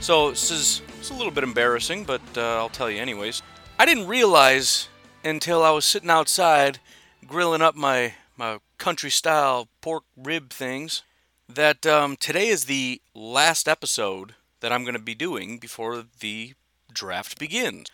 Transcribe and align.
So, 0.00 0.30
this 0.30 0.50
is 0.50 0.82
it's 0.98 1.10
a 1.10 1.14
little 1.14 1.32
bit 1.32 1.44
embarrassing, 1.44 2.04
but 2.04 2.20
uh, 2.36 2.56
I'll 2.56 2.68
tell 2.68 2.90
you 2.90 3.00
anyways. 3.00 3.42
I 3.78 3.86
didn't 3.86 4.06
realize 4.06 4.88
until 5.24 5.62
I 5.62 5.70
was 5.70 5.84
sitting 5.84 6.10
outside 6.10 6.78
grilling 7.26 7.62
up 7.62 7.74
my, 7.74 8.14
my 8.36 8.58
country 8.78 9.10
style 9.10 9.68
pork 9.80 10.04
rib 10.16 10.50
things 10.50 11.02
that 11.48 11.86
um, 11.86 12.16
today 12.16 12.48
is 12.48 12.64
the 12.64 13.00
last 13.14 13.68
episode 13.68 14.34
that 14.60 14.72
I'm 14.72 14.84
going 14.84 14.94
to 14.94 15.00
be 15.00 15.14
doing 15.14 15.58
before 15.58 16.04
the 16.20 16.54
draft 16.92 17.38
begins. 17.38 17.88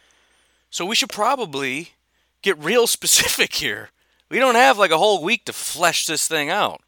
So 0.71 0.85
we 0.87 0.95
should 0.95 1.11
probably 1.11 1.91
get 2.43 2.63
real 2.63 2.87
specific 2.99 3.55
here. 3.55 3.91
We 4.29 4.39
don't 4.39 4.55
have 4.55 4.79
like 4.79 4.91
a 4.91 4.99
whole 4.99 5.23
week 5.23 5.45
to 5.47 5.53
flesh 5.53 6.07
this 6.07 6.27
thing 6.27 6.49
out. 6.51 6.82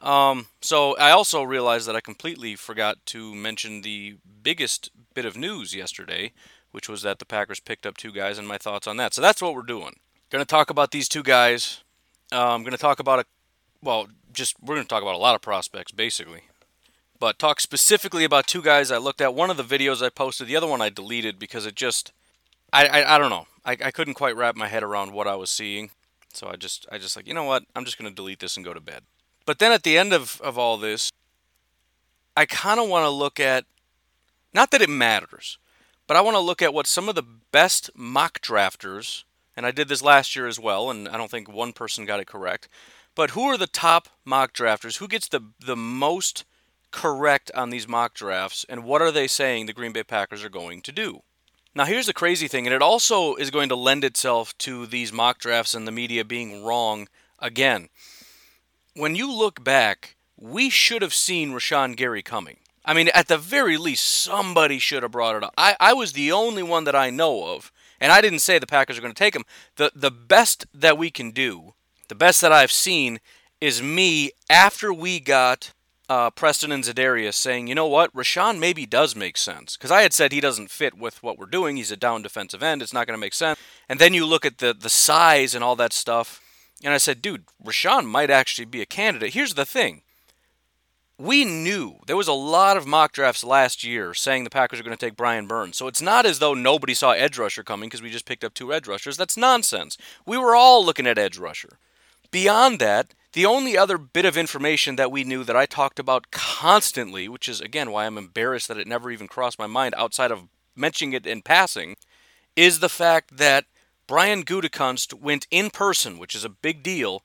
Um, 0.00 0.46
so 0.60 0.96
I 0.96 1.10
also 1.10 1.42
realized 1.42 1.86
that 1.86 1.96
I 1.96 2.00
completely 2.00 2.56
forgot 2.56 2.98
to 3.06 3.34
mention 3.34 3.82
the 3.82 4.16
biggest 4.42 4.90
bit 5.14 5.26
of 5.26 5.36
news 5.36 5.74
yesterday, 5.74 6.32
which 6.70 6.88
was 6.88 7.02
that 7.02 7.18
the 7.18 7.26
Packers 7.26 7.60
picked 7.60 7.86
up 7.86 7.96
two 7.96 8.12
guys 8.12 8.38
and 8.38 8.48
my 8.48 8.58
thoughts 8.58 8.86
on 8.86 8.96
that. 8.96 9.12
So 9.12 9.20
that's 9.20 9.42
what 9.42 9.54
we're 9.54 9.62
doing. 9.62 9.96
Going 10.30 10.42
to 10.42 10.46
talk 10.46 10.70
about 10.70 10.90
these 10.90 11.08
two 11.08 11.22
guys. 11.22 11.82
I'm 12.32 12.62
going 12.62 12.72
to 12.72 12.78
talk 12.78 13.00
about 13.00 13.20
a, 13.20 13.24
well, 13.82 14.08
just 14.32 14.54
we're 14.62 14.76
going 14.76 14.86
to 14.86 14.88
talk 14.88 15.02
about 15.02 15.16
a 15.16 15.18
lot 15.18 15.34
of 15.34 15.42
prospects 15.42 15.92
basically, 15.92 16.42
but 17.18 17.38
talk 17.38 17.60
specifically 17.60 18.24
about 18.24 18.46
two 18.46 18.62
guys 18.62 18.90
I 18.90 18.98
looked 18.98 19.20
at. 19.20 19.34
One 19.34 19.50
of 19.50 19.56
the 19.56 19.64
videos 19.64 20.02
I 20.02 20.08
posted, 20.08 20.46
the 20.46 20.56
other 20.56 20.68
one 20.68 20.80
I 20.80 20.88
deleted 20.88 21.38
because 21.38 21.66
it 21.66 21.74
just 21.74 22.12
I, 22.72 22.86
I, 22.86 23.16
I 23.16 23.18
don't 23.18 23.30
know. 23.30 23.46
I, 23.64 23.72
I 23.72 23.90
couldn't 23.90 24.14
quite 24.14 24.36
wrap 24.36 24.56
my 24.56 24.68
head 24.68 24.82
around 24.82 25.12
what 25.12 25.26
I 25.26 25.34
was 25.34 25.50
seeing. 25.50 25.90
So 26.32 26.48
I 26.48 26.56
just 26.56 26.86
I 26.90 26.98
just 26.98 27.16
like, 27.16 27.26
you 27.26 27.34
know 27.34 27.44
what? 27.44 27.64
I'm 27.74 27.84
just 27.84 27.98
gonna 27.98 28.10
delete 28.10 28.38
this 28.38 28.56
and 28.56 28.64
go 28.64 28.72
to 28.72 28.80
bed. 28.80 29.02
But 29.50 29.58
then 29.58 29.72
at 29.72 29.82
the 29.82 29.98
end 29.98 30.12
of, 30.12 30.40
of 30.42 30.56
all 30.56 30.76
this, 30.76 31.10
I 32.36 32.46
kinda 32.46 32.84
wanna 32.84 33.10
look 33.10 33.40
at 33.40 33.64
not 34.54 34.70
that 34.70 34.80
it 34.80 34.88
matters, 34.88 35.58
but 36.06 36.16
I 36.16 36.20
want 36.20 36.36
to 36.36 36.38
look 36.40 36.62
at 36.62 36.72
what 36.72 36.86
some 36.86 37.08
of 37.08 37.16
the 37.16 37.24
best 37.24 37.90
mock 37.96 38.40
drafters, 38.40 39.24
and 39.56 39.66
I 39.66 39.72
did 39.72 39.88
this 39.88 40.02
last 40.02 40.36
year 40.36 40.46
as 40.46 40.60
well, 40.60 40.88
and 40.88 41.08
I 41.08 41.16
don't 41.16 41.32
think 41.32 41.48
one 41.48 41.72
person 41.72 42.06
got 42.06 42.20
it 42.20 42.28
correct. 42.28 42.68
But 43.16 43.30
who 43.30 43.42
are 43.42 43.56
the 43.56 43.66
top 43.66 44.08
mock 44.24 44.52
drafters? 44.52 44.98
Who 44.98 45.08
gets 45.08 45.26
the 45.26 45.40
the 45.58 45.74
most 45.74 46.44
correct 46.92 47.50
on 47.52 47.70
these 47.70 47.88
mock 47.88 48.14
drafts, 48.14 48.64
and 48.68 48.84
what 48.84 49.02
are 49.02 49.10
they 49.10 49.26
saying 49.26 49.66
the 49.66 49.72
Green 49.72 49.92
Bay 49.92 50.04
Packers 50.04 50.44
are 50.44 50.48
going 50.48 50.80
to 50.82 50.92
do? 50.92 51.22
Now, 51.74 51.86
here's 51.86 52.06
the 52.06 52.12
crazy 52.12 52.46
thing, 52.46 52.68
and 52.68 52.74
it 52.74 52.82
also 52.82 53.34
is 53.34 53.50
going 53.50 53.68
to 53.70 53.74
lend 53.74 54.04
itself 54.04 54.56
to 54.58 54.86
these 54.86 55.12
mock 55.12 55.40
drafts 55.40 55.74
and 55.74 55.88
the 55.88 55.92
media 55.92 56.24
being 56.24 56.62
wrong 56.62 57.08
again. 57.40 57.88
When 58.94 59.14
you 59.14 59.32
look 59.32 59.62
back, 59.62 60.16
we 60.36 60.68
should 60.68 61.02
have 61.02 61.14
seen 61.14 61.52
Rashan 61.52 61.96
Gary 61.96 62.22
coming. 62.22 62.56
I 62.84 62.94
mean, 62.94 63.08
at 63.14 63.28
the 63.28 63.38
very 63.38 63.76
least, 63.76 64.04
somebody 64.04 64.78
should 64.78 65.02
have 65.02 65.12
brought 65.12 65.36
it 65.36 65.44
up. 65.44 65.54
I, 65.56 65.76
I 65.78 65.92
was 65.92 66.12
the 66.12 66.32
only 66.32 66.62
one 66.62 66.84
that 66.84 66.96
I 66.96 67.10
know 67.10 67.54
of, 67.54 67.70
and 68.00 68.10
I 68.10 68.20
didn't 68.20 68.40
say 68.40 68.58
the 68.58 68.66
Packers 68.66 68.98
are 68.98 69.02
going 69.02 69.12
to 69.12 69.18
take 69.18 69.36
him. 69.36 69.44
The, 69.76 69.92
the 69.94 70.10
best 70.10 70.66
that 70.74 70.98
we 70.98 71.10
can 71.10 71.30
do, 71.30 71.74
the 72.08 72.14
best 72.14 72.40
that 72.40 72.52
I've 72.52 72.72
seen, 72.72 73.20
is 73.60 73.82
me 73.82 74.32
after 74.48 74.92
we 74.92 75.20
got 75.20 75.72
uh, 76.08 76.30
Preston 76.30 76.72
and 76.72 76.82
Za'Darius 76.82 77.34
saying, 77.34 77.68
you 77.68 77.76
know 77.76 77.86
what, 77.86 78.12
Rashan 78.12 78.58
maybe 78.58 78.86
does 78.86 79.14
make 79.14 79.36
sense. 79.36 79.76
Because 79.76 79.92
I 79.92 80.02
had 80.02 80.12
said 80.12 80.32
he 80.32 80.40
doesn't 80.40 80.70
fit 80.70 80.98
with 80.98 81.22
what 81.22 81.38
we're 81.38 81.46
doing. 81.46 81.76
He's 81.76 81.92
a 81.92 81.96
down 81.96 82.22
defensive 82.22 82.62
end. 82.62 82.82
It's 82.82 82.92
not 82.92 83.06
going 83.06 83.16
to 83.16 83.20
make 83.20 83.34
sense. 83.34 83.60
And 83.88 84.00
then 84.00 84.14
you 84.14 84.26
look 84.26 84.44
at 84.44 84.58
the, 84.58 84.74
the 84.74 84.90
size 84.90 85.54
and 85.54 85.62
all 85.62 85.76
that 85.76 85.92
stuff. 85.92 86.42
And 86.82 86.94
I 86.94 86.98
said, 86.98 87.20
dude, 87.20 87.44
Rashan 87.62 88.06
might 88.06 88.30
actually 88.30 88.64
be 88.64 88.80
a 88.80 88.86
candidate. 88.86 89.34
Here's 89.34 89.54
the 89.54 89.66
thing. 89.66 90.02
We 91.18 91.44
knew 91.44 91.96
there 92.06 92.16
was 92.16 92.28
a 92.28 92.32
lot 92.32 92.78
of 92.78 92.86
mock 92.86 93.12
drafts 93.12 93.44
last 93.44 93.84
year 93.84 94.14
saying 94.14 94.44
the 94.44 94.50
Packers 94.50 94.80
are 94.80 94.82
going 94.82 94.96
to 94.96 95.06
take 95.06 95.16
Brian 95.16 95.46
Burns. 95.46 95.76
So 95.76 95.86
it's 95.86 96.00
not 96.00 96.24
as 96.24 96.38
though 96.38 96.54
nobody 96.54 96.94
saw 96.94 97.10
edge 97.10 97.36
rusher 97.36 97.62
coming 97.62 97.90
because 97.90 98.00
we 98.00 98.08
just 98.08 98.24
picked 98.24 98.42
up 98.42 98.54
two 98.54 98.72
edge 98.72 98.88
rushers. 98.88 99.18
That's 99.18 99.36
nonsense. 99.36 99.98
We 100.24 100.38
were 100.38 100.54
all 100.54 100.82
looking 100.82 101.06
at 101.06 101.18
edge 101.18 101.36
rusher. 101.36 101.78
Beyond 102.30 102.78
that, 102.78 103.12
the 103.32 103.44
only 103.44 103.76
other 103.76 103.98
bit 103.98 104.24
of 104.24 104.38
information 104.38 104.96
that 104.96 105.12
we 105.12 105.22
knew 105.22 105.44
that 105.44 105.56
I 105.56 105.66
talked 105.66 105.98
about 105.98 106.30
constantly, 106.30 107.28
which 107.28 107.48
is 107.48 107.60
again 107.60 107.90
why 107.90 108.06
I'm 108.06 108.18
embarrassed 108.18 108.68
that 108.68 108.78
it 108.78 108.86
never 108.86 109.10
even 109.10 109.28
crossed 109.28 109.58
my 109.58 109.66
mind 109.66 109.94
outside 109.96 110.30
of 110.32 110.48
mentioning 110.74 111.12
it 111.12 111.26
in 111.26 111.42
passing, 111.42 111.96
is 112.56 112.80
the 112.80 112.88
fact 112.88 113.36
that 113.36 113.66
Brian 114.10 114.42
Gutekunst 114.42 115.14
went 115.14 115.46
in 115.52 115.70
person, 115.70 116.18
which 116.18 116.34
is 116.34 116.44
a 116.44 116.48
big 116.48 116.82
deal, 116.82 117.22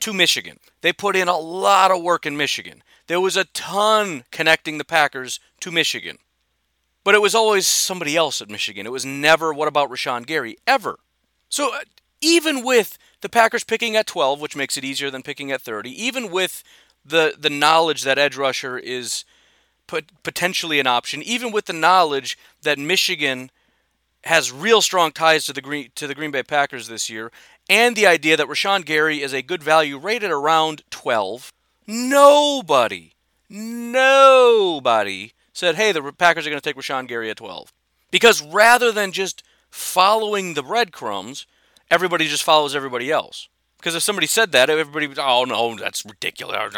to 0.00 0.12
Michigan. 0.12 0.58
They 0.82 0.92
put 0.92 1.16
in 1.16 1.28
a 1.28 1.38
lot 1.38 1.90
of 1.90 2.02
work 2.02 2.26
in 2.26 2.36
Michigan. 2.36 2.82
There 3.06 3.22
was 3.22 3.38
a 3.38 3.44
ton 3.44 4.22
connecting 4.30 4.76
the 4.76 4.84
Packers 4.84 5.40
to 5.60 5.72
Michigan. 5.72 6.18
But 7.04 7.14
it 7.14 7.22
was 7.22 7.34
always 7.34 7.66
somebody 7.66 8.18
else 8.18 8.42
at 8.42 8.50
Michigan. 8.50 8.84
It 8.84 8.92
was 8.92 9.06
never, 9.06 9.50
what 9.50 9.66
about 9.66 9.88
Rashan 9.88 10.26
Gary? 10.26 10.58
Ever. 10.66 10.98
So 11.48 11.74
uh, 11.74 11.78
even 12.20 12.62
with 12.62 12.98
the 13.22 13.30
Packers 13.30 13.64
picking 13.64 13.96
at 13.96 14.06
12, 14.06 14.38
which 14.38 14.54
makes 14.54 14.76
it 14.76 14.84
easier 14.84 15.10
than 15.10 15.22
picking 15.22 15.50
at 15.50 15.62
30, 15.62 15.90
even 15.90 16.30
with 16.30 16.62
the 17.02 17.34
the 17.38 17.48
knowledge 17.48 18.02
that 18.02 18.18
edge 18.18 18.36
rusher 18.36 18.76
is 18.76 19.24
potentially 19.86 20.80
an 20.80 20.86
option, 20.86 21.22
even 21.22 21.50
with 21.50 21.64
the 21.64 21.72
knowledge 21.72 22.36
that 22.60 22.78
Michigan 22.78 23.50
has 24.26 24.52
real 24.52 24.82
strong 24.82 25.12
ties 25.12 25.46
to 25.46 25.52
the 25.52 25.60
Green 25.60 25.90
to 25.94 26.06
the 26.06 26.14
Green 26.14 26.30
Bay 26.30 26.42
Packers 26.42 26.88
this 26.88 27.08
year, 27.08 27.32
and 27.68 27.96
the 27.96 28.06
idea 28.06 28.36
that 28.36 28.48
Rashan 28.48 28.84
Gary 28.84 29.22
is 29.22 29.32
a 29.32 29.42
good 29.42 29.62
value 29.62 29.98
rated 29.98 30.30
around 30.30 30.82
12, 30.90 31.52
nobody, 31.86 33.12
nobody 33.48 35.32
said, 35.52 35.76
"Hey, 35.76 35.92
the 35.92 36.12
Packers 36.12 36.46
are 36.46 36.50
going 36.50 36.60
to 36.60 36.68
take 36.68 36.76
Rashan 36.76 37.08
Gary 37.08 37.30
at 37.30 37.38
12." 37.38 37.72
Because 38.10 38.42
rather 38.42 38.92
than 38.92 39.12
just 39.12 39.42
following 39.70 40.54
the 40.54 40.62
breadcrumbs, 40.62 41.46
everybody 41.90 42.28
just 42.28 42.42
follows 42.42 42.74
everybody 42.74 43.10
else. 43.10 43.48
Because 43.78 43.94
if 43.94 44.02
somebody 44.02 44.26
said 44.26 44.52
that, 44.52 44.70
everybody 44.70 45.06
would, 45.06 45.18
oh 45.18 45.44
no, 45.44 45.76
that's 45.76 46.04
ridiculous. 46.04 46.74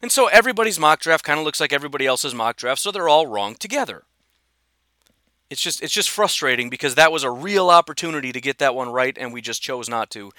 And 0.00 0.12
so 0.12 0.26
everybody's 0.26 0.78
mock 0.78 1.00
draft 1.00 1.24
kind 1.24 1.38
of 1.38 1.44
looks 1.44 1.60
like 1.60 1.72
everybody 1.72 2.06
else's 2.06 2.34
mock 2.34 2.56
draft, 2.56 2.80
so 2.80 2.90
they're 2.90 3.08
all 3.08 3.26
wrong 3.26 3.54
together. 3.54 4.04
It's 5.50 5.62
just 5.62 5.82
it's 5.82 5.92
just 5.92 6.10
frustrating 6.10 6.68
because 6.68 6.94
that 6.96 7.12
was 7.12 7.24
a 7.24 7.30
real 7.30 7.70
opportunity 7.70 8.32
to 8.32 8.40
get 8.40 8.58
that 8.58 8.74
one 8.74 8.90
right, 8.90 9.16
and 9.18 9.32
we 9.32 9.40
just 9.40 9.62
chose 9.62 9.88
not 9.88 10.10
to 10.10 10.30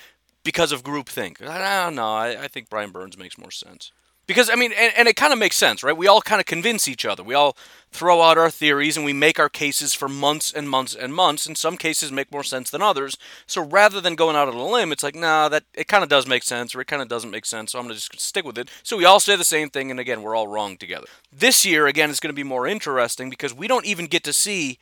because 0.44 0.72
of 0.72 0.84
groupthink. 0.84 1.40
Don't 1.40 1.96
know. 1.96 2.14
I, 2.14 2.44
I 2.44 2.48
think 2.48 2.70
Brian 2.70 2.92
Burns 2.92 3.18
makes 3.18 3.38
more 3.38 3.52
sense. 3.52 3.92
Because, 4.30 4.48
I 4.48 4.54
mean, 4.54 4.72
and, 4.78 4.94
and 4.96 5.08
it 5.08 5.16
kind 5.16 5.34
of 5.34 5.40
makes 5.40 5.56
sense, 5.56 5.82
right? 5.82 5.98
We 5.98 6.06
all 6.06 6.22
kind 6.22 6.40
of 6.40 6.46
convince 6.46 6.88
each 6.88 7.04
other. 7.04 7.24
We 7.24 7.34
all 7.34 7.58
throw 7.92 8.22
out 8.22 8.38
our 8.38 8.52
theories 8.52 8.96
and 8.96 9.04
we 9.04 9.12
make 9.12 9.40
our 9.40 9.50
cases 9.50 9.96
for 9.96 10.08
months 10.08 10.54
and 10.54 10.70
months 10.70 10.94
and 10.94 11.16
months. 11.16 11.48
And 11.48 11.58
some 11.58 11.78
cases 11.78 12.12
make 12.12 12.32
more 12.32 12.44
sense 12.44 12.70
than 12.70 12.80
others. 12.80 13.18
So 13.48 13.64
rather 13.64 14.00
than 14.00 14.14
going 14.14 14.36
out 14.36 14.48
on 14.48 14.54
a 14.54 14.64
limb, 14.68 14.92
it's 14.92 15.02
like, 15.02 15.16
nah, 15.16 15.50
that 15.50 15.64
it 15.74 15.88
kind 15.88 16.04
of 16.04 16.12
does 16.12 16.28
make 16.28 16.44
sense 16.44 16.76
or 16.76 16.82
it 16.82 16.86
kind 16.86 17.02
of 17.02 17.08
doesn't 17.08 17.32
make 17.32 17.48
sense. 17.48 17.72
So 17.72 17.80
I'm 17.80 17.86
going 17.86 17.96
to 17.96 18.00
just 18.00 18.22
stick 18.22 18.46
with 18.46 18.60
it. 18.60 18.70
So 18.84 18.98
we 18.98 19.06
all 19.06 19.20
say 19.20 19.36
the 19.36 19.44
same 19.44 19.72
thing. 19.72 19.90
And 19.90 20.00
again, 20.00 20.22
we're 20.22 20.36
all 20.36 20.48
wrong 20.48 20.78
together. 20.78 21.08
This 21.32 21.66
year, 21.66 21.88
again, 21.88 22.12
is 22.12 22.20
going 22.20 22.30
to 22.30 22.40
be 22.40 22.44
more 22.44 22.68
interesting 22.68 23.32
because 23.32 23.56
we 23.56 23.68
don't 23.68 23.88
even 23.88 24.06
get 24.06 24.24
to 24.26 24.34
see 24.34 24.78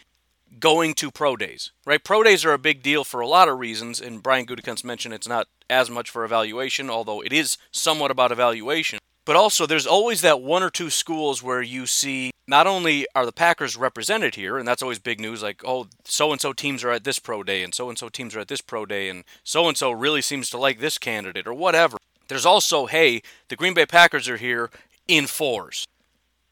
going 0.59 0.93
to 0.95 1.11
pro 1.11 1.35
days, 1.35 1.71
right? 1.85 2.03
Pro 2.03 2.23
days 2.23 2.45
are 2.45 2.53
a 2.53 2.57
big 2.57 2.81
deal 2.81 3.03
for 3.03 3.19
a 3.19 3.27
lot 3.27 3.49
of 3.49 3.59
reasons, 3.59 4.01
and 4.01 4.23
Brian 4.23 4.45
Gutekunst 4.45 4.83
mentioned 4.83 5.13
it's 5.13 5.27
not 5.27 5.47
as 5.69 5.89
much 5.89 6.09
for 6.09 6.23
evaluation, 6.23 6.89
although 6.89 7.21
it 7.21 7.33
is 7.33 7.57
somewhat 7.71 8.11
about 8.11 8.31
evaluation. 8.31 8.99
But 9.25 9.35
also, 9.35 9.65
there's 9.65 9.85
always 9.85 10.21
that 10.21 10.41
one 10.41 10.63
or 10.63 10.69
two 10.69 10.89
schools 10.89 11.43
where 11.43 11.61
you 11.61 11.85
see 11.85 12.31
not 12.47 12.65
only 12.65 13.05
are 13.13 13.25
the 13.25 13.33
Packers 13.33 13.75
represented 13.75 14.35
here, 14.35 14.57
and 14.57 14.65
that's 14.65 14.81
always 14.81 14.99
big 14.99 15.19
news, 15.19 15.43
like, 15.43 15.61
oh, 15.65 15.87
so 16.05 16.31
and 16.31 16.39
so 16.39 16.53
teams 16.53 16.81
are 16.83 16.91
at 16.91 17.03
this 17.03 17.19
pro 17.19 17.43
day, 17.43 17.61
and 17.61 17.75
so 17.75 17.89
and 17.89 17.97
so 17.97 18.07
teams 18.07 18.35
are 18.35 18.39
at 18.39 18.47
this 18.47 18.61
pro 18.61 18.85
day, 18.85 19.09
and 19.09 19.25
so 19.43 19.67
and 19.67 19.77
so 19.77 19.91
really 19.91 20.21
seems 20.21 20.49
to 20.49 20.57
like 20.57 20.79
this 20.79 20.97
candidate, 20.97 21.45
or 21.45 21.53
whatever. 21.53 21.97
There's 22.29 22.45
also, 22.45 22.85
hey, 22.85 23.21
the 23.49 23.57
Green 23.57 23.73
Bay 23.73 23.85
Packers 23.85 24.29
are 24.29 24.37
here 24.37 24.69
in 25.07 25.27
fours. 25.27 25.85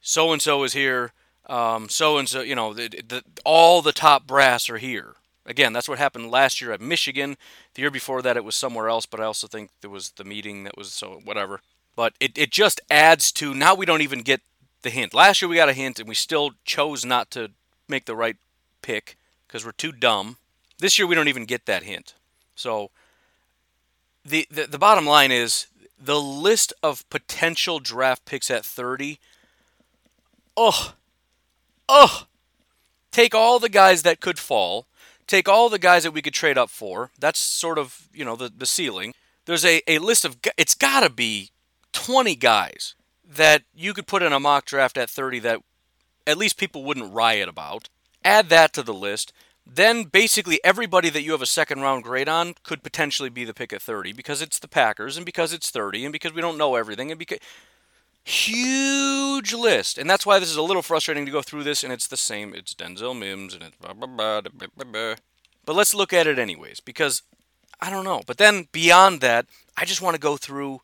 So 0.02 0.34
and 0.34 0.42
so 0.42 0.64
is 0.64 0.74
here. 0.74 1.14
Um, 1.48 1.90
so 1.90 2.18
and 2.18 2.28
so, 2.28 2.42
you 2.42 2.56
know, 2.56 2.74
the, 2.74 2.90
the, 2.90 3.24
all 3.44 3.82
the 3.82 3.92
top 3.92 4.26
brass 4.26 4.70
are 4.70 4.78
here. 4.78 5.16
Again, 5.46 5.74
that's 5.74 5.88
what 5.88 6.00
happened 6.00 6.32
last 6.32 6.60
year 6.60 6.72
at 6.72 6.82
Michigan. 6.82 7.38
The 7.76 7.84
year 7.84 7.92
before 7.92 8.22
that, 8.24 8.38
it 8.38 8.44
was 8.44 8.56
somewhere 8.56 8.90
else, 8.90 9.06
but 9.06 9.20
I 9.20 9.26
also 9.26 9.48
think 9.48 9.70
there 9.82 9.92
was 9.92 10.12
the 10.12 10.24
meeting 10.24 10.64
that 10.64 10.78
was 10.78 10.92
so 10.92 11.22
whatever. 11.24 11.62
But 11.96 12.14
it, 12.20 12.38
it 12.38 12.52
just 12.52 12.82
adds 12.90 13.32
to 13.34 13.54
now 13.54 13.76
we 13.76 13.86
don't 13.86 14.02
even 14.02 14.22
get 14.22 14.42
the 14.82 14.90
hint. 14.90 15.14
Last 15.14 15.42
year 15.42 15.50
we 15.50 15.56
got 15.56 15.70
a 15.70 15.74
hint 15.74 16.00
and 16.00 16.10
we 16.10 16.16
still 16.16 16.52
chose 16.66 17.06
not 17.06 17.30
to 17.32 17.52
make 17.88 18.06
the 18.06 18.16
right 18.16 18.38
pick 18.82 19.18
because 19.48 19.64
we're 19.64 19.72
too 19.72 19.92
dumb. 19.92 20.38
This 20.80 20.98
year 20.98 21.08
we 21.08 21.16
don't 21.16 21.28
even 21.28 21.46
get 21.46 21.68
that 21.68 21.84
hint. 21.84 22.16
So 22.56 22.90
the, 24.26 24.48
the 24.50 24.66
the 24.66 24.80
bottom 24.80 25.06
line 25.06 25.32
is 25.32 25.68
the 26.00 26.20
list 26.20 26.74
of 26.82 27.08
potential 27.10 27.80
draft 27.80 28.26
picks 28.26 28.50
at 28.50 28.66
30. 28.66 29.20
Oh. 30.58 30.94
Oh. 31.88 32.28
Take 33.12 33.34
all 33.34 33.60
the 33.60 33.70
guys 33.70 34.04
that 34.04 34.20
could 34.20 34.40
fall. 34.40 34.88
Take 35.28 35.48
all 35.48 35.70
the 35.70 35.80
guys 35.80 36.04
that 36.04 36.12
we 36.12 36.22
could 36.22 36.34
trade 36.34 36.58
up 36.58 36.70
for. 36.70 37.12
That's 37.20 37.40
sort 37.40 37.78
of, 37.78 38.08
you 38.14 38.26
know, 38.26 38.36
the, 38.36 38.52
the 38.56 38.66
ceiling. 38.66 39.14
There's 39.46 39.66
a, 39.66 39.82
a 39.88 40.00
list 40.00 40.26
of, 40.26 40.38
it's 40.58 40.76
got 40.76 41.02
to 41.02 41.10
be 41.10 41.52
20 41.94 42.36
guys 42.36 42.96
that 43.28 43.64
you 43.74 43.94
could 43.94 44.08
put 44.08 44.22
in 44.22 44.34
a 44.34 44.40
mock 44.40 44.66
draft 44.66 44.98
at 44.98 45.10
30 45.10 45.40
that 45.40 45.62
at 46.28 46.38
least 46.38 46.58
people 46.58 46.84
wouldn't 46.84 47.14
riot 47.14 47.50
about. 47.50 47.90
Add 48.24 48.50
that 48.50 48.74
to 48.74 48.84
the 48.84 48.94
list. 48.94 49.34
Then 49.66 50.04
basically 50.04 50.60
everybody 50.64 51.10
that 51.10 51.24
you 51.24 51.32
have 51.32 51.42
a 51.42 51.48
second 51.48 51.82
round 51.82 52.04
grade 52.04 52.30
on 52.30 52.54
could 52.64 52.84
potentially 52.84 53.30
be 53.30 53.46
the 53.46 53.54
pick 53.54 53.74
at 53.74 53.82
30 53.82 54.14
because 54.14 54.42
it's 54.42 54.60
the 54.60 54.68
Packers 54.68 55.18
and 55.18 55.26
because 55.26 55.54
it's 55.54 55.72
30 55.72 56.06
and 56.06 56.14
because 56.14 56.34
we 56.34 56.42
don't 56.42 56.58
know 56.58 56.76
everything 56.76 57.12
and 57.12 57.18
because 57.18 57.40
huge 58.26 59.54
list. 59.54 59.98
And 59.98 60.10
that's 60.10 60.26
why 60.26 60.40
this 60.40 60.50
is 60.50 60.58
a 60.58 60.62
little 60.62 60.82
frustrating 60.82 61.26
to 61.26 61.32
go 61.32 61.42
through 61.42 61.64
this 61.64 61.84
and 61.84 61.94
it's 61.94 62.08
the 62.08 62.18
same. 62.18 62.54
It's 62.54 62.74
Denzel 62.74 63.18
Mims 63.18 63.54
and 63.54 63.64
it's 63.64 63.78
blah, 63.78 63.94
blah, 63.94 64.08
blah, 64.08 64.42
blah, 64.42 64.68
blah, 64.76 64.92
blah. 64.92 65.16
But 65.66 65.76
let's 65.76 65.94
look 65.94 66.12
at 66.12 66.28
it 66.28 66.40
anyways 66.40 66.80
because 66.80 67.22
I 67.80 67.90
don't 67.90 68.04
know. 68.04 68.24
But 68.26 68.38
then 68.38 68.68
beyond 68.72 69.22
that, 69.22 69.46
I 69.78 69.86
just 69.86 70.02
want 70.02 70.16
to 70.16 70.20
go 70.20 70.38
through 70.38 70.82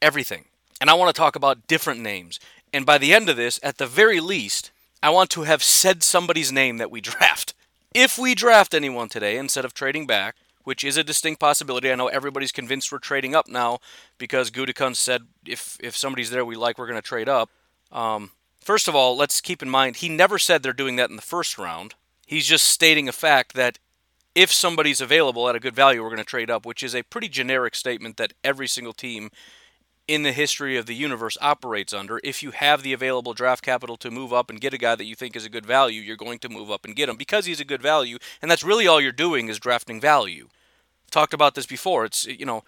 everything. 0.00 0.46
And 0.80 0.88
I 0.88 0.94
want 0.94 1.14
to 1.14 1.18
talk 1.18 1.36
about 1.36 1.66
different 1.66 2.00
names. 2.00 2.40
And 2.72 2.86
by 2.86 2.96
the 2.98 3.12
end 3.12 3.28
of 3.28 3.36
this, 3.36 3.60
at 3.62 3.78
the 3.78 3.86
very 3.86 4.20
least, 4.20 4.70
I 5.02 5.10
want 5.10 5.30
to 5.30 5.42
have 5.42 5.62
said 5.62 6.02
somebody's 6.02 6.50
name 6.50 6.78
that 6.78 6.90
we 6.90 7.00
draft. 7.00 7.54
If 7.94 8.18
we 8.18 8.34
draft 8.34 8.72
anyone 8.72 9.08
today 9.08 9.36
instead 9.36 9.64
of 9.64 9.74
trading 9.74 10.06
back, 10.06 10.36
which 10.70 10.84
is 10.84 10.96
a 10.96 11.02
distinct 11.02 11.40
possibility. 11.40 11.90
I 11.90 11.96
know 11.96 12.06
everybody's 12.06 12.52
convinced 12.52 12.92
we're 12.92 12.98
trading 13.00 13.34
up 13.34 13.48
now 13.48 13.80
because 14.18 14.52
Gutekunst 14.52 14.98
said 14.98 15.22
if 15.44 15.76
if 15.80 15.96
somebody's 15.96 16.30
there 16.30 16.44
we 16.44 16.54
like, 16.54 16.78
we're 16.78 16.86
going 16.86 16.94
to 16.94 17.02
trade 17.02 17.28
up. 17.28 17.50
Um, 17.90 18.30
first 18.60 18.86
of 18.86 18.94
all, 18.94 19.16
let's 19.16 19.40
keep 19.40 19.64
in 19.64 19.68
mind 19.68 19.96
he 19.96 20.08
never 20.08 20.38
said 20.38 20.62
they're 20.62 20.72
doing 20.72 20.94
that 20.94 21.10
in 21.10 21.16
the 21.16 21.22
first 21.22 21.58
round. 21.58 21.96
He's 22.24 22.46
just 22.46 22.68
stating 22.68 23.08
a 23.08 23.12
fact 23.12 23.54
that 23.54 23.80
if 24.36 24.52
somebody's 24.52 25.00
available 25.00 25.48
at 25.48 25.56
a 25.56 25.58
good 25.58 25.74
value, 25.74 26.04
we're 26.04 26.08
going 26.10 26.18
to 26.18 26.24
trade 26.24 26.50
up, 26.52 26.64
which 26.64 26.84
is 26.84 26.94
a 26.94 27.02
pretty 27.02 27.28
generic 27.28 27.74
statement 27.74 28.16
that 28.18 28.32
every 28.44 28.68
single 28.68 28.92
team 28.92 29.32
in 30.06 30.22
the 30.22 30.30
history 30.30 30.76
of 30.76 30.86
the 30.86 30.94
universe 30.94 31.36
operates 31.40 31.92
under. 31.92 32.20
If 32.22 32.44
you 32.44 32.52
have 32.52 32.84
the 32.84 32.92
available 32.92 33.34
draft 33.34 33.64
capital 33.64 33.96
to 33.96 34.10
move 34.12 34.32
up 34.32 34.50
and 34.50 34.60
get 34.60 34.72
a 34.72 34.78
guy 34.78 34.94
that 34.94 35.04
you 35.04 35.16
think 35.16 35.34
is 35.34 35.44
a 35.44 35.50
good 35.50 35.66
value, 35.66 36.00
you're 36.00 36.16
going 36.16 36.38
to 36.38 36.48
move 36.48 36.70
up 36.70 36.84
and 36.84 36.94
get 36.94 37.08
him 37.08 37.16
because 37.16 37.46
he's 37.46 37.60
a 37.60 37.64
good 37.64 37.82
value, 37.82 38.18
and 38.40 38.48
that's 38.48 38.62
really 38.62 38.86
all 38.86 39.00
you're 39.00 39.10
doing 39.10 39.48
is 39.48 39.58
drafting 39.58 40.00
value. 40.00 40.48
Talked 41.10 41.34
about 41.34 41.54
this 41.54 41.66
before. 41.66 42.04
It's 42.04 42.26
you 42.26 42.46
know, 42.46 42.64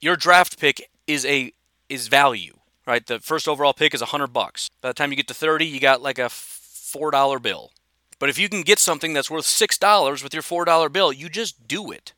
your 0.00 0.16
draft 0.16 0.58
pick 0.58 0.88
is 1.06 1.24
a 1.24 1.52
is 1.88 2.08
value, 2.08 2.58
right? 2.86 3.06
The 3.06 3.20
first 3.20 3.46
overall 3.46 3.72
pick 3.72 3.94
is 3.94 4.02
a 4.02 4.06
hundred 4.06 4.28
bucks. 4.28 4.70
By 4.80 4.88
the 4.88 4.94
time 4.94 5.10
you 5.10 5.16
get 5.16 5.28
to 5.28 5.34
thirty, 5.34 5.66
you 5.66 5.80
got 5.80 6.02
like 6.02 6.18
a 6.18 6.28
four 6.28 7.10
dollar 7.10 7.38
bill. 7.38 7.70
But 8.18 8.28
if 8.28 8.38
you 8.38 8.48
can 8.48 8.62
get 8.62 8.78
something 8.78 9.12
that's 9.12 9.30
worth 9.30 9.46
six 9.46 9.78
dollars 9.78 10.22
with 10.22 10.32
your 10.32 10.42
four 10.42 10.64
dollar 10.64 10.88
bill, 10.88 11.12
you 11.12 11.28
just 11.28 11.66
do 11.66 11.90
it. 11.90 12.12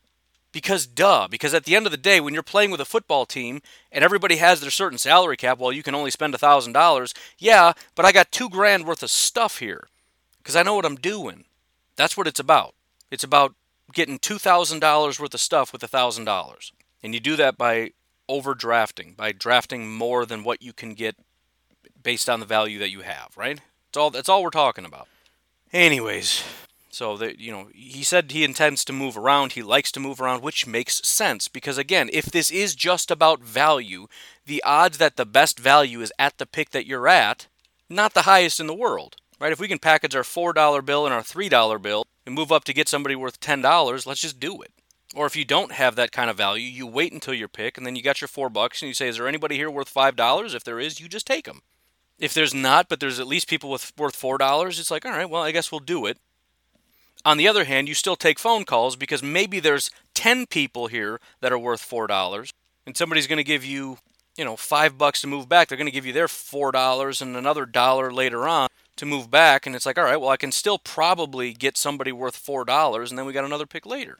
Because 0.53 0.87
duh, 0.87 1.27
because 1.29 1.53
at 1.53 1.65
the 1.65 1.75
end 1.75 1.85
of 1.85 1.91
the 1.91 1.99
day, 1.99 2.21
when 2.21 2.33
you're 2.33 2.43
playing 2.43 2.71
with 2.71 2.81
a 2.81 2.85
football 2.85 3.27
team 3.27 3.61
and 3.91 4.05
everybody 4.05 4.37
has 4.37 4.61
their 4.61 4.71
certain 4.71 4.99
salary 4.99 5.37
cap, 5.37 5.59
well, 5.59 5.73
you 5.73 5.83
can 5.83 5.97
only 5.97 6.13
spend 6.13 6.33
a 6.33 6.39
$1,000. 6.39 7.13
Yeah, 7.39 7.73
but 7.97 8.05
I 8.05 8.13
got 8.13 8.31
two 8.31 8.49
grand 8.49 8.87
worth 8.87 9.03
of 9.03 9.11
stuff 9.11 9.59
here 9.59 9.89
because 10.39 10.55
I 10.55 10.63
know 10.63 10.77
what 10.77 10.87
I'm 10.87 10.95
doing. 10.95 11.45
That's 11.97 12.17
what 12.17 12.29
it's 12.29 12.39
about. 12.39 12.75
It's 13.11 13.25
about 13.25 13.55
getting 13.93 14.19
$2,000 14.19 15.21
worth 15.21 15.35
of 15.35 15.41
stuff 15.41 15.73
with 15.73 15.83
$1,000. 15.83 16.73
And 17.03 17.15
you 17.15 17.21
do 17.21 17.37
that 17.37 17.59
by 17.59 17.91
overdrafting, 18.29 19.17
by 19.17 19.33
drafting 19.33 19.93
more 19.93 20.25
than 20.25 20.45
what 20.45 20.63
you 20.63 20.73
can 20.73 20.95
get 20.95 21.17
based 22.03 22.29
on 22.29 22.41
the 22.41 22.47
value 22.47 22.79
that 22.79 22.91
you 22.91 23.01
have, 23.01 23.31
right? 23.37 23.61
That's 23.89 23.97
all, 23.97 24.11
that's 24.11 24.29
all 24.29 24.43
we're 24.43 24.51
talking 24.51 24.85
about. 24.85 25.09
Anyways, 25.73 26.45
so 26.95 27.17
that 27.17 27.41
you 27.41 27.51
know, 27.51 27.69
he 27.75 28.05
said 28.05 28.31
he 28.31 28.45
intends 28.45 28.85
to 28.85 28.93
move 28.93 29.17
around. 29.19 29.53
He 29.53 29.63
likes 29.63 29.91
to 29.93 30.01
move 30.01 30.21
around, 30.21 30.43
which 30.43 30.67
makes 30.67 31.07
sense 31.07 31.49
because 31.49 31.77
again, 31.77 32.09
if 32.13 32.27
this 32.27 32.51
is 32.51 32.75
just 32.75 33.11
about 33.11 33.43
value, 33.43 34.07
the 34.47 34.63
odds 34.63 34.99
that 34.99 35.17
the 35.17 35.27
best 35.27 35.59
value 35.59 36.01
is 36.01 36.13
at 36.19 36.39
the 36.39 36.47
pick 36.47 36.71
that 36.71 36.87
you're 36.87 37.09
at, 37.09 37.49
not 37.91 38.15
the 38.15 38.23
highest 38.23 38.61
in 38.61 38.69
the 38.69 38.75
world, 38.75 39.17
right? 39.41 39.53
If 39.53 39.59
we 39.59 39.69
can 39.69 39.81
package 39.81 40.15
our 40.15 40.25
four 40.25 40.53
dollar 40.53 40.81
bill 40.81 41.05
and 41.05 41.13
our 41.13 41.23
three 41.23 41.49
dollar 41.49 41.79
bill 41.79 42.05
and 42.27 42.35
move 42.35 42.53
up 42.53 42.65
to 42.65 42.73
get 42.73 42.89
somebody 42.89 43.17
worth 43.17 43.41
ten 43.41 43.61
dollars, 43.61 44.07
let's 44.07 44.21
just 44.21 44.41
do 44.41 44.63
it. 44.63 44.73
Or 45.15 45.27
if 45.27 45.37
you 45.37 45.45
don't 45.45 45.73
have 45.73 45.95
that 45.97 46.13
kind 46.13 46.29
of 46.29 46.37
value, 46.37 46.67
you 46.67 46.87
wait 46.87 47.13
until 47.13 47.35
your 47.35 47.49
pick 47.49 47.77
and 47.77 47.87
then 47.87 47.95
you 47.95 48.03
got 48.03 48.21
your 48.21 48.29
four 48.29 48.49
bucks 48.49 48.83
and 48.83 48.89
you 48.89 48.95
say, 48.95 49.09
"Is 49.09 49.17
there 49.17 49.29
anybody 49.29 49.57
here 49.57 49.71
worth 49.71 49.89
five 49.89 50.17
dollars?" 50.17 50.55
If 50.55 50.65
there 50.65 50.81
is, 50.81 51.01
you 51.01 51.09
just 51.09 51.27
take 51.27 51.45
them. 51.45 51.63
If 52.19 52.35
there's 52.35 52.55
not, 52.55 52.89
but 52.89 53.01
there's 53.01 53.21
at 53.21 53.27
least 53.27 53.49
people 53.49 53.71
with 53.71 53.93
worth 53.97 54.17
four 54.17 54.39
dollars, 54.39 54.79
it's 54.79 54.91
like, 54.91 55.05
all 55.05 55.13
right, 55.13 55.29
well, 55.29 55.43
I 55.43 55.53
guess 55.53 55.71
we'll 55.71 55.81
do 55.81 56.07
it. 56.07 56.19
On 57.25 57.39
the 57.39 57.49
other 57.49 57.65
hand, 57.65 57.89
you 57.89 57.95
still 57.95 58.17
take 58.17 58.39
phone 58.39 58.65
calls 58.65 58.97
because 58.97 59.23
maybe 59.23 59.59
there's 59.59 59.91
10 60.15 60.47
people 60.47 60.89
here 60.89 61.21
that 61.41 61.53
are 61.53 61.59
worth 61.59 61.81
$4 61.81 62.53
and 62.87 62.97
somebody's 62.97 63.27
going 63.27 63.39
to 63.39 63.45
give 63.45 63.65
you, 63.65 63.97
you 64.37 64.45
know, 64.45 64.57
5 64.57 64.99
bucks 64.99 65.23
to 65.23 65.27
move 65.27 65.49
back. 65.49 65.69
They're 65.69 65.79
going 65.79 65.87
to 65.87 65.93
give 65.93 66.05
you 66.05 66.13
their 66.13 66.27
$4 66.27 67.23
and 67.23 67.37
another 67.37 67.65
dollar 67.65 68.13
later 68.13 68.47
on 68.47 68.69
to 68.97 69.07
move 69.07 69.31
back 69.31 69.67
and 69.67 69.75
it's 69.75 69.87
like, 69.87 69.99
"All 69.99 70.05
right, 70.05 70.21
well, 70.21 70.31
I 70.31 70.37
can 70.37 70.53
still 70.53 70.79
probably 70.79 71.53
get 71.53 71.77
somebody 71.77 72.13
worth 72.13 72.37
$4 72.37 73.11
and 73.11 73.19
then 73.19 73.27
we 73.27 73.33
got 73.33 73.45
another 73.45 73.67
pick 73.67 73.87
later." 73.87 74.19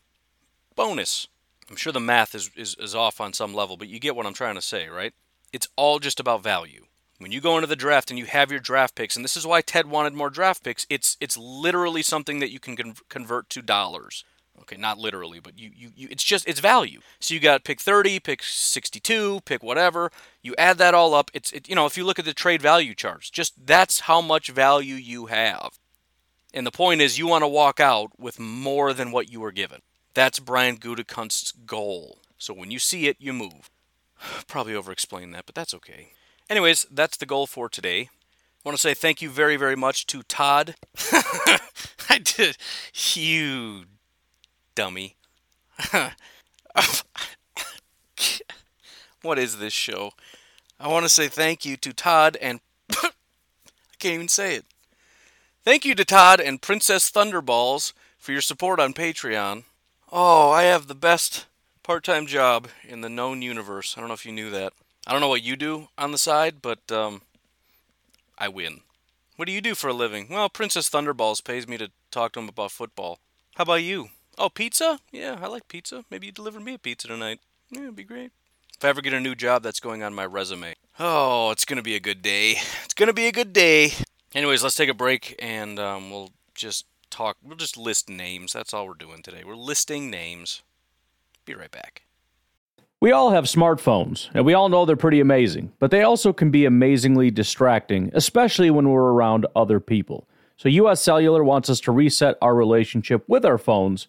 Bonus. 0.75 1.29
I'm 1.71 1.77
sure 1.77 1.93
the 1.93 2.01
math 2.01 2.35
is, 2.35 2.51
is, 2.57 2.77
is 2.79 2.95
off 2.95 3.21
on 3.21 3.33
some 3.33 3.55
level, 3.55 3.77
but 3.77 3.89
you 3.89 3.99
get 3.99 4.15
what 4.15 4.27
I'm 4.27 4.35
trying 4.35 4.57
to 4.57 4.63
say, 4.63 4.89
right? 4.89 5.15
It's 5.53 5.69
all 5.77 5.99
just 5.99 6.21
about 6.21 6.43
value 6.43 6.87
when 7.19 7.33
you 7.33 7.41
go 7.41 7.57
into 7.57 7.67
the 7.67 7.77
draft 7.77 8.11
and 8.11 8.19
you 8.19 8.27
have 8.27 8.51
your 8.51 8.61
draft 8.61 8.95
picks, 8.95 9.17
and 9.17 9.25
this 9.25 9.37
is 9.37 9.47
why 9.47 9.61
Ted 9.61 9.87
wanted 9.87 10.15
more 10.15 10.31
draft 10.31 10.63
picks, 10.63 10.87
it's 10.91 11.17
it's 11.21 11.37
literally 11.37 12.03
something 12.03 12.41
that 12.41 12.51
you 12.51 12.59
can 12.59 12.77
con- 12.77 12.97
convert 13.09 13.49
to 13.51 13.63
dollars. 13.63 14.25
Okay, 14.61 14.77
not 14.77 14.99
literally, 14.99 15.41
but 15.41 15.59
you, 15.59 15.71
you, 15.75 15.91
you 15.95 16.09
it's 16.11 16.23
just 16.23 16.49
it's 16.49 16.61
value. 16.61 17.01
So 17.21 17.35
you 17.35 17.41
got 17.41 17.65
pick 17.65 17.81
30, 17.81 18.21
pick 18.21 18.43
62, 18.43 19.41
pick 19.45 19.63
whatever. 19.63 20.11
You 20.43 20.55
add 20.57 20.79
that 20.79 20.95
all 20.95 21.13
up. 21.13 21.31
It's 21.35 21.53
it, 21.53 21.69
you 21.69 21.75
know 21.75 21.87
if 21.87 21.97
you 21.97 22.05
look 22.05 22.19
at 22.19 22.25
the 22.25 22.33
trade 22.33 22.63
value 22.63 22.95
charts, 22.95 23.31
just 23.31 23.67
that's 23.67 24.01
how 24.01 24.21
much 24.21 24.49
value 24.49 24.95
you 24.95 25.27
have. 25.27 25.79
And 26.55 26.65
the 26.65 26.71
point 26.71 27.01
is, 27.01 27.19
you 27.19 27.27
want 27.27 27.43
to 27.43 27.49
walk 27.49 27.81
out 27.81 28.19
with 28.19 28.39
more 28.39 28.93
than 28.93 29.11
what 29.11 29.31
you 29.31 29.41
were 29.41 29.51
given. 29.51 29.81
That's 30.15 30.39
Brian 30.39 30.77
Gutekunst's 30.77 31.51
goal. 31.51 32.19
So 32.39 32.55
when 32.55 32.71
you 32.71 32.79
see 32.79 33.09
it, 33.09 33.17
you 33.19 33.33
move. 33.33 33.71
Probably 34.47 34.75
over-explained 34.75 35.35
that, 35.35 35.47
but 35.47 35.57
that's 35.57 35.75
okay. 35.75 36.13
Anyways, 36.49 36.87
that's 36.93 37.17
the 37.17 37.27
goal 37.27 37.49
for 37.49 37.69
today. 37.69 38.03
I 38.03 38.69
want 38.69 38.79
to 38.79 38.81
say 38.81 38.95
thank 38.95 39.21
you 39.21 39.31
very, 39.31 39.57
very 39.57 39.77
much 39.77 40.07
to 40.07 40.23
Todd. 40.23 40.77
I 42.09 42.21
did. 42.23 42.57
You 43.15 43.85
dummy. 44.75 45.17
what 49.23 49.39
is 49.39 49.59
this 49.59 49.73
show? 49.73 50.13
I 50.79 50.89
want 50.89 51.05
to 51.05 51.09
say 51.09 51.29
thank 51.29 51.65
you 51.65 51.77
to 51.79 51.93
Todd 51.93 52.37
and. 52.41 52.61
I 52.93 53.11
can't 53.99 54.15
even 54.15 54.29
say 54.29 54.57
it. 54.57 54.65
Thank 55.65 55.85
you 55.85 55.95
to 55.95 56.05
Todd 56.05 56.41
and 56.41 56.61
Princess 56.61 57.11
Thunderballs 57.11 57.93
for 58.19 58.33
your 58.33 58.43
support 58.43 58.79
on 58.79 58.93
Patreon. 58.93 59.65
Oh, 60.13 60.51
I 60.51 60.65
have 60.65 60.87
the 60.87 60.95
best 60.95 61.47
part 61.83 62.05
time 62.05 62.27
job 62.27 62.69
in 62.87 63.01
the 63.01 63.09
known 63.09 63.41
universe. 63.41 63.95
I 63.97 64.01
don't 64.01 64.09
know 64.09 64.15
if 64.15 64.27
you 64.27 64.33
knew 64.33 64.51
that. 64.51 64.73
I 65.07 65.13
don't 65.13 65.21
know 65.21 65.29
what 65.29 65.43
you 65.43 65.57
do 65.57 65.89
on 65.97 66.13
the 66.13 66.19
side, 66.19 66.57
but 66.61 66.91
um, 66.93 67.23
I 68.39 68.49
win. 68.49 68.81
What 69.37 69.47
do 69.47 69.53
you 69.53 69.61
do 69.61 69.75
for 69.75 69.89
a 69.89 69.95
living? 69.95 70.29
Well, 70.31 70.49
Princess 70.49 70.89
Thunderballs 70.89 71.43
pays 71.45 71.67
me 71.67 71.77
to 71.79 71.91
talk 72.11 72.33
to 72.33 72.41
him 72.41 72.49
about 72.49 72.71
football. 72.71 73.19
How 73.57 73.63
about 73.63 73.83
you? 73.83 74.09
Oh, 74.39 74.49
pizza? 74.49 74.99
Yeah, 75.13 75.39
I 75.41 75.47
like 75.47 75.69
pizza. 75.69 76.05
Maybe 76.11 76.27
you 76.27 76.33
deliver 76.33 76.61
me 76.61 76.75
a 76.75 76.79
pizza 76.79 77.09
tonight. 77.09 77.41
Yeah, 77.71 77.83
it'd 77.83 77.97
be 77.97 78.05
great. 78.05 78.33
If 78.77 78.85
I 78.85 78.89
ever 78.89 79.01
get 79.01 79.13
a 79.13 79.21
new 79.21 79.35
job, 79.35 79.63
that's 79.63 79.81
going 79.81 80.03
on 80.03 80.15
my 80.15 80.27
resume. 80.27 80.75
Oh, 80.99 81.51
it's 81.51 81.65
going 81.65 81.77
to 81.77 81.83
be 81.83 81.95
a 81.95 82.01
good 82.01 82.23
day. 82.23 82.57
It's 82.85 82.95
going 82.95 83.07
to 83.07 83.13
be 83.13 83.27
a 83.27 83.33
good 83.33 83.53
day. 83.53 83.93
Anyways, 84.35 84.63
let's 84.63 84.75
take 84.75 84.89
a 84.89 84.95
break 84.95 85.37
and 85.39 85.79
um, 85.79 86.11
we'll 86.11 86.31
just 86.55 86.87
talk. 87.11 87.37
We'll 87.43 87.57
just 87.57 87.77
list 87.77 88.09
names. 88.09 88.53
That's 88.53 88.75
all 88.75 88.87
we're 88.87 88.95
doing 88.95 89.23
today. 89.23 89.43
We're 89.47 89.57
listing 89.57 90.11
names. 90.11 90.63
Be 91.45 91.55
right 91.55 91.71
back. 91.71 92.03
We 93.01 93.13
all 93.13 93.33
have 93.33 93.45
smartphones, 93.45 94.31
and 94.33 94.47
we 94.47 94.55
all 94.55 94.71
know 94.71 94.87
they're 94.87 94.97
pretty 94.97 95.21
amazing, 95.21 95.73
but 95.79 95.91
they 95.91 96.03
also 96.03 96.33
can 96.33 96.51
be 96.51 96.65
amazingly 96.65 97.31
distracting, 97.31 98.11
especially 98.15 98.71
when 98.71 98.89
we're 98.89 99.13
around 99.13 99.47
other 99.55 99.79
people. 99.79 100.27
So, 100.57 100.71
US 100.71 101.03
Cellular 101.03 101.45
wants 101.45 101.69
us 101.69 101.81
to 101.81 101.93
reset 101.93 102.39
our 102.41 102.55
relationship 102.55 103.23
with 103.29 103.45
our 103.45 103.59
phones 103.59 104.09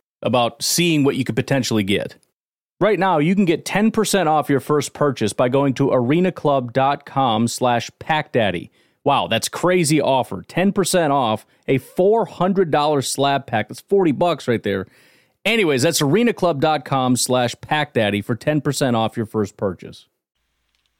about 0.21 0.61
seeing 0.61 1.03
what 1.03 1.15
you 1.15 1.23
could 1.23 1.35
potentially 1.35 1.83
get. 1.83 2.15
Right 2.79 2.97
now, 2.97 3.19
you 3.19 3.35
can 3.35 3.45
get 3.45 3.63
10% 3.63 4.25
off 4.25 4.49
your 4.49 4.59
first 4.59 4.93
purchase 4.93 5.33
by 5.33 5.49
going 5.49 5.75
to 5.75 5.89
arenaclub.com 5.89 7.47
slash 7.47 7.91
packdaddy. 7.99 8.69
Wow, 9.03 9.27
that's 9.27 9.49
crazy 9.49 10.01
offer. 10.01 10.41
10% 10.41 11.11
off 11.11 11.45
a 11.67 11.79
$400 11.79 13.05
slab 13.05 13.45
pack. 13.45 13.67
That's 13.69 13.81
40 13.81 14.13
bucks 14.13 14.47
right 14.47 14.63
there. 14.63 14.87
Anyways, 15.45 15.81
that's 15.83 16.01
arenaclub.com 16.01 17.17
slash 17.17 17.55
packdaddy 17.55 18.23
for 18.23 18.35
10% 18.35 18.95
off 18.95 19.17
your 19.17 19.25
first 19.25 19.57
purchase. 19.57 20.07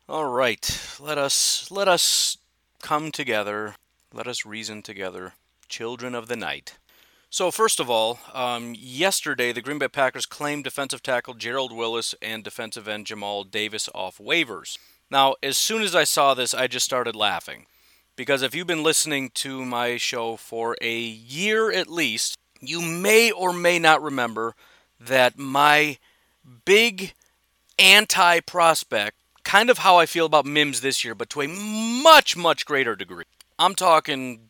All 0.10 0.26
right, 0.26 0.98
let 1.00 1.18
us 1.18 1.72
let 1.72 1.88
us 1.88 2.38
come 2.82 3.12
together. 3.12 3.76
Let 4.14 4.28
us 4.28 4.46
reason 4.46 4.82
together, 4.82 5.34
children 5.70 6.16
of 6.16 6.28
the 6.28 6.36
night. 6.36 6.78
So 7.34 7.50
first 7.50 7.80
of 7.80 7.90
all, 7.90 8.20
um, 8.34 8.76
yesterday 8.78 9.54
the 9.54 9.62
Green 9.62 9.80
Bay 9.80 9.88
Packers 9.88 10.26
claimed 10.26 10.66
defensive 10.66 11.02
tackle 11.02 11.34
Gerald 11.34 11.72
Willis 11.72 12.14
and 12.22 12.44
defensive 12.44 12.90
end 12.90 13.06
Jamal 13.06 13.46
Davis 13.46 13.88
off 13.96 14.18
waivers. 14.18 14.78
Now, 15.10 15.36
as 15.42 15.58
soon 15.58 15.82
as 15.82 15.96
I 15.96 16.04
saw 16.04 16.34
this, 16.34 16.54
I 16.54 16.68
just 16.68 16.86
started 16.86 17.16
laughing. 17.16 17.68
Because 18.18 18.42
if 18.42 18.54
you've 18.54 18.68
been 18.68 18.84
listening 18.84 19.30
to 19.36 19.64
my 19.64 19.96
show 19.96 20.36
for 20.36 20.76
a 20.82 21.00
year 21.00 21.72
at 21.72 21.88
least, 21.88 22.38
you 22.60 22.82
may 22.82 23.32
or 23.32 23.54
may 23.54 23.80
not 23.80 24.04
remember 24.04 24.54
that 25.00 25.40
my 25.40 26.00
big 26.66 27.14
anti 27.80 28.42
prospect, 28.42 29.16
kind 29.46 29.70
of 29.70 29.78
how 29.78 29.96
I 29.98 30.06
feel 30.06 30.26
about 30.26 30.46
Mims 30.46 30.82
this 30.82 31.06
year, 31.06 31.16
but 31.16 31.30
to 31.30 31.42
a 31.44 31.48
much, 31.48 32.36
much 32.36 32.66
greater 32.66 32.98
degree. 32.98 33.24
I'm 33.58 33.74
talking 33.74 34.50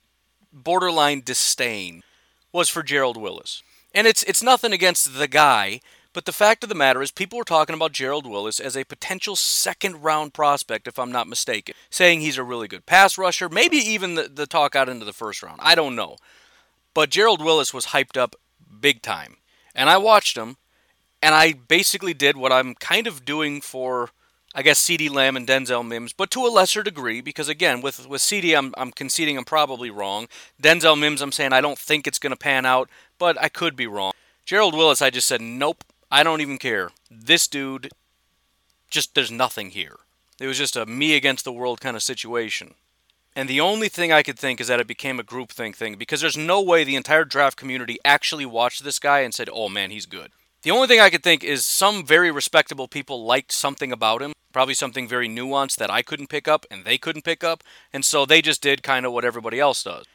borderline 0.52 1.22
disdain, 1.24 2.02
was 2.52 2.70
for 2.70 2.84
Gerald 2.84 3.18
Willis. 3.18 3.64
And 3.94 4.08
it's 4.08 4.24
it's 4.24 4.44
nothing 4.44 4.72
against 4.72 5.18
the 5.18 5.28
guy, 5.28 5.82
but 6.14 6.26
the 6.26 6.32
fact 6.32 6.64
of 6.64 6.70
the 6.70 6.76
matter 6.76 7.02
is 7.02 7.12
people 7.12 7.38
were 7.38 7.44
talking 7.44 7.76
about 7.76 7.94
Gerald 7.94 8.26
Willis 8.26 8.60
as 8.60 8.76
a 8.76 8.84
potential 8.84 9.36
second 9.36 10.04
round 10.04 10.34
prospect, 10.34 10.88
if 10.88 11.00
I'm 11.00 11.12
not 11.12 11.28
mistaken, 11.28 11.76
saying 11.90 12.22
he's 12.22 12.38
a 12.38 12.44
really 12.44 12.68
good 12.68 12.86
pass 12.86 13.18
rusher, 13.18 13.50
maybe 13.50 13.78
even 13.78 14.16
the, 14.16 14.24
the 14.24 14.48
talk 14.48 14.76
out 14.76 14.90
into 14.90 15.06
the 15.06 15.14
first 15.14 15.42
round. 15.42 15.60
I 15.62 15.76
don't 15.76 15.96
know. 15.96 16.18
But 16.94 17.10
Gerald 17.10 17.44
Willis 17.44 17.74
was 17.74 17.88
hyped 17.88 18.18
up 18.18 18.36
big 18.80 19.02
time. 19.02 19.38
And 19.74 19.90
I 19.90 19.98
watched 19.98 20.38
him, 20.38 20.58
and 21.22 21.34
I 21.34 21.54
basically 21.54 22.14
did 22.14 22.36
what 22.36 22.52
I'm 22.52 22.76
kind 22.76 23.08
of 23.08 23.24
doing 23.24 23.62
for, 23.62 24.10
I 24.54 24.64
guess, 24.64 24.82
CeeDee 24.82 25.10
Lamb 25.10 25.38
and 25.38 25.48
Denzel 25.48 25.88
Mims, 25.88 26.12
but 26.12 26.30
to 26.32 26.46
a 26.46 26.50
lesser 26.50 26.84
degree, 26.84 27.22
because 27.22 27.48
again, 27.48 27.82
with, 27.82 28.06
with 28.08 28.22
CeeDee, 28.22 28.58
I'm, 28.58 28.74
I'm 28.78 28.92
conceding 28.92 29.38
I'm 29.38 29.46
probably 29.46 29.90
wrong. 29.90 30.28
Denzel 30.62 31.00
Mims, 31.00 31.22
I'm 31.22 31.32
saying 31.32 31.54
I 31.54 31.62
don't 31.62 31.80
think 31.80 32.06
it's 32.06 32.20
going 32.20 32.32
to 32.32 32.38
pan 32.38 32.66
out, 32.66 32.90
but 33.18 33.42
I 33.42 33.48
could 33.48 33.78
be 33.78 33.88
wrong. 33.88 34.12
Gerald 34.46 34.76
Willis, 34.76 35.02
I 35.02 35.10
just 35.10 35.28
said, 35.28 35.40
nope, 35.40 35.86
I 36.12 36.24
don't 36.24 36.42
even 36.42 36.58
care. 36.58 36.92
This 37.10 37.48
dude, 37.48 37.92
just, 38.90 39.16
there's 39.16 39.32
nothing 39.32 39.70
here. 39.70 39.96
It 40.40 40.48
was 40.48 40.58
just 40.58 40.76
a 40.76 40.86
me 40.86 41.16
against 41.16 41.46
the 41.46 41.54
world 41.54 41.80
kind 41.80 41.96
of 41.96 42.04
situation. 42.04 42.74
And 43.34 43.48
the 43.48 43.62
only 43.62 43.88
thing 43.88 44.12
I 44.12 44.24
could 44.24 44.38
think 44.38 44.60
is 44.60 44.68
that 44.68 44.82
it 44.82 44.88
became 44.88 45.20
a 45.20 45.24
groupthink 45.24 45.76
thing 45.76 45.96
because 45.96 46.20
there's 46.20 46.38
no 46.38 46.62
way 46.62 46.84
the 46.84 46.98
entire 46.98 47.24
draft 47.24 47.58
community 47.58 47.98
actually 48.04 48.46
watched 48.46 48.84
this 48.84 49.00
guy 49.00 49.20
and 49.20 49.34
said, 49.34 49.50
oh 49.54 49.70
man, 49.70 49.92
he's 49.92 50.06
good. 50.06 50.32
The 50.64 50.72
only 50.72 50.88
thing 50.88 51.00
I 51.00 51.10
could 51.10 51.24
think 51.24 51.44
is 51.44 51.66
some 51.66 52.06
very 52.06 52.30
respectable 52.30 52.88
people 52.88 53.26
liked 53.26 53.52
something 53.52 53.92
about 53.92 54.22
him, 54.22 54.34
probably 54.54 54.76
something 54.76 55.08
very 55.08 55.28
nuanced 55.28 55.78
that 55.78 55.90
I 55.90 56.04
couldn't 56.04 56.28
pick 56.30 56.48
up 56.48 56.68
and 56.70 56.86
they 56.86 57.00
couldn't 57.00 57.24
pick 57.24 57.44
up, 57.44 57.64
and 57.92 58.06
so 58.06 58.26
they 58.26 58.44
just 58.44 58.62
did 58.62 58.84
kind 58.84 59.04
of 59.04 59.12
what 59.12 59.26
everybody 59.26 59.60
else 59.60 59.84
does. 59.84 60.06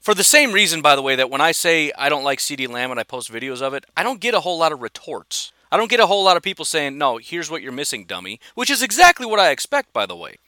For 0.00 0.12
the 0.12 0.24
same 0.24 0.50
reason, 0.50 0.82
by 0.82 0.96
the 0.96 1.02
way, 1.02 1.14
that 1.14 1.30
when 1.30 1.40
I 1.40 1.52
say 1.52 1.92
I 1.96 2.08
don't 2.08 2.24
like 2.24 2.40
CeeDee 2.40 2.68
Lamb 2.68 2.90
and 2.90 2.98
I 2.98 3.04
post 3.04 3.32
videos 3.32 3.62
of 3.62 3.72
it, 3.72 3.84
I 3.96 4.02
don't 4.02 4.20
get 4.20 4.34
a 4.34 4.40
whole 4.40 4.58
lot 4.58 4.72
of 4.72 4.82
retorts. 4.82 5.52
I 5.70 5.76
don't 5.76 5.90
get 5.90 6.00
a 6.00 6.06
whole 6.06 6.24
lot 6.24 6.36
of 6.36 6.42
people 6.42 6.64
saying, 6.64 6.98
no, 6.98 7.18
here's 7.18 7.50
what 7.50 7.62
you're 7.62 7.72
missing, 7.72 8.04
dummy, 8.04 8.40
which 8.56 8.70
is 8.70 8.82
exactly 8.82 9.26
what 9.26 9.40
I 9.40 9.50
expect, 9.50 9.92
by 9.92 10.06
the 10.06 10.16
way. 10.16 10.38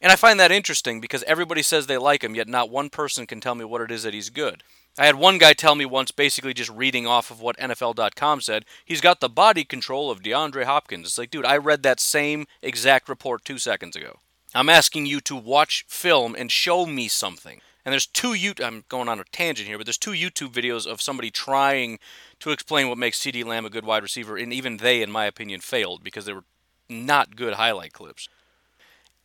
And 0.00 0.10
I 0.10 0.16
find 0.16 0.40
that 0.40 0.50
interesting 0.50 1.00
because 1.00 1.22
everybody 1.24 1.62
says 1.62 1.86
they 1.86 1.96
like 1.96 2.24
him, 2.24 2.34
yet 2.34 2.48
not 2.48 2.70
one 2.70 2.90
person 2.90 3.26
can 3.26 3.40
tell 3.40 3.54
me 3.54 3.64
what 3.64 3.82
it 3.82 3.92
is 3.92 4.02
that 4.02 4.14
he's 4.14 4.30
good. 4.30 4.64
I 4.98 5.06
had 5.06 5.14
one 5.14 5.38
guy 5.38 5.52
tell 5.52 5.74
me 5.74 5.86
once, 5.86 6.10
basically 6.10 6.52
just 6.52 6.70
reading 6.70 7.06
off 7.06 7.30
of 7.30 7.40
what 7.40 7.56
NFL.com 7.58 8.40
said, 8.40 8.64
he's 8.84 9.00
got 9.00 9.20
the 9.20 9.28
body 9.28 9.64
control 9.64 10.10
of 10.10 10.22
DeAndre 10.22 10.64
Hopkins. 10.64 11.06
It's 11.06 11.18
like, 11.18 11.30
dude, 11.30 11.46
I 11.46 11.56
read 11.56 11.82
that 11.82 12.00
same 12.00 12.46
exact 12.60 13.08
report 13.08 13.44
two 13.44 13.58
seconds 13.58 13.96
ago. 13.96 14.18
I'm 14.54 14.68
asking 14.68 15.06
you 15.06 15.20
to 15.22 15.36
watch 15.36 15.84
film 15.88 16.34
and 16.36 16.50
show 16.50 16.86
me 16.86 17.08
something. 17.08 17.60
And 17.84 17.92
there's 17.92 18.06
two 18.06 18.34
you 18.34 18.52
I'm 18.62 18.84
going 18.88 19.08
on 19.08 19.20
a 19.20 19.24
tangent 19.24 19.68
here, 19.68 19.78
but 19.78 19.86
there's 19.86 19.96
two 19.96 20.10
YouTube 20.10 20.52
videos 20.52 20.86
of 20.86 21.00
somebody 21.00 21.30
trying 21.30 21.98
to 22.40 22.50
explain 22.50 22.88
what 22.88 22.98
makes 22.98 23.18
CeeDee 23.18 23.44
Lamb 23.44 23.64
a 23.64 23.70
good 23.70 23.86
wide 23.86 24.02
receiver, 24.02 24.36
and 24.36 24.52
even 24.52 24.78
they, 24.78 25.02
in 25.02 25.10
my 25.10 25.24
opinion, 25.24 25.60
failed 25.60 26.04
because 26.04 26.26
they 26.26 26.32
were 26.32 26.44
not 26.88 27.36
good 27.36 27.54
highlight 27.54 27.92
clips. 27.92 28.28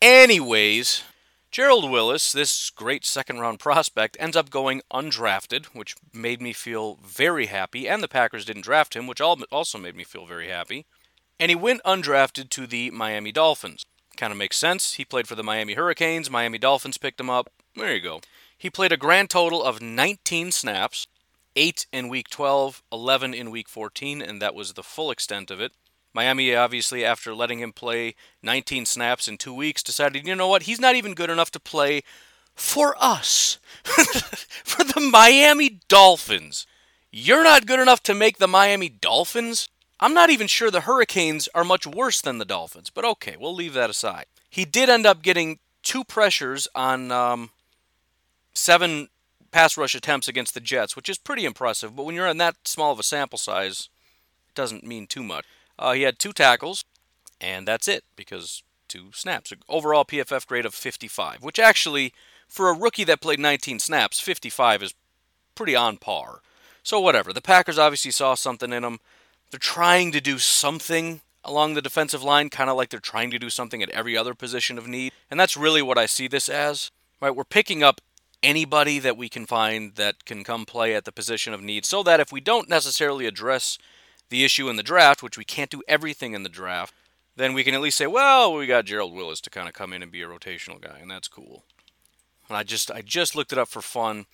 Anyways, 0.01 1.03
Gerald 1.55 1.89
Willis, 1.89 2.33
this 2.33 2.69
great 2.69 3.05
second 3.05 3.39
round 3.39 3.59
prospect, 3.59 4.17
ends 4.19 4.35
up 4.35 4.49
going 4.49 4.81
undrafted, 4.91 5.67
which 5.67 5.95
made 6.11 6.41
me 6.41 6.51
feel 6.51 6.99
very 7.01 7.45
happy, 7.45 7.87
and 7.87 8.03
the 8.03 8.09
Packers 8.09 8.43
didn't 8.43 8.63
draft 8.63 8.93
him, 8.93 9.07
which 9.07 9.21
also 9.21 9.77
made 9.77 9.95
me 9.95 10.03
feel 10.03 10.25
very 10.25 10.49
happy. 10.49 10.85
And 11.39 11.49
he 11.49 11.55
went 11.55 11.81
undrafted 11.85 12.49
to 12.49 12.67
the 12.67 12.91
Miami 12.91 13.31
Dolphins. 13.31 13.85
Kind 14.17 14.31
of 14.33 14.37
makes 14.37 14.57
sense. 14.57 14.95
He 14.95 15.05
played 15.05 15.29
for 15.29 15.35
the 15.35 15.45
Miami 15.45 15.75
Hurricanes, 15.75 16.29
Miami 16.29 16.57
Dolphins 16.57 16.97
picked 16.97 17.21
him 17.21 17.29
up. 17.29 17.49
There 17.73 17.95
you 17.95 18.01
go. 18.01 18.19
He 18.57 18.69
played 18.69 18.91
a 18.91 18.97
grand 18.97 19.29
total 19.29 19.63
of 19.63 19.81
19 19.81 20.51
snaps, 20.51 21.07
8 21.55 21.87
in 21.93 22.09
week 22.09 22.27
12, 22.29 22.83
11 22.91 23.33
in 23.33 23.49
week 23.49 23.69
14, 23.69 24.21
and 24.21 24.41
that 24.41 24.55
was 24.55 24.73
the 24.73 24.83
full 24.83 25.09
extent 25.09 25.49
of 25.49 25.61
it. 25.61 25.71
Miami, 26.15 26.55
obviously, 26.55 27.03
after 27.03 27.35
letting 27.35 27.59
him 27.59 27.73
play 27.73 28.15
19 28.41 28.85
snaps 28.85 29.27
in 29.27 29.37
two 29.37 29.53
weeks, 29.53 29.83
decided, 29.83 30.25
you 30.25 30.33
know 30.33 30.47
what, 30.47 30.63
he's 30.63 30.79
not 30.79 30.95
even 30.95 31.13
good 31.13 31.29
enough 31.29 31.51
to 31.51 31.59
play 31.59 32.03
for 32.55 32.95
us, 32.97 33.59
for 33.83 34.85
the 34.85 35.09
Miami 35.11 35.81
Dolphins. 35.89 36.65
You're 37.11 37.43
not 37.43 37.65
good 37.65 37.81
enough 37.81 38.01
to 38.03 38.13
make 38.13 38.37
the 38.37 38.47
Miami 38.47 38.87
Dolphins? 38.87 39.67
I'm 39.99 40.13
not 40.13 40.29
even 40.29 40.47
sure 40.47 40.71
the 40.71 40.81
Hurricanes 40.81 41.49
are 41.53 41.65
much 41.65 41.85
worse 41.85 42.21
than 42.21 42.37
the 42.37 42.45
Dolphins, 42.45 42.89
but 42.89 43.03
okay, 43.03 43.35
we'll 43.37 43.53
leave 43.53 43.73
that 43.73 43.89
aside. 43.89 44.27
He 44.49 44.63
did 44.63 44.89
end 44.89 45.05
up 45.05 45.21
getting 45.21 45.59
two 45.83 46.05
pressures 46.05 46.65
on 46.73 47.11
um, 47.11 47.49
seven 48.53 49.09
pass 49.51 49.77
rush 49.77 49.95
attempts 49.95 50.29
against 50.29 50.53
the 50.53 50.61
Jets, 50.61 50.95
which 50.95 51.09
is 51.09 51.17
pretty 51.17 51.43
impressive, 51.43 51.93
but 51.93 52.05
when 52.05 52.15
you're 52.15 52.25
in 52.25 52.37
that 52.37 52.55
small 52.63 52.93
of 52.93 52.99
a 52.99 53.03
sample 53.03 53.37
size, 53.37 53.89
it 54.47 54.55
doesn't 54.55 54.85
mean 54.85 55.07
too 55.07 55.23
much. 55.23 55.43
Uh, 55.77 55.93
he 55.93 56.03
had 56.03 56.19
two 56.19 56.33
tackles, 56.33 56.85
and 57.41 57.67
that's 57.67 57.87
it 57.87 58.03
because 58.15 58.63
two 58.87 59.11
snaps. 59.13 59.51
Overall 59.67 60.05
PFF 60.05 60.47
grade 60.47 60.65
of 60.65 60.73
55, 60.73 61.43
which 61.43 61.59
actually, 61.59 62.13
for 62.47 62.69
a 62.69 62.77
rookie 62.77 63.03
that 63.03 63.21
played 63.21 63.39
19 63.39 63.79
snaps, 63.79 64.19
55 64.19 64.83
is 64.83 64.93
pretty 65.55 65.75
on 65.75 65.97
par. 65.97 66.41
So, 66.83 66.99
whatever. 66.99 67.33
The 67.33 67.41
Packers 67.41 67.79
obviously 67.79 68.11
saw 68.11 68.35
something 68.35 68.71
in 68.71 68.83
him. 68.83 68.99
They're 69.49 69.59
trying 69.59 70.11
to 70.11 70.21
do 70.21 70.37
something 70.37 71.21
along 71.43 71.73
the 71.73 71.81
defensive 71.81 72.23
line, 72.23 72.49
kind 72.49 72.69
of 72.69 72.77
like 72.77 72.89
they're 72.89 72.99
trying 72.99 73.31
to 73.31 73.39
do 73.39 73.49
something 73.49 73.81
at 73.81 73.89
every 73.89 74.17
other 74.17 74.33
position 74.33 74.77
of 74.77 74.87
need. 74.87 75.11
And 75.29 75.39
that's 75.39 75.57
really 75.57 75.81
what 75.81 75.97
I 75.97 76.05
see 76.05 76.27
this 76.27 76.49
as. 76.49 76.91
Right? 77.21 77.35
We're 77.35 77.43
picking 77.43 77.83
up 77.83 78.01
anybody 78.43 78.99
that 78.99 79.17
we 79.17 79.29
can 79.29 79.45
find 79.45 79.95
that 79.95 80.25
can 80.25 80.43
come 80.43 80.65
play 80.65 80.93
at 80.93 81.05
the 81.05 81.11
position 81.11 81.53
of 81.53 81.61
need 81.61 81.85
so 81.85 82.03
that 82.03 82.19
if 82.19 82.31
we 82.31 82.39
don't 82.39 82.69
necessarily 82.69 83.25
address 83.25 83.77
the 84.29 84.43
issue 84.43 84.69
in 84.69 84.75
the 84.75 84.83
draft, 84.83 85.21
which 85.23 85.37
we 85.37 85.45
can't 85.45 85.69
do 85.69 85.83
everything 85.87 86.33
in 86.33 86.43
the 86.43 86.49
draft, 86.49 86.93
then 87.35 87.53
we 87.53 87.63
can 87.63 87.73
at 87.73 87.81
least 87.81 87.97
say, 87.97 88.07
well, 88.07 88.53
we 88.53 88.65
got 88.65 88.85
Gerald 88.85 89.13
Willis 89.13 89.41
to 89.41 89.49
kind 89.49 89.67
of 89.67 89.73
come 89.73 89.93
in 89.93 90.01
and 90.01 90.11
be 90.11 90.21
a 90.21 90.27
rotational 90.27 90.79
guy, 90.79 90.99
and 91.01 91.11
that's 91.11 91.27
cool. 91.27 91.63
And 92.47 92.57
I 92.57 92.63
just 92.63 92.91
I 92.91 93.01
just 93.01 93.35
looked 93.35 93.51
it 93.51 93.57
up 93.57 93.67
for 93.67 93.81
fun. 93.81 94.25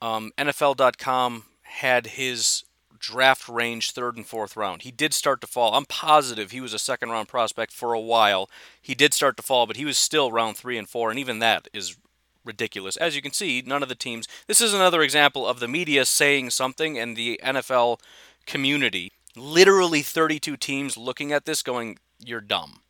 Um, 0.00 0.32
NFL.com 0.38 1.44
had 1.62 2.06
his 2.06 2.64
draft 2.98 3.48
range 3.48 3.92
third 3.92 4.16
and 4.16 4.26
fourth 4.26 4.56
round. 4.56 4.82
He 4.82 4.90
did 4.90 5.12
start 5.12 5.40
to 5.40 5.46
fall. 5.46 5.74
I'm 5.74 5.84
positive 5.84 6.50
he 6.50 6.60
was 6.60 6.74
a 6.74 6.78
second 6.78 7.10
round 7.10 7.28
prospect 7.28 7.72
for 7.72 7.92
a 7.92 8.00
while. 8.00 8.48
He 8.80 8.94
did 8.94 9.12
start 9.12 9.36
to 9.36 9.42
fall, 9.42 9.66
but 9.66 9.76
he 9.76 9.84
was 9.84 9.98
still 9.98 10.32
round 10.32 10.56
three 10.56 10.78
and 10.78 10.88
four, 10.88 11.10
and 11.10 11.18
even 11.18 11.38
that 11.40 11.68
is 11.72 11.96
ridiculous. 12.44 12.96
As 12.96 13.16
you 13.16 13.22
can 13.22 13.32
see, 13.32 13.62
none 13.66 13.82
of 13.82 13.88
the 13.88 13.94
teams. 13.94 14.28
This 14.46 14.60
is 14.60 14.72
another 14.72 15.02
example 15.02 15.46
of 15.46 15.60
the 15.60 15.68
media 15.68 16.04
saying 16.04 16.50
something 16.50 16.98
and 16.98 17.16
the 17.16 17.40
NFL 17.44 18.00
community, 18.46 19.12
literally 19.36 20.02
32 20.02 20.56
teams 20.56 20.96
looking 20.96 21.32
at 21.32 21.44
this 21.44 21.62
going, 21.62 21.98
you're 22.18 22.40
dumb. 22.40 22.80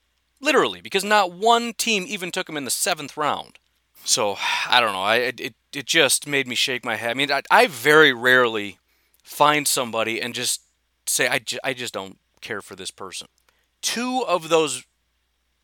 Literally, 0.41 0.81
because 0.81 1.05
not 1.05 1.33
one 1.33 1.73
team 1.73 2.05
even 2.07 2.31
took 2.31 2.49
him 2.49 2.57
in 2.57 2.65
the 2.65 2.71
seventh 2.71 3.17
round. 3.17 3.59
So 4.05 4.37
I 4.69 4.81
don't 4.81 4.93
know. 4.93 5.03
I 5.03 5.17
it 5.17 5.55
it 5.73 5.87
just 5.87 6.26
made 6.26 6.47
me 6.47 6.55
shake 6.55 6.85
my 6.85 6.97
head. 6.97 7.11
I 7.11 7.15
mean, 7.15 7.33
I, 7.33 7.43
I 7.50 7.67
very 7.67 8.12
rarely 8.12 8.79
find 9.23 9.67
somebody 9.67 10.23
and 10.23 10.35
just 10.35 10.62
say 11.07 11.26
I, 11.26 11.38
ju- 11.38 11.59
I 11.65 11.75
just 11.75 11.93
don't 11.93 12.19
care 12.41 12.61
for 12.61 12.76
this 12.76 12.91
person. 12.91 13.26
Two 13.83 14.25
of 14.26 14.49
those 14.49 14.85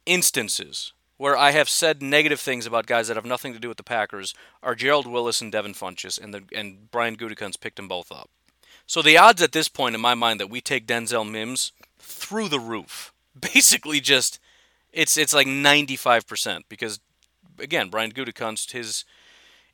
instances 0.07 0.93
where 1.17 1.37
I 1.37 1.53
have 1.53 1.69
said 1.69 2.03
negative 2.03 2.41
things 2.41 2.67
about 2.67 2.87
guys 2.87 3.07
that 3.07 3.17
have 3.17 3.25
nothing 3.25 3.53
to 3.53 3.61
do 3.61 3.69
with 3.69 3.77
the 3.77 3.85
Packers 3.85 4.35
are 4.63 4.75
Gerald 4.75 5.07
Willis 5.07 5.41
and 5.41 5.53
Devin 5.53 5.75
Funchess, 5.75 6.21
and 6.21 6.35
the 6.35 6.43
and 6.53 6.91
Brian 6.91 7.17
Gutekunst 7.17 7.61
picked 7.61 7.77
them 7.77 7.89
both 7.89 8.11
up. 8.11 8.29
So 8.87 9.03
the 9.03 9.19
odds 9.19 9.43
at 9.43 9.53
this 9.53 9.69
point 9.69 9.95
in 9.95 10.01
my 10.01 10.15
mind 10.15 10.41
that 10.41 10.51
we 10.51 10.61
take 10.61 10.87
Denzel 10.87 11.29
Mims 11.29 11.73
through 11.99 12.49
the 12.49 12.61
roof. 12.61 13.13
Basically, 13.41 14.01
just 14.01 14.39
it's 14.93 15.17
it's 15.17 15.33
like 15.33 15.47
95% 15.47 16.65
because 16.69 17.01
again, 17.59 17.89
Brian 17.89 18.13
Gutekunst, 18.13 18.73
his 18.73 19.05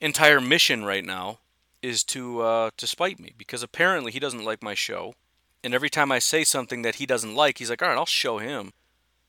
entire 0.00 0.41
mission 0.41 0.85
right 0.85 1.05
now 1.05 1.38
is 1.83 2.05
to 2.05 2.41
uh, 2.41 2.71
to 2.77 2.87
spite 2.87 3.19
me 3.19 3.33
because 3.37 3.62
apparently 3.62 4.12
he 4.12 4.21
doesn't 4.21 4.45
like 4.45 4.62
my 4.62 4.75
show, 4.75 5.15
and 5.62 5.75
every 5.75 5.91
time 5.91 6.12
I 6.12 6.19
say 6.19 6.45
something 6.45 6.83
that 6.83 6.97
he 6.97 7.07
doesn't 7.07 7.35
like, 7.35 7.59
he's 7.59 7.71
like, 7.71 7.83
"All 7.83 7.88
right, 7.88 7.99
I'll 7.99 8.07
show 8.07 8.38
him." 8.38 8.73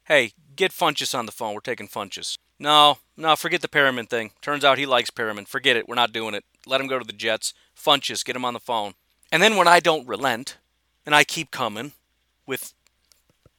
Hey, 0.06 0.34
get 0.56 0.72
Funchess 0.72 1.18
on 1.18 1.26
the 1.26 1.32
phone. 1.32 1.54
We're 1.54 1.62
taking 1.62 1.88
Funchess. 1.88 2.38
No, 2.58 2.98
no, 3.16 3.36
forget 3.36 3.62
the 3.62 3.68
Perriman 3.68 4.10
thing. 4.10 4.32
Turns 4.42 4.66
out 4.66 4.78
he 4.78 4.86
likes 4.86 5.12
Perriman. 5.12 5.48
Forget 5.48 5.78
it. 5.78 5.88
We're 5.88 5.96
not 5.96 6.12
doing 6.12 6.34
it. 6.34 6.44
Let 6.66 6.82
him 6.82 6.88
go 6.88 7.00
to 7.00 7.06
the 7.06 7.14
Jets. 7.14 7.54
Funchess, 7.76 8.26
get 8.26 8.36
him 8.36 8.44
on 8.44 8.54
the 8.54 8.60
phone. 8.60 8.96
And 9.32 9.42
then 9.42 9.56
when 9.56 9.68
I 9.68 9.80
don't 9.80 10.08
relent, 10.08 10.58
and 11.06 11.16
I 11.16 11.24
keep 11.24 11.52
coming 11.52 11.94
with 12.46 12.74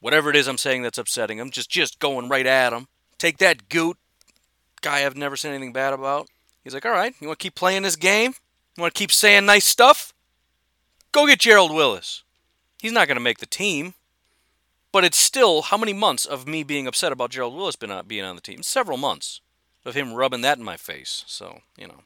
whatever 0.01 0.31
it 0.31 0.37
is 0.37 0.47
I'm 0.49 0.59
saying 0.59 0.83
that's 0.83 0.99
upsetting 0.99 1.39
him, 1.39 1.51
just 1.51 1.71
just 1.71 1.99
going 1.99 2.29
right 2.29 2.47
at 2.47 2.73
him. 2.73 2.89
Take 3.19 3.39
that 3.39 3.69
goot 3.69 3.97
guy 4.81 5.05
I've 5.05 5.17
never 5.17 5.37
said 5.37 5.53
anything 5.53 5.73
bad 5.73 5.93
about. 5.93 6.29
He's 6.65 6.75
like, 6.75 6.87
all 6.87 6.93
right, 6.93 7.15
you 7.21 7.27
want 7.27 7.39
to 7.39 7.43
keep 7.43 7.55
playing 7.55 7.83
this 7.83 7.97
game? 7.97 8.35
You 8.77 8.83
want 8.83 8.95
to 8.95 8.99
keep 8.99 9.13
saying 9.13 9.47
nice 9.47 9.65
stuff? 9.65 10.13
Go 11.13 11.27
get 11.27 11.41
Gerald 11.41 11.75
Willis. 11.75 12.23
He's 12.81 12.93
not 12.93 13.09
going 13.09 13.17
to 13.17 13.23
make 13.23 13.39
the 13.39 13.47
team. 13.47 13.95
But 14.93 15.05
it's 15.05 15.19
still 15.19 15.63
how 15.63 15.77
many 15.77 15.93
months 15.93 16.27
of 16.27 16.49
me 16.49 16.65
being 16.65 16.87
upset 16.87 17.13
about 17.13 17.31
Gerald 17.31 17.55
Willis 17.55 17.77
being 17.77 18.25
on 18.25 18.35
the 18.35 18.43
team? 18.43 18.63
Several 18.63 18.99
months 18.99 19.41
of 19.85 19.95
him 19.95 20.15
rubbing 20.15 20.41
that 20.41 20.59
in 20.59 20.65
my 20.65 20.77
face. 20.77 21.25
So, 21.27 21.61
you 21.77 21.87
know. 21.87 22.03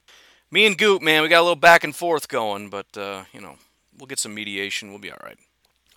Me 0.55 0.67
and 0.67 0.79
Goop, 0.79 1.03
man, 1.03 1.25
we 1.25 1.29
got 1.29 1.41
a 1.41 1.43
little 1.43 1.57
back 1.57 1.83
and 1.83 1.97
forth 1.97 2.29
going, 2.29 2.71
but, 2.71 2.97
uh, 2.97 3.25
you 3.33 3.41
know, 3.41 3.57
we'll 3.99 4.07
get 4.07 4.21
some 4.21 4.33
mediation. 4.33 4.91
We'll 4.91 5.01
be 5.01 5.11
all 5.11 5.19
right. 5.21 5.37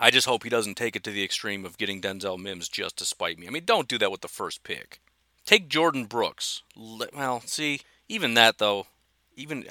I 0.00 0.10
just 0.10 0.26
hope 0.26 0.42
he 0.42 0.48
doesn't 0.48 0.74
take 0.74 0.96
it 0.96 1.04
to 1.04 1.12
the 1.12 1.22
extreme 1.22 1.64
of 1.64 1.78
getting 1.78 2.00
Denzel 2.00 2.36
Mims 2.36 2.68
just 2.68 2.96
to 2.96 3.04
spite 3.04 3.38
me. 3.38 3.46
I 3.46 3.50
mean, 3.50 3.64
don't 3.64 3.86
do 3.86 3.98
that 3.98 4.10
with 4.10 4.20
the 4.20 4.26
first 4.26 4.64
pick. 4.64 5.00
Take 5.46 5.68
Jordan 5.68 6.06
Brooks. 6.06 6.64
Well, 6.76 7.40
see, 7.46 7.82
even 8.08 8.34
that 8.34 8.58
though, 8.58 8.88
even 9.36 9.64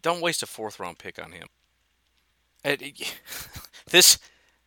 don't 0.00 0.22
waste 0.22 0.42
a 0.42 0.46
fourth 0.46 0.80
round 0.80 0.98
pick 0.98 1.22
on 1.22 1.32
him. 1.32 1.48
this 3.90 4.18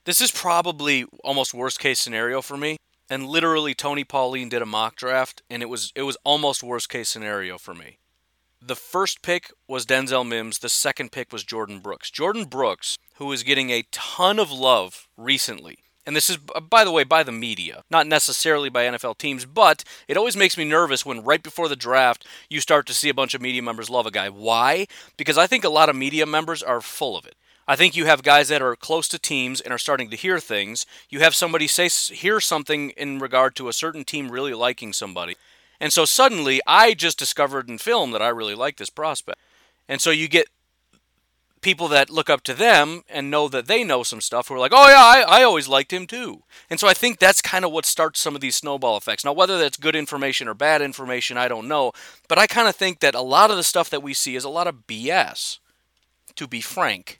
this 0.03 0.21
is 0.21 0.29
probably 0.31 1.05
almost 1.23 1.51
worst 1.51 1.79
case 1.79 1.97
scenario 1.99 2.43
for 2.43 2.57
me. 2.57 2.77
And 3.09 3.25
literally, 3.25 3.73
Tony 3.73 4.03
Pauline 4.03 4.49
did 4.49 4.61
a 4.61 4.67
mock 4.67 4.97
draft, 4.97 5.41
and 5.49 5.63
it 5.63 5.67
was 5.67 5.91
it 5.95 6.03
was 6.03 6.17
almost 6.23 6.61
worst 6.61 6.89
case 6.89 7.09
scenario 7.09 7.57
for 7.57 7.73
me. 7.73 7.97
The 8.65 8.75
first 8.77 9.21
pick 9.21 9.51
was 9.67 9.85
Denzel 9.85 10.25
Mims. 10.25 10.59
The 10.59 10.69
second 10.69 11.11
pick 11.11 11.33
was 11.33 11.43
Jordan 11.43 11.79
Brooks. 11.79 12.09
Jordan 12.09 12.45
Brooks, 12.45 12.97
who 13.15 13.29
is 13.33 13.43
getting 13.43 13.71
a 13.71 13.83
ton 13.91 14.39
of 14.39 14.53
love 14.53 15.09
recently, 15.17 15.79
and 16.05 16.15
this 16.15 16.29
is, 16.29 16.37
by 16.37 16.85
the 16.85 16.91
way, 16.91 17.03
by 17.03 17.23
the 17.23 17.31
media, 17.33 17.83
not 17.89 18.07
necessarily 18.07 18.69
by 18.69 18.85
NFL 18.85 19.17
teams, 19.17 19.45
but 19.45 19.83
it 20.07 20.15
always 20.15 20.37
makes 20.37 20.57
me 20.57 20.63
nervous 20.63 21.05
when 21.05 21.25
right 21.25 21.43
before 21.43 21.67
the 21.67 21.75
draft 21.75 22.25
you 22.49 22.61
start 22.61 22.85
to 22.87 22.93
see 22.93 23.09
a 23.09 23.13
bunch 23.13 23.33
of 23.33 23.41
media 23.41 23.61
members 23.61 23.89
love 23.89 24.05
a 24.05 24.11
guy. 24.11 24.29
Why? 24.29 24.87
Because 25.17 25.37
I 25.37 25.45
think 25.45 25.65
a 25.65 25.69
lot 25.69 25.89
of 25.89 25.95
media 25.97 26.25
members 26.25 26.63
are 26.63 26.79
full 26.79 27.17
of 27.17 27.25
it. 27.25 27.35
I 27.67 27.75
think 27.75 27.97
you 27.97 28.05
have 28.05 28.23
guys 28.23 28.47
that 28.47 28.61
are 28.61 28.75
close 28.77 29.09
to 29.09 29.19
teams 29.19 29.59
and 29.59 29.73
are 29.73 29.77
starting 29.77 30.09
to 30.09 30.17
hear 30.17 30.39
things. 30.39 30.85
You 31.09 31.19
have 31.19 31.35
somebody 31.35 31.67
say 31.67 31.89
hear 32.13 32.39
something 32.39 32.91
in 32.91 33.19
regard 33.19 33.55
to 33.57 33.67
a 33.67 33.73
certain 33.73 34.05
team 34.05 34.29
really 34.29 34.53
liking 34.53 34.93
somebody. 34.93 35.35
And 35.83 35.91
so 35.91 36.05
suddenly 36.05 36.61
I 36.65 36.93
just 36.93 37.19
discovered 37.19 37.69
in 37.69 37.77
film 37.77 38.11
that 38.11 38.21
I 38.21 38.29
really 38.29 38.55
like 38.55 38.77
this 38.77 38.89
prospect. 38.89 39.37
And 39.89 39.99
so 39.99 40.11
you 40.11 40.29
get 40.29 40.47
people 41.59 41.89
that 41.89 42.09
look 42.09 42.29
up 42.29 42.41
to 42.43 42.53
them 42.53 43.01
and 43.09 43.29
know 43.29 43.49
that 43.49 43.67
they 43.67 43.83
know 43.83 44.01
some 44.01 44.21
stuff 44.21 44.47
who 44.47 44.53
are 44.53 44.59
like, 44.59 44.71
oh 44.73 44.87
yeah, 44.87 45.25
I, 45.27 45.41
I 45.41 45.43
always 45.43 45.67
liked 45.67 45.91
him 45.91 46.07
too. 46.07 46.43
And 46.69 46.79
so 46.79 46.87
I 46.87 46.93
think 46.93 47.19
that's 47.19 47.41
kind 47.41 47.65
of 47.65 47.73
what 47.73 47.85
starts 47.85 48.21
some 48.21 48.33
of 48.33 48.39
these 48.39 48.55
snowball 48.55 48.95
effects. 48.95 49.25
Now, 49.25 49.33
whether 49.33 49.59
that's 49.59 49.75
good 49.75 49.93
information 49.93 50.47
or 50.47 50.53
bad 50.53 50.81
information, 50.81 51.35
I 51.35 51.49
don't 51.49 51.67
know. 51.67 51.91
But 52.29 52.39
I 52.39 52.47
kind 52.47 52.69
of 52.69 52.77
think 52.77 53.01
that 53.01 53.13
a 53.13 53.21
lot 53.21 53.51
of 53.51 53.57
the 53.57 53.61
stuff 53.61 53.89
that 53.89 54.01
we 54.01 54.13
see 54.13 54.37
is 54.37 54.45
a 54.45 54.49
lot 54.49 54.67
of 54.67 54.87
BS, 54.87 55.59
to 56.37 56.47
be 56.47 56.61
frank. 56.61 57.19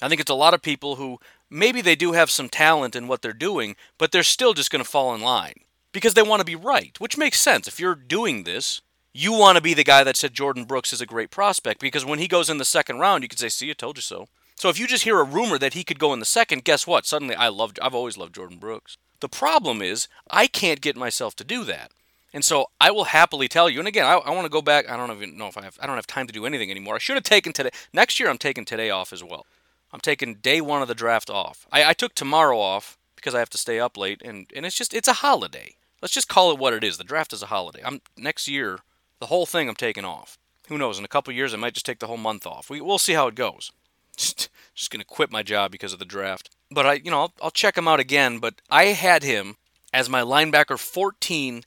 I 0.00 0.08
think 0.08 0.20
it's 0.20 0.30
a 0.30 0.34
lot 0.34 0.54
of 0.54 0.62
people 0.62 0.94
who 0.94 1.18
maybe 1.50 1.80
they 1.80 1.96
do 1.96 2.12
have 2.12 2.30
some 2.30 2.48
talent 2.48 2.94
in 2.94 3.08
what 3.08 3.22
they're 3.22 3.32
doing, 3.32 3.74
but 3.98 4.12
they're 4.12 4.22
still 4.22 4.54
just 4.54 4.70
going 4.70 4.84
to 4.84 4.88
fall 4.88 5.12
in 5.16 5.20
line 5.20 5.64
because 5.94 6.12
they 6.12 6.22
want 6.22 6.40
to 6.40 6.44
be 6.44 6.56
right, 6.56 7.00
which 7.00 7.16
makes 7.16 7.40
sense. 7.40 7.66
If 7.66 7.80
you're 7.80 7.94
doing 7.94 8.42
this, 8.42 8.82
you 9.14 9.32
want 9.32 9.56
to 9.56 9.62
be 9.62 9.72
the 9.72 9.84
guy 9.84 10.04
that 10.04 10.16
said 10.16 10.34
Jordan 10.34 10.64
Brooks 10.64 10.92
is 10.92 11.00
a 11.00 11.06
great 11.06 11.30
prospect 11.30 11.80
because 11.80 12.04
when 12.04 12.18
he 12.18 12.28
goes 12.28 12.50
in 12.50 12.58
the 12.58 12.64
second 12.64 12.98
round, 12.98 13.22
you 13.22 13.28
can 13.28 13.38
say, 13.38 13.48
"See, 13.48 13.70
I 13.70 13.72
told 13.72 13.96
you 13.96 14.02
so." 14.02 14.28
So 14.56 14.68
if 14.68 14.78
you 14.78 14.86
just 14.86 15.04
hear 15.04 15.20
a 15.20 15.24
rumor 15.24 15.56
that 15.58 15.74
he 15.74 15.84
could 15.84 15.98
go 15.98 16.12
in 16.12 16.18
the 16.18 16.26
second, 16.26 16.64
guess 16.64 16.86
what? 16.86 17.06
Suddenly, 17.06 17.36
I 17.36 17.48
loved. 17.48 17.78
I've 17.80 17.94
always 17.94 18.18
loved 18.18 18.34
Jordan 18.34 18.58
Brooks. 18.58 18.98
The 19.20 19.28
problem 19.28 19.80
is 19.80 20.08
I 20.30 20.48
can't 20.48 20.80
get 20.80 20.96
myself 20.96 21.36
to 21.36 21.44
do 21.44 21.64
that, 21.64 21.92
and 22.32 22.44
so 22.44 22.66
I 22.80 22.90
will 22.90 23.04
happily 23.04 23.46
tell 23.46 23.70
you. 23.70 23.78
And 23.78 23.88
again, 23.88 24.04
I, 24.04 24.14
I 24.14 24.30
want 24.30 24.44
to 24.46 24.50
go 24.50 24.62
back. 24.62 24.90
I 24.90 24.96
don't 24.96 25.12
even 25.12 25.38
know 25.38 25.46
if 25.46 25.56
I 25.56 25.62
have. 25.62 25.78
I 25.80 25.86
don't 25.86 25.96
have 25.96 26.08
time 26.08 26.26
to 26.26 26.32
do 26.32 26.44
anything 26.44 26.72
anymore. 26.72 26.96
I 26.96 26.98
should 26.98 27.16
have 27.16 27.24
taken 27.24 27.52
today. 27.52 27.70
Next 27.92 28.18
year, 28.18 28.28
I'm 28.28 28.38
taking 28.38 28.64
today 28.64 28.90
off 28.90 29.12
as 29.12 29.22
well. 29.22 29.46
I'm 29.92 30.00
taking 30.00 30.34
day 30.34 30.60
one 30.60 30.82
of 30.82 30.88
the 30.88 30.94
draft 30.94 31.30
off. 31.30 31.68
I, 31.70 31.84
I 31.84 31.92
took 31.92 32.16
tomorrow 32.16 32.58
off 32.58 32.98
because 33.14 33.32
I 33.32 33.38
have 33.38 33.50
to 33.50 33.58
stay 33.58 33.78
up 33.78 33.96
late, 33.96 34.20
and 34.24 34.50
and 34.56 34.66
it's 34.66 34.76
just 34.76 34.92
it's 34.92 35.06
a 35.06 35.14
holiday. 35.14 35.76
Let's 36.04 36.12
just 36.12 36.28
call 36.28 36.52
it 36.52 36.58
what 36.58 36.74
it 36.74 36.84
is. 36.84 36.98
The 36.98 37.02
draft 37.02 37.32
is 37.32 37.42
a 37.42 37.46
holiday. 37.46 37.80
I'm 37.82 38.02
next 38.14 38.46
year. 38.46 38.80
The 39.20 39.26
whole 39.28 39.46
thing 39.46 39.70
I'm 39.70 39.74
taking 39.74 40.04
off. 40.04 40.36
Who 40.68 40.76
knows? 40.76 40.98
In 40.98 41.04
a 41.06 41.08
couple 41.08 41.32
years, 41.32 41.54
I 41.54 41.56
might 41.56 41.72
just 41.72 41.86
take 41.86 41.98
the 41.98 42.08
whole 42.08 42.18
month 42.18 42.46
off. 42.46 42.68
We, 42.68 42.82
we'll 42.82 42.98
see 42.98 43.14
how 43.14 43.26
it 43.28 43.34
goes. 43.34 43.72
Just, 44.16 44.48
just 44.76 44.90
going 44.92 45.00
to 45.00 45.06
quit 45.06 45.32
my 45.32 45.42
job 45.42 45.72
because 45.72 45.92
of 45.92 45.98
the 45.98 46.04
draft. 46.04 46.48
But 46.70 46.86
I, 46.86 46.92
you 46.92 47.10
know, 47.10 47.22
I'll, 47.22 47.32
I'll 47.42 47.50
check 47.50 47.76
him 47.76 47.88
out 47.88 47.98
again. 47.98 48.38
But 48.38 48.60
I 48.70 48.84
had 48.86 49.24
him 49.24 49.56
as 49.92 50.08
my 50.08 50.20
linebacker 50.20 50.78
14 50.78 51.62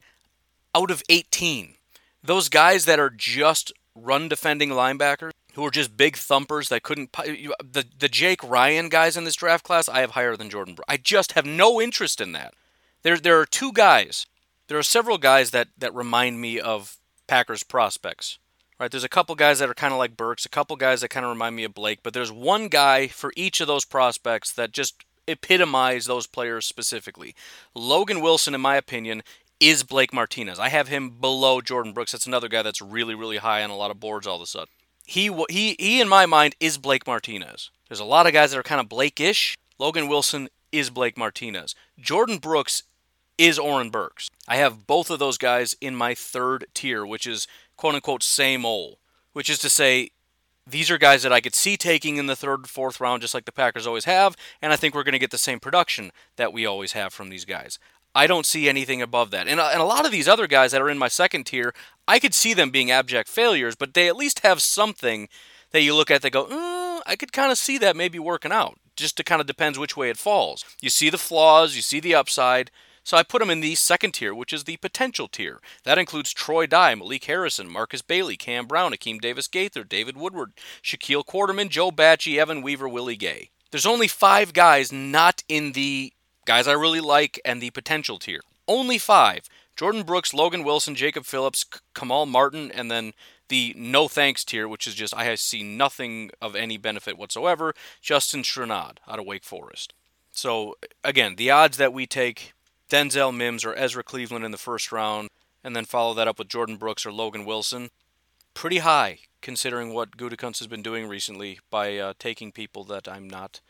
out 0.74 0.92
of 0.92 1.04
18. 1.10 1.74
Those 2.24 2.48
guys 2.48 2.86
that 2.86 3.00
are 3.00 3.10
just 3.10 3.74
run 3.96 4.30
defending 4.30 4.70
linebackers 4.70 5.32
who 5.56 5.66
are 5.66 5.72
just 5.72 5.98
big 5.98 6.16
thumpers 6.16 6.70
that 6.70 6.84
couldn't 6.84 7.12
the 7.12 7.86
the 8.00 8.08
Jake 8.08 8.42
Ryan 8.44 8.88
guys 8.88 9.18
in 9.18 9.26
this 9.26 9.36
draft 9.36 9.66
class 9.66 9.90
I 9.90 10.02
have 10.02 10.12
higher 10.12 10.38
than 10.38 10.50
Jordan. 10.50 10.78
I 10.88 10.96
just 10.96 11.34
have 11.34 11.46
no 11.46 11.82
interest 11.82 12.22
in 12.22 12.32
that. 12.34 12.54
There 13.04 13.18
there 13.18 13.40
are 13.40 13.46
two 13.46 13.72
guys. 13.72 14.26
There 14.68 14.78
are 14.78 14.84
several 14.84 15.18
guys 15.18 15.52
that 15.52 15.70
that 15.78 15.94
remind 15.94 16.42
me 16.42 16.60
of 16.60 16.98
Packers 17.28 17.64
prospects. 17.64 18.40
Right, 18.80 18.92
there's 18.92 19.04
a 19.04 19.10
couple 19.10 19.34
guys 19.34 19.58
that 19.58 19.70
are 19.70 19.74
kind 19.74 19.92
of 19.92 19.98
like 19.98 20.16
Burks, 20.16 20.46
a 20.46 20.50
couple 20.50 20.76
guys 20.76 21.02
that 21.02 21.08
kind 21.10 21.26
of 21.26 21.32
remind 21.32 21.56
me 21.56 21.64
of 21.64 21.74
Blake, 21.74 22.02
but 22.04 22.14
there's 22.14 22.32
one 22.32 22.68
guy 22.68 23.08
for 23.08 23.34
each 23.36 23.60
of 23.60 23.66
those 23.66 23.86
prospects 23.86 24.54
that 24.54 24.72
just 24.72 25.04
epitomize 25.28 26.06
those 26.06 26.28
players 26.28 26.68
specifically. 26.68 27.34
Logan 27.74 28.22
Wilson, 28.22 28.54
in 28.54 28.62
my 28.62 28.76
opinion, 28.76 29.24
is 29.60 29.82
Blake 29.82 30.14
Martinez. 30.14 30.60
I 30.60 30.70
have 30.70 30.90
him 30.90 31.10
below 31.10 31.60
Jordan 31.60 31.92
Brooks. 31.92 32.12
That's 32.12 32.28
another 32.28 32.48
guy 32.48 32.62
that's 32.62 32.80
really, 32.80 33.16
really 33.16 33.38
high 33.38 33.64
on 33.64 33.72
a 33.72 33.76
lot 33.76 33.90
of 33.90 34.00
boards 34.00 34.28
all 34.28 34.36
of 34.36 34.44
a 34.44 34.46
sudden. 34.46 34.68
He, 35.06 35.32
he, 35.50 35.76
he, 35.80 36.00
in 36.00 36.08
my 36.08 36.28
mind, 36.28 36.56
is 36.60 36.78
Blake 36.78 37.08
Martinez. 37.08 37.72
There's 37.90 38.00
a 38.00 38.06
lot 38.06 38.28
of 38.28 38.34
guys 38.34 38.52
that 38.52 38.60
are 38.60 38.64
kind 38.64 38.82
of 38.82 38.90
Blake-ish. 38.90 39.58
Logan 39.80 40.08
Wilson 40.08 40.50
is 40.78 40.90
Blake 40.90 41.18
Martinez. 41.18 41.76
Jordan 42.00 42.38
Brooks 42.38 42.84
is 43.38 43.60
Oren 43.60 43.90
Burks. 43.90 44.30
I 44.48 44.58
have 44.58 44.88
both 44.88 45.10
of 45.10 45.20
those 45.20 45.38
guys 45.38 45.76
in 45.80 45.96
my 45.96 46.16
third 46.16 46.66
tier, 46.74 47.06
which 47.06 47.28
is 47.28 47.48
quote 47.76 47.96
unquote 47.96 48.24
same 48.24 48.66
old, 48.66 48.98
which 49.34 49.50
is 49.50 49.60
to 49.60 49.70
say 49.70 50.12
these 50.66 50.92
are 50.92 50.98
guys 50.98 51.24
that 51.24 51.32
I 51.32 51.40
could 51.40 51.56
see 51.56 51.78
taking 51.78 52.18
in 52.18 52.26
the 52.26 52.36
third, 52.36 52.68
fourth 52.68 53.00
round, 53.00 53.22
just 53.22 53.34
like 53.34 53.46
the 53.46 53.52
Packers 53.52 53.88
always 53.88 54.06
have, 54.06 54.36
and 54.62 54.74
I 54.74 54.76
think 54.76 54.94
we're 54.94 55.04
going 55.04 55.14
to 55.14 55.20
get 55.20 55.32
the 55.32 55.38
same 55.38 55.60
production 55.60 56.12
that 56.36 56.52
we 56.52 56.66
always 56.66 56.92
have 56.92 57.14
from 57.14 57.30
these 57.30 57.46
guys. 57.46 57.80
I 58.14 58.26
don't 58.28 58.46
see 58.46 58.68
anything 58.68 59.02
above 59.02 59.32
that. 59.32 59.48
And, 59.48 59.60
and 59.60 59.80
a 59.80 59.86
lot 59.86 60.06
of 60.06 60.12
these 60.12 60.28
other 60.28 60.48
guys 60.48 60.72
that 60.72 60.82
are 60.82 60.90
in 60.90 60.98
my 60.98 61.08
second 61.08 61.46
tier, 61.46 61.74
I 62.08 62.20
could 62.20 62.34
see 62.34 62.54
them 62.54 62.72
being 62.72 62.90
abject 62.90 63.30
failures, 63.30 63.76
but 63.76 63.94
they 63.94 64.08
at 64.08 64.18
least 64.18 64.40
have 64.40 64.62
something 64.62 65.30
that 65.72 65.84
you 65.84 65.94
look 65.96 66.10
at 66.10 66.22
that 66.24 66.32
go, 66.32 66.46
uh, 66.46 67.02
I 67.06 67.16
could 67.16 67.32
kind 67.32 67.52
of 67.52 67.58
see 67.58 67.78
that 67.78 67.96
maybe 67.96 68.18
working 68.18 68.52
out. 68.52 68.80
Just 68.98 69.16
to 69.18 69.24
kind 69.24 69.40
of 69.40 69.48
depends 69.48 69.80
which 69.80 69.96
way 69.96 70.10
it 70.10 70.18
falls. 70.18 70.66
You 70.82 70.90
see 70.90 71.10
the 71.10 71.18
flaws, 71.18 71.76
you 71.76 71.82
see 71.82 72.00
the 72.00 72.16
upside. 72.16 72.72
So 73.04 73.16
I 73.16 73.24
put 73.24 73.40
them 73.40 73.50
in 73.50 73.62
the 73.62 73.76
second 73.76 74.16
tier, 74.16 74.36
which 74.36 74.52
is 74.52 74.66
the 74.66 74.76
potential 74.76 75.30
tier. 75.30 75.62
That 75.86 75.98
includes 75.98 76.34
Troy 76.34 76.66
Dye, 76.66 76.94
Malik 76.94 77.24
Harrison, 77.24 77.70
Markus 77.70 78.02
Bailey, 78.02 78.36
Cam 78.36 78.66
Brown, 78.66 78.92
Akeem 78.92 79.22
Davis 79.22 79.48
Gaither, 79.48 79.86
David 79.86 80.18
Woodward, 80.18 80.52
Shaquille 80.84 81.24
Quarterman, 81.26 81.70
Joe 81.70 81.90
Bachie, 81.90 82.38
Evan 82.38 82.62
Weaver, 82.62 82.90
Willie 82.90 83.16
Gay. 83.16 83.50
There's 83.72 83.86
only 83.86 84.10
five 84.10 84.52
guys 84.52 84.92
not 84.92 85.42
in 85.48 85.72
the 85.72 86.12
guys 86.46 86.68
I 86.68 86.74
really 86.74 87.00
like 87.00 87.40
and 87.46 87.62
the 87.62 87.70
potential 87.70 88.20
tier. 88.20 88.42
Only 88.68 88.98
five. 88.98 89.48
Jordan 89.78 90.04
Brooks, 90.04 90.34
Logan 90.34 90.64
Wilson, 90.64 90.96
Jacob 90.96 91.24
Phillips, 91.24 91.64
Kamal 91.94 92.26
Martin, 92.26 92.72
and 92.72 92.92
then 92.92 93.14
the 93.50 93.74
no 93.78 94.08
thanks 94.08 94.44
tier, 94.44 94.68
which 94.68 94.88
is 94.88 94.96
just 94.96 95.16
I 95.16 95.34
see 95.36 95.64
nothing 95.64 96.32
of 96.42 96.56
any 96.56 96.78
benefit 96.78 97.18
whatsoever. 97.18 97.74
Justin 98.02 98.44
Strnad 98.44 98.98
out 99.08 99.20
of 99.20 99.26
Wake 99.26 99.44
Forest. 99.44 99.94
So 100.32 100.76
again, 101.04 101.36
the 101.36 101.52
odds 101.52 101.78
that 101.78 101.94
we 101.94 102.06
take 102.06 102.54
Denzel 102.90 103.36
Mims 103.36 103.66
or 103.66 103.76
Ezra 103.76 104.04
Cleveland 104.04 104.46
in 104.46 104.52
the 104.52 104.58
first 104.58 104.92
round, 104.92 105.30
and 105.64 105.76
then 105.76 105.86
follow 105.86 106.14
that 106.14 106.28
up 106.28 106.40
with 106.40 106.48
Jordan 106.48 106.78
Brooks 106.78 107.06
or 107.06 107.12
Logan 107.12 107.46
Wilson, 107.46 107.90
pretty 108.54 108.80
high 108.80 109.20
considering 109.42 109.94
what 109.94 110.18
Gutekunst 110.18 110.60
has 110.60 110.68
been 110.68 110.82
doing 110.82 111.08
recently 111.08 111.60
by 111.70 111.98
uh, 111.98 112.14
taking 112.20 112.52
people 112.52 112.84
that 112.86 113.08
I'm 113.08 113.28
not 113.28 113.62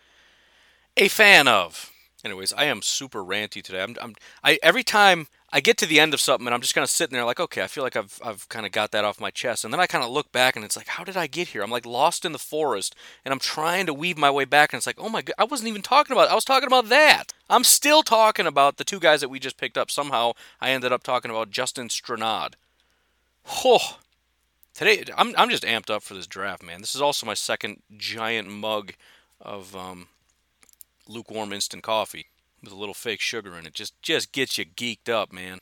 a 0.95 1.07
fan 1.07 1.47
of. 1.47 1.91
Anyways, 2.27 2.51
I 2.51 2.65
am 2.65 2.81
super 2.81 3.23
ranty 3.23 3.63
today. 3.63 3.81
I'm, 3.81 3.95
I'm 4.01 4.13
I 4.43 4.59
every 4.61 4.83
time 4.83 5.27
I 5.53 5.61
get 5.61 5.77
to 5.77 5.85
the 5.85 5.97
end 5.97 6.13
of 6.13 6.19
something 6.19 6.45
and 6.45 6.53
I'm 6.53 6.59
just 6.59 6.75
kind 6.75 6.83
of 6.83 6.89
sitting 6.89 7.13
there 7.13 7.23
like, 7.23 7.39
okay, 7.39 7.63
I 7.63 7.67
feel 7.67 7.85
like 7.85 7.95
I've 7.95 8.19
I've 8.21 8.49
kind 8.49 8.65
of 8.65 8.73
got 8.73 8.91
that 8.91 9.05
off 9.05 9.21
my 9.21 9.29
chest, 9.29 9.63
and 9.63 9.73
then 9.73 9.79
I 9.79 9.87
kind 9.87 10.03
of 10.03 10.09
look 10.11 10.33
back 10.33 10.57
and 10.57 10.65
it's 10.65 10.75
like, 10.75 10.87
how 10.87 11.05
did 11.05 11.15
I 11.15 11.27
get 11.27 11.47
here? 11.47 11.63
I'm 11.63 11.71
like 11.71 11.85
lost 11.85 12.25
in 12.25 12.33
the 12.33 12.37
forest 12.37 12.97
and 13.23 13.31
I'm 13.31 13.39
trying 13.39 13.85
to 13.85 13.93
weave 13.93 14.17
my 14.17 14.29
way 14.29 14.43
back, 14.43 14.73
and 14.73 14.77
it's 14.77 14.85
like, 14.85 14.99
oh 14.99 15.07
my 15.07 15.21
god, 15.21 15.35
I 15.37 15.45
wasn't 15.45 15.69
even 15.69 15.81
talking 15.81 16.11
about. 16.11 16.29
I 16.29 16.35
was 16.35 16.43
talking 16.43 16.67
about 16.67 16.89
that. 16.89 17.27
I'm 17.49 17.63
still 17.63 18.03
talking 18.03 18.45
about 18.45 18.75
the 18.75 18.83
two 18.83 18.99
guys 18.99 19.21
that 19.21 19.29
we 19.29 19.39
just 19.39 19.57
picked 19.57 19.77
up. 19.77 19.89
Somehow 19.89 20.33
I 20.59 20.71
ended 20.71 20.91
up 20.91 21.03
talking 21.03 21.31
about 21.31 21.49
Justin 21.49 21.87
Strnad. 21.87 22.55
Oh, 23.63 23.99
today 24.73 25.05
I'm 25.15 25.33
I'm 25.37 25.49
just 25.49 25.63
amped 25.63 25.89
up 25.89 26.03
for 26.03 26.13
this 26.13 26.27
draft, 26.27 26.61
man. 26.61 26.81
This 26.81 26.93
is 26.93 27.01
also 27.01 27.25
my 27.25 27.35
second 27.35 27.83
giant 27.95 28.49
mug 28.49 28.95
of 29.39 29.73
um, 29.77 30.09
lukewarm 31.09 31.53
instant 31.53 31.83
coffee 31.83 32.27
with 32.63 32.71
a 32.71 32.75
little 32.75 32.93
fake 32.93 33.21
sugar 33.21 33.57
in 33.57 33.65
it. 33.65 33.73
Just 33.73 34.01
just 34.01 34.31
gets 34.31 34.57
you 34.57 34.65
geeked 34.65 35.09
up, 35.09 35.31
man. 35.31 35.59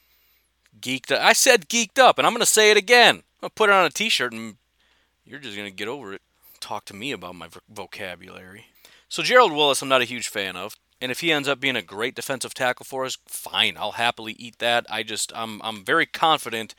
Geeked 0.80 1.12
up. 1.12 1.22
I 1.22 1.34
said 1.34 1.70
geeked 1.70 2.00
up, 2.00 2.18
and 2.18 2.26
I'm 2.26 2.34
gonna 2.34 2.46
say 2.46 2.72
it 2.72 2.78
again. 2.78 3.18
I'm 3.18 3.24
gonna 3.42 3.50
put 3.52 3.70
it 3.70 3.74
on 3.74 3.86
a 3.86 3.90
T-shirt, 3.90 4.34
and 4.34 4.56
you're 5.26 5.40
just 5.40 5.58
gonna 5.58 5.72
get 5.72 5.88
over 5.88 6.14
it. 6.14 6.22
Talk 6.60 6.86
to 6.86 6.96
me 6.96 7.12
about 7.12 7.36
my 7.36 7.48
vocabulary. 7.70 8.68
So 9.08 9.22
Gerald 9.22 9.52
Willis, 9.52 9.82
I'm 9.82 9.90
not 9.90 10.02
a 10.02 10.06
huge 10.06 10.28
fan 10.28 10.56
of, 10.56 10.76
and 11.00 11.12
if 11.12 11.20
he 11.20 11.32
ends 11.32 11.48
up 11.48 11.60
being 11.60 11.76
a 11.76 11.82
great 11.82 12.16
defensive 12.16 12.54
tackle 12.54 12.86
for 12.86 13.06
us, 13.06 13.18
fine. 13.28 13.78
I'll 13.78 13.94
happily 13.94 14.34
eat 14.40 14.60
that. 14.60 14.86
I 14.90 15.04
just 15.04 15.32
I'm 15.36 15.62
I'm 15.62 15.86
very 15.86 16.06
confident 16.06 16.76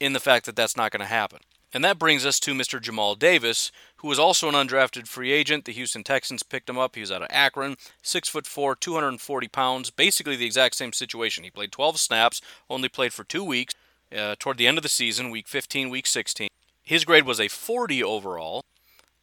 in 0.00 0.12
the 0.12 0.20
fact 0.20 0.46
that 0.46 0.56
that's 0.56 0.76
not 0.76 0.90
going 0.90 1.00
to 1.00 1.06
happen. 1.06 1.40
And 1.74 1.84
that 1.84 1.98
brings 1.98 2.24
us 2.24 2.38
to 2.40 2.54
Mr. 2.54 2.80
Jamal 2.80 3.16
Davis, 3.16 3.72
who 3.96 4.06
was 4.06 4.18
also 4.18 4.48
an 4.48 4.54
undrafted 4.54 5.08
free 5.08 5.32
agent. 5.32 5.64
The 5.64 5.72
Houston 5.72 6.04
Texans 6.04 6.44
picked 6.44 6.70
him 6.70 6.78
up. 6.78 6.94
He 6.94 7.00
was 7.00 7.10
out 7.10 7.22
of 7.22 7.28
Akron, 7.30 7.76
six 8.00 8.28
foot 8.28 8.46
four, 8.46 8.76
240 8.76 9.48
pounds, 9.48 9.90
basically 9.90 10.36
the 10.36 10.46
exact 10.46 10.76
same 10.76 10.92
situation. 10.92 11.42
He 11.42 11.50
played 11.50 11.72
12 11.72 11.98
snaps, 11.98 12.40
only 12.70 12.88
played 12.88 13.12
for 13.12 13.24
two 13.24 13.42
weeks. 13.42 13.74
Uh, 14.16 14.36
toward 14.38 14.58
the 14.58 14.68
end 14.68 14.78
of 14.78 14.82
the 14.82 14.88
season, 14.88 15.30
week 15.30 15.48
15, 15.48 15.90
week 15.90 16.06
16. 16.06 16.48
His 16.84 17.04
grade 17.04 17.26
was 17.26 17.40
a 17.40 17.48
40 17.48 18.04
overall. 18.04 18.62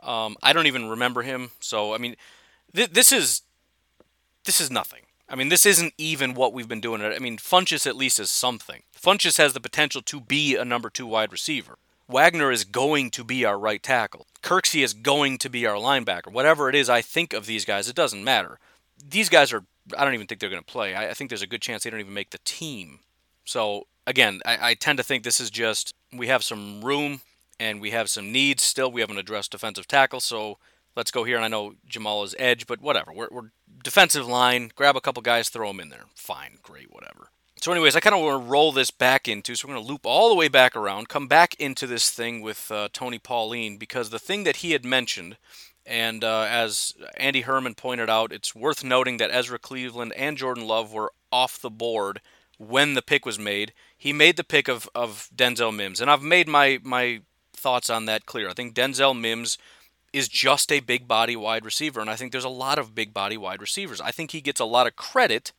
Um, 0.02 0.36
I 0.44 0.52
don't 0.52 0.68
even 0.68 0.90
remember 0.90 1.22
him. 1.22 1.52
So 1.62 1.94
I 1.94 1.98
mean, 1.98 2.18
th- 2.76 2.90
this 2.90 3.14
is 3.14 3.44
this 4.44 4.60
is 4.60 4.70
nothing. 4.70 5.04
I 5.30 5.36
mean, 5.36 5.48
this 5.48 5.66
isn't 5.66 5.94
even 5.98 6.34
what 6.34 6.52
we've 6.52 6.68
been 6.68 6.82
doing. 6.82 7.02
I 7.02 7.20
mean, 7.20 7.38
Funchess 7.38 7.88
at 7.88 7.96
least 7.96 8.20
is 8.20 8.30
something. 8.30 8.82
Funchess 8.94 9.38
has 9.38 9.54
the 9.54 9.62
potential 9.62 10.02
to 10.02 10.20
be 10.20 10.58
a 10.58 10.66
number 10.66 10.90
two 10.90 11.08
wide 11.08 11.32
receiver. 11.32 11.78
Wagner 12.12 12.52
is 12.52 12.64
going 12.64 13.10
to 13.12 13.24
be 13.24 13.46
our 13.46 13.58
right 13.58 13.82
tackle. 13.82 14.28
Kirksey 14.44 14.84
is 14.84 14.94
going 14.94 15.38
to 15.40 15.50
be 15.50 15.66
our 15.66 15.76
linebacker. 15.76 16.32
Whatever 16.32 16.70
it 16.70 16.76
is 16.76 16.90
I 16.90 17.02
think 17.02 17.34
of 17.34 17.46
these 17.46 17.66
guys, 17.66 17.88
it 17.88 17.96
doesn't 17.96 18.24
matter. 18.24 18.60
These 19.04 19.30
guys 19.30 19.54
are, 19.54 19.64
I 19.98 20.04
don't 20.04 20.14
even 20.14 20.28
think 20.28 20.42
they're 20.42 20.50
going 20.50 20.64
to 20.64 20.72
play. 20.72 20.94
I, 20.94 21.10
I, 21.10 21.14
think 21.14 21.30
there's 21.30 21.42
a 21.42 21.48
good 21.48 21.62
chance 21.62 21.84
they 21.84 21.90
don't 21.90 22.00
even 22.00 22.14
make 22.14 22.32
the 22.32 22.40
team. 22.44 23.00
So, 23.46 23.88
again, 24.06 24.42
I, 24.46 24.72
I 24.72 24.74
tend 24.74 24.98
to 24.98 25.04
think 25.04 25.24
this 25.24 25.40
is 25.40 25.50
just, 25.50 25.94
we 26.12 26.28
have 26.28 26.44
some 26.44 26.84
room 26.84 27.22
and 27.60 27.82
we 27.82 27.92
have 27.92 28.10
some 28.10 28.32
needs 28.32 28.64
still. 28.64 28.92
We 28.92 29.02
haven't 29.02 29.18
addressed 29.18 29.52
defensive 29.52 29.88
tackle, 29.88 30.20
so 30.20 30.58
let's 30.96 31.12
go 31.12 31.24
here. 31.24 31.36
And 31.36 31.46
I 31.46 31.50
know 31.50 31.76
Jamal 31.88 32.24
is 32.24 32.36
edge, 32.38 32.68
but 32.68 32.82
whatever. 32.82 33.14
We're, 33.14 33.30
we're 33.32 33.52
defensive 33.84 34.28
line, 34.28 34.72
grab 34.76 34.96
a 34.96 35.02
couple 35.02 35.22
guys, 35.22 35.50
throw 35.50 35.68
them 35.68 35.80
in 35.80 35.90
there. 35.90 36.06
Fine, 36.16 36.58
great, 36.62 36.92
whatever. 36.92 37.30
So, 37.62 37.72
anyways, 37.72 37.96
I 37.96 38.00
kind 38.00 38.16
of 38.16 38.22
want 38.22 38.44
to 38.44 38.50
roll 38.50 38.72
this 38.72 38.90
back 38.90 39.28
into. 39.28 39.54
So, 39.54 39.68
we're 39.68 39.76
going 39.76 39.86
to 39.86 39.92
loop 39.92 40.04
all 40.04 40.30
the 40.30 40.36
way 40.36 40.48
back 40.48 40.76
around, 40.76 41.10
come 41.10 41.28
back 41.28 41.54
into 41.60 41.86
this 41.86 42.10
thing 42.10 42.42
with 42.42 42.72
uh, 42.72 42.90
Tony 42.92 43.20
Pauline, 43.20 43.78
because 43.78 44.10
the 44.10 44.18
thing 44.18 44.46
that 44.46 44.58
he 44.58 44.72
had 44.72 44.84
mentioned, 44.84 45.38
and 45.86 46.24
uh, 46.24 46.48
as 46.50 46.96
Andy 47.18 47.42
Herman 47.42 47.76
pointed 47.76 48.10
out, 48.10 48.32
it's 48.32 48.56
worth 48.56 48.84
noting 48.84 49.18
that 49.18 49.30
Ezra 49.32 49.60
Cleveland 49.60 50.12
and 50.18 50.40
Jordan 50.40 50.66
Love 50.66 50.92
were 50.92 51.14
off 51.32 51.62
the 51.62 51.70
board 51.70 52.20
when 52.58 52.96
the 52.96 53.02
pick 53.04 53.28
was 53.28 53.38
made. 53.38 53.74
He 53.96 54.12
made 54.12 54.38
the 54.38 54.44
pick 54.44 54.68
of, 54.68 54.90
of 54.96 55.30
Denzel 55.36 55.76
Mims, 55.76 56.02
and 56.02 56.10
I've 56.10 56.24
made 56.24 56.48
my, 56.48 56.80
my 56.82 57.22
thoughts 57.54 57.92
on 57.92 58.06
that 58.06 58.26
clear. 58.26 58.50
I 58.50 58.54
think 58.54 58.74
Denzel 58.74 59.20
Mims 59.20 59.60
is 60.12 60.28
just 60.28 60.72
a 60.72 60.80
big 60.80 61.08
body 61.08 61.36
wide 61.36 61.64
receiver, 61.64 62.02
and 62.02 62.10
I 62.10 62.16
think 62.16 62.32
there's 62.32 62.44
a 62.44 62.50
lot 62.50 62.80
of 62.80 62.96
big 62.96 63.14
body 63.14 63.38
wide 63.38 63.62
receivers. 63.62 64.02
I 64.02 64.10
think 64.10 64.32
he 64.32 64.42
gets 64.42 64.60
a 64.60 64.66
lot 64.66 64.88
of 64.88 64.96
credit 64.96 65.52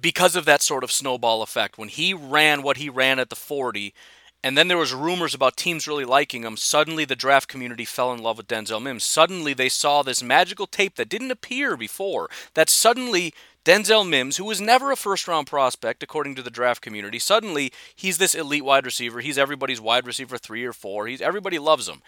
because 0.00 0.36
of 0.36 0.44
that 0.44 0.62
sort 0.62 0.84
of 0.84 0.92
snowball 0.92 1.42
effect. 1.42 1.78
When 1.78 1.88
he 1.88 2.12
ran 2.14 2.62
what 2.62 2.76
he 2.76 2.88
ran 2.88 3.18
at 3.18 3.30
the 3.30 3.36
40, 3.36 3.94
and 4.42 4.56
then 4.56 4.68
there 4.68 4.78
was 4.78 4.94
rumors 4.94 5.34
about 5.34 5.56
teams 5.56 5.88
really 5.88 6.04
liking 6.04 6.42
him, 6.42 6.56
suddenly 6.56 7.04
the 7.04 7.16
draft 7.16 7.48
community 7.48 7.84
fell 7.84 8.12
in 8.12 8.22
love 8.22 8.36
with 8.36 8.46
Denzel 8.46 8.82
Mims. 8.82 9.04
Suddenly 9.04 9.54
they 9.54 9.68
saw 9.68 10.02
this 10.02 10.22
magical 10.22 10.66
tape 10.66 10.96
that 10.96 11.08
didn't 11.08 11.30
appear 11.30 11.76
before. 11.76 12.28
That 12.54 12.70
suddenly 12.70 13.34
Denzel 13.64 14.08
Mims, 14.08 14.36
who 14.36 14.44
was 14.44 14.60
never 14.60 14.92
a 14.92 14.96
first 14.96 15.26
round 15.26 15.48
prospect 15.48 16.02
according 16.02 16.36
to 16.36 16.42
the 16.42 16.50
draft 16.50 16.80
community, 16.82 17.18
suddenly 17.18 17.72
he's 17.94 18.18
this 18.18 18.34
elite 18.34 18.64
wide 18.64 18.84
receiver. 18.84 19.20
He's 19.20 19.38
everybody's 19.38 19.80
wide 19.80 20.06
receiver 20.06 20.38
3 20.38 20.64
or 20.64 20.72
4. 20.72 21.06
He's 21.08 21.20
everybody 21.20 21.58
loves 21.58 21.88
him 21.88 22.02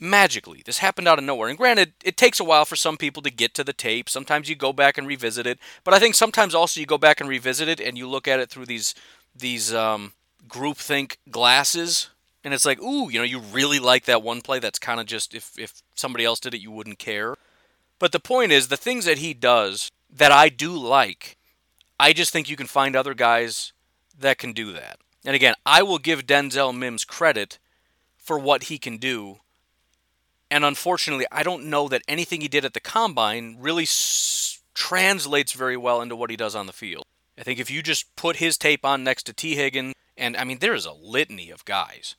magically. 0.00 0.62
This 0.64 0.78
happened 0.78 1.08
out 1.08 1.18
of 1.18 1.24
nowhere. 1.24 1.48
And 1.48 1.58
granted, 1.58 1.92
it 2.04 2.16
takes 2.16 2.40
a 2.40 2.44
while 2.44 2.64
for 2.64 2.76
some 2.76 2.96
people 2.96 3.22
to 3.22 3.30
get 3.30 3.54
to 3.54 3.64
the 3.64 3.72
tape. 3.72 4.08
Sometimes 4.08 4.48
you 4.48 4.56
go 4.56 4.72
back 4.72 4.98
and 4.98 5.06
revisit 5.06 5.46
it, 5.46 5.58
but 5.82 5.94
I 5.94 5.98
think 5.98 6.14
sometimes 6.14 6.54
also 6.54 6.80
you 6.80 6.86
go 6.86 6.98
back 6.98 7.20
and 7.20 7.28
revisit 7.28 7.68
it 7.68 7.80
and 7.80 7.96
you 7.96 8.08
look 8.08 8.28
at 8.28 8.40
it 8.40 8.50
through 8.50 8.66
these 8.66 8.94
these 9.36 9.74
um, 9.74 10.12
groupthink 10.46 11.16
glasses, 11.30 12.10
and 12.44 12.54
it's 12.54 12.64
like, 12.64 12.80
ooh, 12.80 13.10
you 13.10 13.18
know, 13.18 13.24
you 13.24 13.40
really 13.40 13.80
like 13.80 14.04
that 14.04 14.22
one 14.22 14.42
play. 14.42 14.60
That's 14.60 14.78
kind 14.78 15.00
of 15.00 15.06
just 15.06 15.34
if 15.34 15.58
if 15.58 15.82
somebody 15.94 16.24
else 16.24 16.40
did 16.40 16.54
it, 16.54 16.60
you 16.60 16.70
wouldn't 16.70 16.98
care. 16.98 17.34
But 17.98 18.12
the 18.12 18.20
point 18.20 18.52
is, 18.52 18.68
the 18.68 18.76
things 18.76 19.04
that 19.06 19.18
he 19.18 19.34
does 19.34 19.90
that 20.10 20.30
I 20.30 20.48
do 20.48 20.76
like, 20.76 21.36
I 21.98 22.12
just 22.12 22.32
think 22.32 22.48
you 22.48 22.56
can 22.56 22.66
find 22.66 22.94
other 22.94 23.14
guys 23.14 23.72
that 24.18 24.38
can 24.38 24.52
do 24.52 24.72
that. 24.72 24.98
And 25.24 25.34
again, 25.34 25.54
I 25.64 25.82
will 25.82 25.98
give 25.98 26.26
Denzel 26.26 26.76
Mims 26.76 27.04
credit 27.04 27.58
for 28.16 28.38
what 28.38 28.64
he 28.64 28.78
can 28.78 28.98
do 28.98 29.40
and 30.50 30.64
unfortunately, 30.64 31.26
I 31.32 31.42
don't 31.42 31.66
know 31.66 31.88
that 31.88 32.02
anything 32.08 32.40
he 32.40 32.48
did 32.48 32.64
at 32.64 32.74
the 32.74 32.80
combine 32.80 33.56
really 33.60 33.84
s- 33.84 34.60
translates 34.74 35.52
very 35.52 35.76
well 35.76 36.00
into 36.00 36.16
what 36.16 36.30
he 36.30 36.36
does 36.36 36.54
on 36.54 36.66
the 36.66 36.72
field. 36.72 37.04
I 37.38 37.42
think 37.42 37.58
if 37.58 37.70
you 37.70 37.82
just 37.82 38.14
put 38.16 38.36
his 38.36 38.56
tape 38.56 38.84
on 38.84 39.02
next 39.02 39.24
to 39.24 39.32
Tee 39.32 39.56
Higgins, 39.56 39.94
and 40.16 40.36
I 40.36 40.44
mean, 40.44 40.58
there 40.58 40.74
is 40.74 40.86
a 40.86 40.92
litany 40.92 41.50
of 41.50 41.64
guys. 41.64 42.14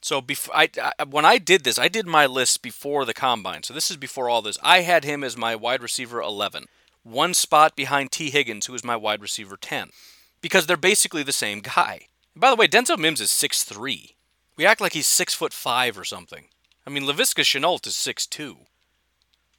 So 0.00 0.20
before 0.20 0.56
I, 0.56 0.68
I, 0.98 1.04
when 1.04 1.24
I 1.24 1.38
did 1.38 1.64
this, 1.64 1.78
I 1.78 1.88
did 1.88 2.06
my 2.06 2.26
list 2.26 2.62
before 2.62 3.04
the 3.04 3.14
combine. 3.14 3.62
So 3.62 3.74
this 3.74 3.90
is 3.90 3.96
before 3.96 4.28
all 4.28 4.42
this. 4.42 4.58
I 4.62 4.82
had 4.82 5.04
him 5.04 5.24
as 5.24 5.36
my 5.36 5.56
wide 5.56 5.82
receiver 5.82 6.20
11, 6.20 6.66
one 7.02 7.34
spot 7.34 7.76
behind 7.76 8.10
Tee 8.10 8.30
Higgins, 8.30 8.66
who 8.66 8.74
is 8.74 8.84
my 8.84 8.96
wide 8.96 9.20
receiver 9.20 9.56
10, 9.56 9.90
because 10.40 10.66
they're 10.66 10.76
basically 10.76 11.22
the 11.22 11.32
same 11.32 11.60
guy. 11.60 12.08
And 12.34 12.40
by 12.40 12.50
the 12.50 12.56
way, 12.56 12.68
Denzel 12.68 12.98
Mims 12.98 13.20
is 13.20 13.30
6'3". 13.30 14.14
We 14.56 14.64
act 14.66 14.80
like 14.80 14.94
he's 14.94 15.06
six 15.06 15.34
foot 15.34 15.52
five 15.52 15.98
or 15.98 16.04
something. 16.04 16.46
I 16.86 16.90
mean, 16.90 17.02
Laviska 17.02 17.42
Shenault 17.42 17.86
is 17.86 17.94
6'2". 17.94 18.56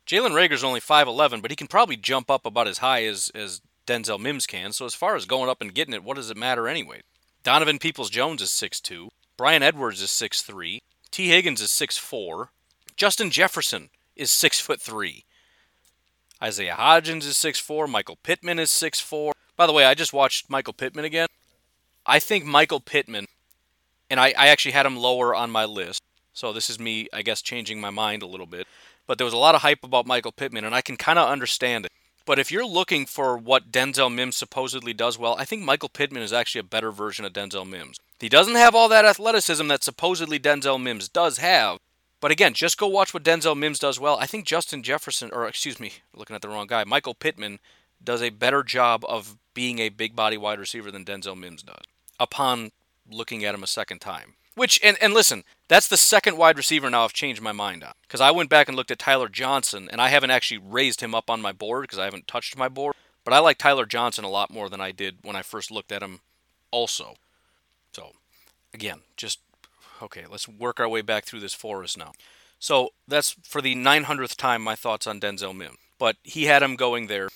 Jalen 0.07 0.33
Reagor's 0.33 0.63
only 0.63 0.79
5'11", 0.79 1.41
but 1.41 1.51
he 1.51 1.57
can 1.57 1.67
probably 1.67 1.97
jump 1.97 2.31
up 2.31 2.45
about 2.45 2.67
as 2.67 2.77
high 2.77 3.03
as, 3.03 3.29
as 3.35 3.61
Denzel 3.85 4.19
Mims 4.19 4.47
can. 4.47 4.71
So 4.71 4.85
as 4.85 4.95
far 4.95 5.15
as 5.15 5.25
going 5.25 5.49
up 5.49 5.61
and 5.61 5.73
getting 5.73 5.93
it, 5.93 6.03
what 6.03 6.15
does 6.15 6.31
it 6.31 6.37
matter 6.37 6.67
anyway? 6.67 7.01
Donovan 7.43 7.79
Peoples-Jones 7.79 8.41
is 8.41 8.49
6'2". 8.49 9.09
Bryan 9.35 9.63
Edwards 9.63 10.01
is 10.01 10.09
6'3". 10.09 10.79
Tee 11.11 11.27
Higgins 11.27 11.61
is 11.61 11.69
6'4". 11.69 12.47
Justin 12.95 13.29
Jefferson 13.29 13.89
is 14.15 14.29
6'3". 14.29 15.23
Isaiah 16.41 16.75
Hodgins 16.75 17.25
is 17.25 17.35
6'4". 17.35 17.89
Michael 17.89 18.17
Pittman 18.23 18.59
is 18.59 18.69
6'4". 18.69 19.33
By 19.57 19.67
the 19.67 19.73
way, 19.73 19.85
I 19.85 19.93
just 19.93 20.13
watched 20.13 20.49
Michael 20.49 20.73
Pittman 20.73 21.05
again. 21.05 21.27
I 22.05 22.19
think 22.19 22.45
Michael 22.45 22.79
Pittman, 22.79 23.25
and 24.09 24.19
I, 24.19 24.33
I 24.37 24.47
actually 24.47 24.71
had 24.71 24.85
him 24.85 24.95
lower 24.95 25.35
on 25.35 25.51
my 25.51 25.65
list, 25.65 26.01
So 26.38 26.54
this 26.54 26.69
is 26.69 26.80
me, 26.80 27.08
I 27.12 27.23
guess, 27.23 27.41
changing 27.41 27.82
my 27.82 27.89
mind 27.89 28.21
a 28.21 28.28
little 28.28 28.45
bit. 28.45 28.67
But 29.08 29.17
there 29.17 29.26
was 29.26 29.34
a 29.34 29.38
lot 29.38 29.56
of 29.56 29.63
hype 29.63 29.84
about 29.84 30.06
Michael 30.06 30.32
Pittman, 30.32 30.65
and 30.65 30.76
I 30.76 30.82
can 30.82 30.95
kind 30.95 31.17
of 31.17 31.28
understand 31.28 31.86
it. 31.86 31.91
But 32.28 32.38
if 32.38 32.52
you're 32.52 32.63
looking 32.63 33.08
for 33.08 33.36
what 33.36 33.71
Denzel 33.71 34.13
Mims 34.13 34.38
supposedly 34.38 34.93
does 34.93 35.17
well, 35.17 35.36
I 35.39 35.45
think 35.45 35.63
Michael 35.63 35.89
Pittman 35.89 36.21
is 36.21 36.32
actually 36.32 36.60
a 36.60 36.63
better 36.63 36.91
version 36.91 37.26
of 37.26 37.34
Denzel 37.34 37.67
Mims. 37.67 37.97
He 38.19 38.30
doesn't 38.30 38.54
have 38.54 38.76
all 38.76 38.88
that 38.89 39.04
athleticism 39.04 39.67
that 39.69 39.84
supposedly 39.84 40.38
Denzel 40.38 40.80
Mims 40.80 41.10
does 41.10 41.39
have. 41.39 41.80
But 42.21 42.30
again, 42.30 42.54
just 42.54 42.78
go 42.78 42.86
watch 42.86 43.15
what 43.15 43.23
Denzel 43.23 43.58
Mims 43.58 43.80
does 43.80 44.00
well. 44.00 44.17
I 44.19 44.28
think 44.28 44.45
Justin 44.45 44.84
Jefferson, 44.84 45.32
or 45.34 45.47
excuse 45.47 45.80
me, 45.80 45.93
looking 46.15 46.36
at 46.36 46.43
the 46.43 46.50
wrong 46.50 46.67
guy, 46.67 46.84
Michael 46.84 47.15
Pittman 47.15 47.58
does 48.04 48.21
a 48.21 48.30
better 48.30 48.62
job 48.62 49.04
of 49.10 49.38
being 49.56 49.80
a 49.80 49.89
big 49.89 50.15
body 50.15 50.38
wide 50.38 50.60
receiver 50.60 50.91
than 50.91 51.04
Denzel 51.04 51.36
Mims 51.36 51.63
does 51.63 51.86
upon 52.19 52.73
looking 53.10 53.43
at 53.43 53.56
him 53.56 53.63
a 53.63 53.67
second 53.67 54.02
time. 54.02 54.36
Which, 54.58 54.80
and, 54.82 54.98
and 55.00 55.13
listen, 55.13 55.43
that's 55.67 55.88
the 55.88 55.98
second 55.98 56.36
wide 56.36 56.58
receiver 56.58 56.89
now 56.89 57.04
I've 57.04 57.13
changed 57.13 57.43
my 57.43 57.52
mind 57.52 57.84
on. 57.84 57.91
Because 58.02 58.22
I 58.22 58.32
went 58.32 58.50
back 58.50 58.67
and 58.67 58.76
looked 58.76 58.89
at 58.89 58.98
Tyler 58.98 59.30
Johnson, 59.30 59.88
and 59.91 60.02
I 60.02 60.08
haven't 60.08 60.32
actually 60.32 60.58
raised 60.58 61.00
him 61.00 61.13
up 61.13 61.30
on 61.30 61.43
my 61.43 61.52
board 61.52 61.84
because 61.84 62.00
I 62.00 62.06
haven't 62.06 62.28
touched 62.28 62.58
my 62.58 62.67
board. 62.67 62.96
But 63.24 63.36
I 63.36 63.39
like 63.39 63.60
Tyler 63.60 63.86
Johnson 63.86 64.26
a 64.26 64.32
lot 64.32 64.50
more 64.50 64.67
than 64.67 64.82
I 64.82 64.91
did 64.91 65.20
when 65.22 65.36
I 65.36 65.43
first 65.43 65.70
looked 65.70 65.91
at 65.91 66.02
him, 66.02 66.22
also. 66.72 67.17
So, 67.91 68.13
again, 68.74 69.02
just, 69.15 69.41
okay, 70.02 70.24
let's 70.28 70.48
work 70.48 70.80
our 70.80 70.89
way 70.89 71.02
back 71.02 71.26
through 71.26 71.41
this 71.41 71.54
forest 71.54 71.96
now. 71.96 72.13
So, 72.58 72.93
that's 73.08 73.36
for 73.43 73.62
the 73.62 73.76
900th 73.76 74.38
time 74.38 74.63
my 74.63 74.74
thoughts 74.74 75.06
on 75.06 75.20
Denzel 75.20 75.56
Mims. 75.56 75.78
But 76.00 76.15
he 76.24 76.46
had 76.46 76.63
him 76.63 76.78
going 76.78 77.06
there. 77.06 77.30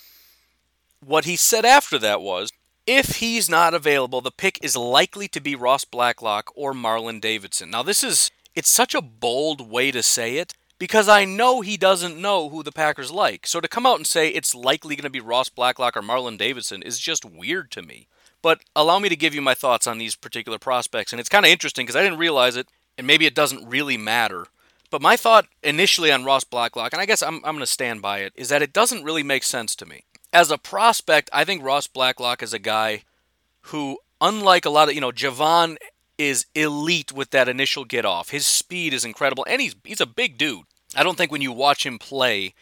What 1.05 1.25
he 1.25 1.35
said 1.35 1.65
after 1.65 1.99
that 1.99 2.21
was 2.21 2.50
if 2.87 3.17
he's 3.17 3.49
not 3.49 3.73
available, 3.73 4.21
the 4.21 4.31
pick 4.31 4.59
is 4.61 4.75
likely 4.75 5.27
to 5.29 5.39
be 5.39 5.55
Ross 5.55 5.85
Blacklock 5.85 6.51
or 6.55 6.73
Marlon 6.73 7.21
Davidson. 7.21 7.69
Now, 7.69 7.83
this 7.83 8.03
is, 8.03 8.31
it's 8.55 8.69
such 8.69 8.95
a 8.95 9.01
bold 9.01 9.69
way 9.69 9.91
to 9.91 10.01
say 10.01 10.37
it 10.37 10.53
because 10.79 11.07
I 11.07 11.25
know 11.25 11.61
he 11.61 11.77
doesn't 11.77 12.19
know 12.19 12.49
who 12.49 12.63
the 12.63 12.71
Packers 12.71 13.11
like. 13.11 13.45
So 13.45 13.61
to 13.61 13.67
come 13.67 13.85
out 13.85 13.97
and 13.97 14.07
say 14.07 14.29
it's 14.29 14.55
likely 14.55 14.95
going 14.95 15.03
to 15.03 15.11
be 15.11 15.19
Ross 15.19 15.47
Blacklock 15.47 15.95
or 15.95 16.01
Marlon 16.01 16.37
Davidson 16.37 16.81
is 16.81 16.97
just 16.97 17.23
weird 17.23 17.69
to 17.71 17.83
me. 17.83 18.07
But 18.41 18.61
allow 18.75 18.97
me 18.97 19.07
to 19.09 19.15
give 19.15 19.35
you 19.35 19.41
my 19.41 19.53
thoughts 19.53 19.85
on 19.85 19.99
these 19.99 20.15
particular 20.15 20.57
prospects. 20.57 21.13
And 21.13 21.19
it's 21.19 21.29
kind 21.29 21.45
of 21.45 21.51
interesting 21.51 21.85
because 21.85 21.95
I 21.95 22.01
didn't 22.01 22.17
realize 22.17 22.55
it, 22.55 22.67
and 22.97 23.05
maybe 23.05 23.27
it 23.27 23.35
doesn't 23.35 23.69
really 23.69 23.97
matter. 23.97 24.47
But 24.89 25.03
my 25.03 25.15
thought 25.15 25.45
initially 25.61 26.11
on 26.11 26.25
Ross 26.25 26.43
Blacklock, 26.43 26.93
and 26.93 27.01
I 27.01 27.05
guess 27.05 27.21
I'm, 27.21 27.35
I'm 27.35 27.53
going 27.53 27.59
to 27.59 27.67
stand 27.67 28.01
by 28.01 28.19
it, 28.19 28.33
is 28.35 28.49
that 28.49 28.63
it 28.63 28.73
doesn't 28.73 29.03
really 29.03 29.23
make 29.23 29.43
sense 29.43 29.75
to 29.75 29.85
me 29.85 30.05
as 30.33 30.51
a 30.51 30.57
prospect, 30.57 31.29
I 31.33 31.43
think 31.43 31.63
Ross 31.63 31.87
Blacklock 31.87 32.41
is 32.41 32.53
a 32.53 32.59
guy 32.59 33.03
who, 33.63 33.99
unlike 34.19 34.65
a 34.65 34.69
lot 34.69 34.89
of, 34.89 34.95
you 34.95 35.01
know, 35.01 35.11
Javon 35.11 35.77
is 36.17 36.45
elite 36.55 37.11
with 37.11 37.31
that 37.31 37.49
initial 37.49 37.83
get 37.83 38.05
off. 38.05 38.29
His 38.29 38.45
speed 38.45 38.93
is 38.93 39.03
incredible, 39.05 39.45
and 39.49 39.61
he's 39.61 39.75
he's 39.83 40.01
a 40.01 40.05
big 40.05 40.37
dude. 40.37 40.65
I 40.95 41.03
don't 41.03 41.17
think 41.17 41.31
when 41.31 41.41
you 41.41 41.51
watch 41.51 41.85
him 41.85 41.97
play, 41.97 42.53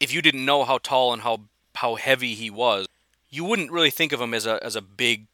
if 0.00 0.12
you 0.12 0.22
didn't 0.22 0.44
know 0.44 0.64
how 0.64 0.78
tall 0.78 1.12
and 1.12 1.22
how 1.22 1.42
how 1.76 1.96
heavy 1.96 2.34
he 2.34 2.50
was, 2.50 2.86
you 3.28 3.44
wouldn't 3.44 3.72
really 3.72 3.90
think 3.90 4.12
of 4.12 4.20
him 4.20 4.34
as 4.34 4.46
a 4.46 4.62
as 4.64 4.76
a 4.76 4.80
big, 4.80 5.26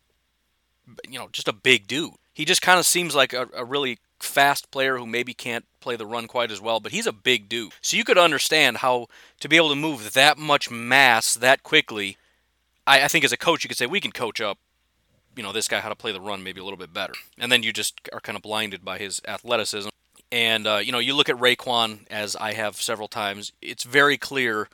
you 1.09 1.19
know, 1.19 1.29
just 1.33 1.49
a 1.49 1.53
big 1.53 1.87
dude. 1.87 2.15
He 2.33 2.45
just 2.45 2.63
kind 2.63 2.79
of 2.79 2.87
seems 2.87 3.15
like 3.15 3.33
a, 3.33 3.49
a 3.55 3.65
really 3.65 3.99
fast 4.19 4.71
player 4.71 4.99
who 4.99 5.07
maybe 5.07 5.35
can't 5.35 5.65
play 5.81 5.97
the 5.97 6.07
run 6.07 6.27
quite 6.27 6.51
as 6.51 6.61
well, 6.61 6.81
but 6.81 6.93
he's 6.93 7.07
a 7.07 7.13
big 7.13 7.49
dude. 7.49 7.73
So 7.81 7.97
you 7.97 8.05
could 8.05 8.19
understand 8.19 8.79
how 8.79 9.09
to 9.41 9.49
be 9.49 9.57
able 9.57 9.71
to 9.71 9.77
move 9.77 10.13
that 10.13 10.39
much 10.39 10.71
mass 10.71 11.35
that 11.35 11.63
quickly. 11.63 12.17
I, 12.87 13.05
I 13.05 13.09
think 13.09 13.25
as 13.25 13.33
a 13.33 13.37
coach, 13.37 13.65
you 13.65 13.69
could 13.69 13.79
say 13.79 13.87
we 13.87 14.01
can 14.01 14.13
coach 14.13 14.41
up, 14.41 14.59
you 15.37 15.43
know, 15.43 15.53
this 15.53 15.69
guy 15.69 15.81
how 15.81 15.89
to 15.89 15.97
play 15.97 16.13
the 16.13 16.21
run 16.21 16.43
maybe 16.43 16.61
a 16.61 16.65
little 16.65 16.79
bit 16.79 16.93
better, 16.93 17.15
and 17.39 17.51
then 17.51 17.63
you 17.63 17.73
just 17.73 18.09
are 18.13 18.21
kind 18.21 18.37
of 18.37 18.43
blinded 18.43 18.85
by 18.85 18.99
his 18.99 19.21
athleticism. 19.27 19.89
And 20.33 20.67
uh, 20.67 20.77
you 20.77 20.93
know, 20.93 20.99
you 20.99 21.15
look 21.15 21.29
at 21.29 21.37
Raekwon 21.37 22.07
as 22.11 22.37
I 22.37 22.53
have 22.53 22.77
several 22.77 23.09
times. 23.09 23.53
It's 23.61 23.85
very 23.85 24.17
clear 24.17 24.69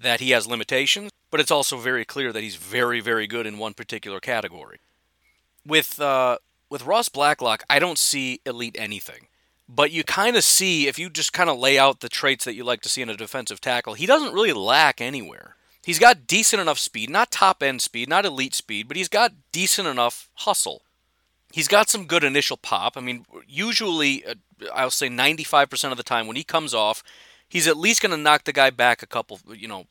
that 0.00 0.20
he 0.20 0.30
has 0.30 0.46
limitations, 0.46 1.10
but 1.30 1.40
it's 1.40 1.50
also 1.50 1.76
very 1.76 2.04
clear 2.04 2.32
that 2.32 2.42
he's 2.42 2.56
very, 2.56 3.00
very 3.00 3.26
good 3.26 3.46
in 3.46 3.58
one 3.58 3.74
particular 3.74 4.20
category. 4.20 4.78
With 5.66 6.00
uh, 6.00 6.38
with 6.70 6.84
Ross 6.84 7.08
Blacklock, 7.08 7.64
I 7.68 7.78
don't 7.78 7.98
see 7.98 8.40
elite 8.46 8.76
anything. 8.78 9.28
But 9.68 9.90
you 9.92 10.02
kind 10.02 10.36
of 10.36 10.44
see, 10.44 10.86
if 10.86 10.98
you 10.98 11.10
just 11.10 11.32
kind 11.32 11.50
of 11.50 11.58
lay 11.58 11.78
out 11.78 12.00
the 12.00 12.08
traits 12.08 12.44
that 12.46 12.54
you 12.54 12.64
like 12.64 12.80
to 12.82 12.88
see 12.88 13.02
in 13.02 13.10
a 13.10 13.16
defensive 13.16 13.60
tackle, 13.60 13.94
he 13.94 14.06
doesn't 14.06 14.32
really 14.32 14.52
lack 14.52 15.00
anywhere. 15.00 15.56
He's 15.84 15.98
got 15.98 16.26
decent 16.26 16.60
enough 16.60 16.78
speed, 16.78 17.10
not 17.10 17.30
top 17.30 17.62
end 17.62 17.82
speed, 17.82 18.08
not 18.08 18.24
elite 18.24 18.54
speed, 18.54 18.88
but 18.88 18.96
he's 18.96 19.08
got 19.08 19.32
decent 19.52 19.86
enough 19.86 20.28
hustle. 20.34 20.82
He's 21.52 21.68
got 21.68 21.88
some 21.88 22.06
good 22.06 22.24
initial 22.24 22.56
pop. 22.56 22.96
I 22.96 23.00
mean, 23.00 23.24
usually, 23.46 24.24
uh, 24.24 24.34
I'll 24.74 24.90
say 24.90 25.08
95% 25.08 25.90
of 25.90 25.96
the 25.96 26.02
time 26.02 26.26
when 26.26 26.36
he 26.36 26.44
comes 26.44 26.74
off, 26.74 27.02
he's 27.48 27.66
at 27.66 27.76
least 27.76 28.02
going 28.02 28.10
to 28.10 28.18
knock 28.18 28.44
the 28.44 28.52
guy 28.52 28.70
back 28.70 29.02
a 29.02 29.06
couple, 29.06 29.40
you 29.54 29.68
know, 29.68 29.84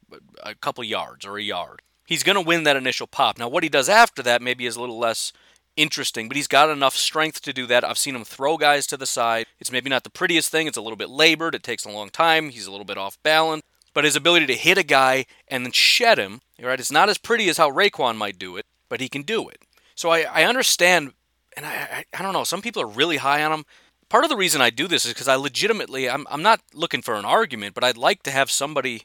a 0.44 0.54
couple 0.56 0.84
yards 0.84 1.26
or 1.26 1.38
a 1.38 1.44
yard. 1.44 1.82
He's 2.06 2.24
going 2.24 2.36
to 2.36 2.42
win 2.42 2.64
that 2.64 2.78
initial 2.78 3.08
pop. 3.08 3.38
Now, 3.38 3.50
what 3.50 3.64
he 3.64 3.70
does 3.70 3.90
after 3.90 4.22
that 4.24 4.42
maybe 4.42 4.66
is 4.66 4.76
a 4.76 4.80
little 4.80 5.00
less 5.00 5.34
interesting, 5.78 6.28
but 6.28 6.36
he's 6.36 6.48
got 6.48 6.70
enough 6.70 6.96
strength 6.96 7.42
to 7.44 7.54
do 7.54 7.66
that. 7.68 7.86
I've 7.86 7.98
seen 7.98 8.16
him 8.16 8.26
throw 8.26 8.58
guys 8.58 8.86
to 8.88 8.98
the 8.98 9.06
side. 9.06 9.46
It's 9.60 9.72
maybe 9.72 9.90
not 9.90 10.04
the 10.04 10.10
prettiest 10.10 10.50
thing, 10.50 10.68
it's 10.68 10.78
a 10.78 10.82
little 10.82 10.98
bit 10.98 11.10
labored, 11.10 11.56
it 11.56 11.64
takes 11.64 11.86
a 11.86 11.92
long 11.92 12.10
time, 12.10 12.50
he's 12.50 12.68
a 12.68 12.72
little 12.72 12.86
bit 12.86 12.98
off 12.98 13.22
balance, 13.24 13.64
but 13.94 14.04
his 14.04 14.16
ability 14.16 14.48
to 14.48 14.56
hit 14.56 14.78
a 14.78 14.84
guy 14.84 15.26
and 15.48 15.64
then 15.64 15.72
shed 15.72 16.18
him, 16.18 16.42
right? 16.62 16.80
It's 16.80 16.92
not 16.92 17.10
as 17.10 17.18
pretty 17.18 17.48
as 17.48 17.58
how 17.58 17.72
Raekwon 17.72 18.18
might 18.18 18.38
do 18.40 18.58
it, 18.58 18.66
but 18.90 19.00
he 19.00 19.08
can 19.08 19.22
do 19.22 19.48
it. 19.48 19.62
So 19.96 20.10
I, 20.10 20.22
I 20.22 20.44
understand, 20.44 21.14
and 21.56 21.66
I, 21.66 21.72
I, 21.72 22.06
I 22.14 22.22
don't 22.22 22.34
know, 22.34 22.44
some 22.44 22.62
people 22.62 22.82
are 22.82 22.88
really 22.88 23.18
high 23.18 23.44
on 23.44 23.54
him. 23.54 23.66
Part 24.10 24.24
of 24.24 24.30
the 24.30 24.38
reason 24.38 24.62
I 24.62 24.70
do 24.70 24.88
this 24.88 25.06
is 25.06 25.14
because 25.14 25.28
I 25.28 25.36
legitimately, 25.36 26.10
I'm, 26.10 26.26
I'm 26.30 26.44
not 26.44 26.62
looking 26.74 27.02
for 27.02 27.16
an 27.16 27.26
argument, 27.26 27.76
but 27.76 27.84
I'd 27.84 27.98
like 27.98 28.24
to 28.24 28.32
have 28.32 28.50
somebody 28.50 29.04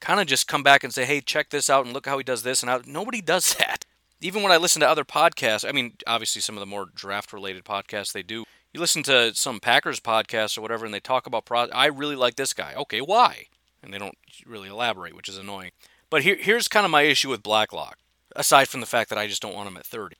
kind 0.00 0.20
of 0.20 0.26
just 0.26 0.48
come 0.48 0.62
back 0.62 0.84
and 0.84 0.92
say, 0.92 1.04
hey, 1.04 1.20
check 1.20 1.50
this 1.50 1.70
out 1.70 1.84
and 1.84 1.94
look 1.94 2.06
how 2.06 2.18
he 2.18 2.24
does 2.24 2.42
this. 2.42 2.62
And 2.62 2.86
nobody 2.86 3.20
does 3.20 3.54
that 3.58 3.84
even 4.20 4.42
when 4.42 4.52
I 4.52 4.56
listen 4.56 4.80
to 4.80 4.88
other 4.88 5.04
podcasts, 5.04 5.68
I 5.68 5.72
mean, 5.72 5.94
obviously 6.06 6.40
some 6.40 6.56
of 6.56 6.60
the 6.60 6.66
more 6.66 6.86
draft 6.94 7.32
related 7.32 7.64
podcasts 7.64 8.12
they 8.12 8.22
do. 8.22 8.44
You 8.72 8.80
listen 8.80 9.02
to 9.04 9.34
some 9.34 9.60
Packers 9.60 10.00
podcasts 10.00 10.56
or 10.56 10.60
whatever, 10.60 10.84
and 10.84 10.92
they 10.92 11.00
talk 11.00 11.26
about 11.26 11.44
pro. 11.44 11.66
I 11.66 11.86
really 11.86 12.16
like 12.16 12.36
this 12.36 12.52
guy. 12.52 12.74
Okay, 12.76 13.00
why? 13.00 13.46
And 13.82 13.92
they 13.92 13.98
don't 13.98 14.18
really 14.44 14.68
elaborate, 14.68 15.14
which 15.14 15.28
is 15.28 15.38
annoying. 15.38 15.70
But 16.10 16.22
here, 16.22 16.36
here's 16.38 16.68
kind 16.68 16.84
of 16.84 16.90
my 16.90 17.02
issue 17.02 17.30
with 17.30 17.42
Blacklock, 17.42 17.98
aside 18.34 18.68
from 18.68 18.80
the 18.80 18.86
fact 18.86 19.10
that 19.10 19.18
I 19.18 19.26
just 19.26 19.42
don't 19.42 19.54
want 19.54 19.68
him 19.68 19.76
at 19.76 19.86
30. 19.86 20.16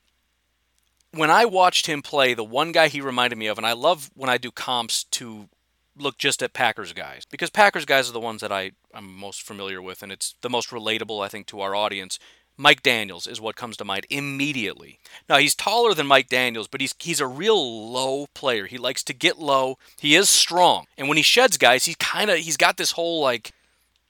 When 1.12 1.30
I 1.30 1.44
watched 1.44 1.86
him 1.86 2.02
play, 2.02 2.34
the 2.34 2.44
one 2.44 2.72
guy 2.72 2.88
he 2.88 3.00
reminded 3.00 3.38
me 3.38 3.46
of, 3.46 3.58
and 3.58 3.66
I 3.66 3.72
love 3.72 4.10
when 4.14 4.30
I 4.30 4.38
do 4.38 4.50
comps 4.50 5.04
to 5.04 5.48
look 5.96 6.18
just 6.18 6.42
at 6.42 6.52
Packers 6.52 6.92
guys, 6.92 7.24
because 7.24 7.50
Packers 7.50 7.84
guys 7.84 8.08
are 8.08 8.12
the 8.12 8.20
ones 8.20 8.40
that 8.42 8.52
I, 8.52 8.72
I'm 8.92 9.14
most 9.14 9.42
familiar 9.42 9.80
with, 9.80 10.02
and 10.02 10.12
it's 10.12 10.34
the 10.42 10.50
most 10.50 10.70
relatable, 10.70 11.24
I 11.24 11.28
think, 11.28 11.46
to 11.48 11.60
our 11.60 11.74
audience. 11.74 12.18
Mike 12.56 12.82
Daniels 12.82 13.26
is 13.26 13.40
what 13.40 13.56
comes 13.56 13.76
to 13.76 13.84
mind 13.84 14.06
immediately. 14.08 14.98
Now 15.28 15.36
he's 15.36 15.54
taller 15.54 15.94
than 15.94 16.06
Mike 16.06 16.28
Daniels, 16.28 16.68
but 16.68 16.80
he's 16.80 16.94
he's 16.98 17.20
a 17.20 17.26
real 17.26 17.90
low 17.90 18.26
player. 18.34 18.66
He 18.66 18.78
likes 18.78 19.02
to 19.04 19.12
get 19.12 19.38
low. 19.38 19.78
He 20.00 20.14
is 20.14 20.28
strong, 20.28 20.86
and 20.96 21.08
when 21.08 21.16
he 21.16 21.22
sheds 21.22 21.58
guys, 21.58 21.84
he's 21.84 21.96
kind 21.96 22.30
of 22.30 22.38
he's 22.38 22.56
got 22.56 22.76
this 22.76 22.92
whole 22.92 23.20
like, 23.20 23.52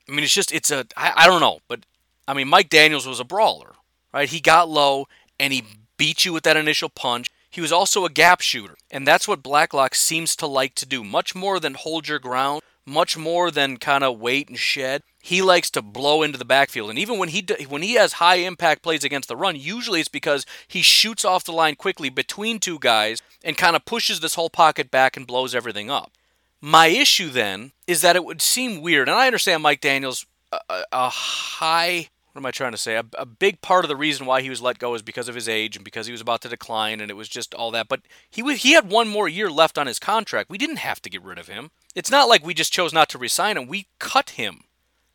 I 0.09 0.13
mean, 0.13 0.23
it's 0.25 0.35
just 0.35 0.53
it's 0.53 0.71
a 0.71 0.87
I, 0.97 1.13
I 1.17 1.27
don't 1.27 1.41
know, 1.41 1.61
but 1.69 1.81
I 2.29 2.35
mean, 2.35 2.49
Mike 2.49 2.69
Daniels 2.69 3.07
was 3.07 3.21
a 3.21 3.25
brawler, 3.25 3.75
right? 4.13 4.29
He 4.29 4.41
got 4.41 4.69
low 4.69 5.07
and 5.41 5.53
he 5.53 5.65
beat 5.97 6.25
you 6.25 6.33
with 6.33 6.45
that 6.45 6.57
initial 6.57 6.89
punch. 6.89 7.29
He 7.51 7.61
was 7.61 7.73
also 7.73 8.05
a 8.05 8.11
gap 8.11 8.43
shooter, 8.43 8.77
and 8.91 9.07
that's 9.07 9.27
what 9.27 9.43
Blacklock 9.43 9.95
seems 9.95 10.37
to 10.37 10.47
like 10.47 10.75
to 10.77 10.87
do, 10.87 11.03
much 11.03 11.35
more 11.35 11.59
than 11.59 11.75
hold 11.75 12.07
your 12.07 12.19
ground, 12.19 12.61
much 12.85 13.17
more 13.17 13.51
than 13.51 13.79
kind 13.79 14.05
of 14.05 14.21
wait 14.21 14.49
and 14.49 14.59
shed 14.59 15.03
he 15.27 15.43
likes 15.43 15.71
to 15.71 15.83
blow 15.83 16.23
into 16.23 16.39
the 16.39 16.45
backfield. 16.45 16.89
And 16.89 17.01
even 17.01 17.19
when 17.19 17.31
he 17.31 17.45
when 17.69 17.83
he 17.83 17.95
has 17.95 18.15
high 18.15 18.37
impact 18.37 18.83
plays 18.83 19.03
against 19.03 19.29
the 19.29 19.37
run, 19.37 19.57
usually 19.57 19.99
it's 19.99 20.09
because 20.09 20.47
he 20.69 20.83
shoots 20.83 21.25
off 21.25 21.43
the 21.43 21.53
line 21.53 21.75
quickly 21.75 22.09
between 22.09 22.61
two 22.61 22.79
guys 22.79 23.21
and 23.43 23.57
kind 23.57 23.75
of 23.75 23.85
pushes 23.85 24.21
this 24.21 24.37
whole 24.37 24.51
pocket 24.51 24.89
back 24.89 25.17
and 25.17 25.27
blows 25.27 25.53
everything 25.53 25.91
up. 25.91 26.13
My 26.61 26.87
issue 26.87 27.29
then 27.29 27.73
is 27.89 28.03
that 28.03 28.15
it 28.15 28.25
would 28.25 28.41
seem 28.41 28.81
weird, 28.81 29.09
and 29.09 29.19
I 29.19 29.27
understand 29.27 29.65
Mike 29.65 29.81
Daniels 29.81 30.27
a, 30.53 30.85
a 30.93 31.09
high 31.09 32.09
what 32.33 32.41
am 32.41 32.47
I 32.47 32.51
trying 32.51 32.73
to 32.73 32.79
say? 32.79 32.97
A, 32.97 33.05
a, 33.19 33.25
big 33.25 33.63
part 33.63 33.87
of 33.87 33.89
the 33.89 33.97
reason 33.97 34.27
why 34.27 34.43
he 34.43 34.51
was 34.51 34.61
let 34.61 34.79
go 34.79 34.95
is 34.95 35.01
because 35.01 35.27
of 35.27 35.35
his 35.35 35.49
age 35.49 35.75
and 35.75 35.85
because 35.85 36.05
he 36.07 36.13
was 36.13 36.21
about 36.21 36.43
to 36.43 36.51
decline, 36.51 37.01
and 37.01 37.11
it 37.11 37.15
was 37.17 37.31
just 37.31 37.55
all 37.55 37.71
that. 37.71 37.89
But 37.89 38.03
he 38.29 38.43
was, 38.43 38.63
he 38.63 38.73
had 38.73 38.91
one 38.91 39.09
more 39.09 39.27
year 39.27 39.51
left 39.51 39.79
on 39.79 39.87
his 39.87 39.99
contract. 39.99 40.51
We 40.51 40.59
didn't 40.59 40.77
have 40.77 41.01
to 41.01 41.09
get 41.09 41.23
rid 41.23 41.39
of 41.39 41.49
him. 41.49 41.71
It's 41.95 42.11
not 42.11 42.29
like 42.29 42.45
we 42.45 42.53
just 42.53 42.75
chose 42.75 42.93
not 42.93 43.09
to 43.09 43.19
resign 43.19 43.57
him. 43.57 43.67
We 43.67 43.87
cut 43.99 44.31
him. 44.31 44.65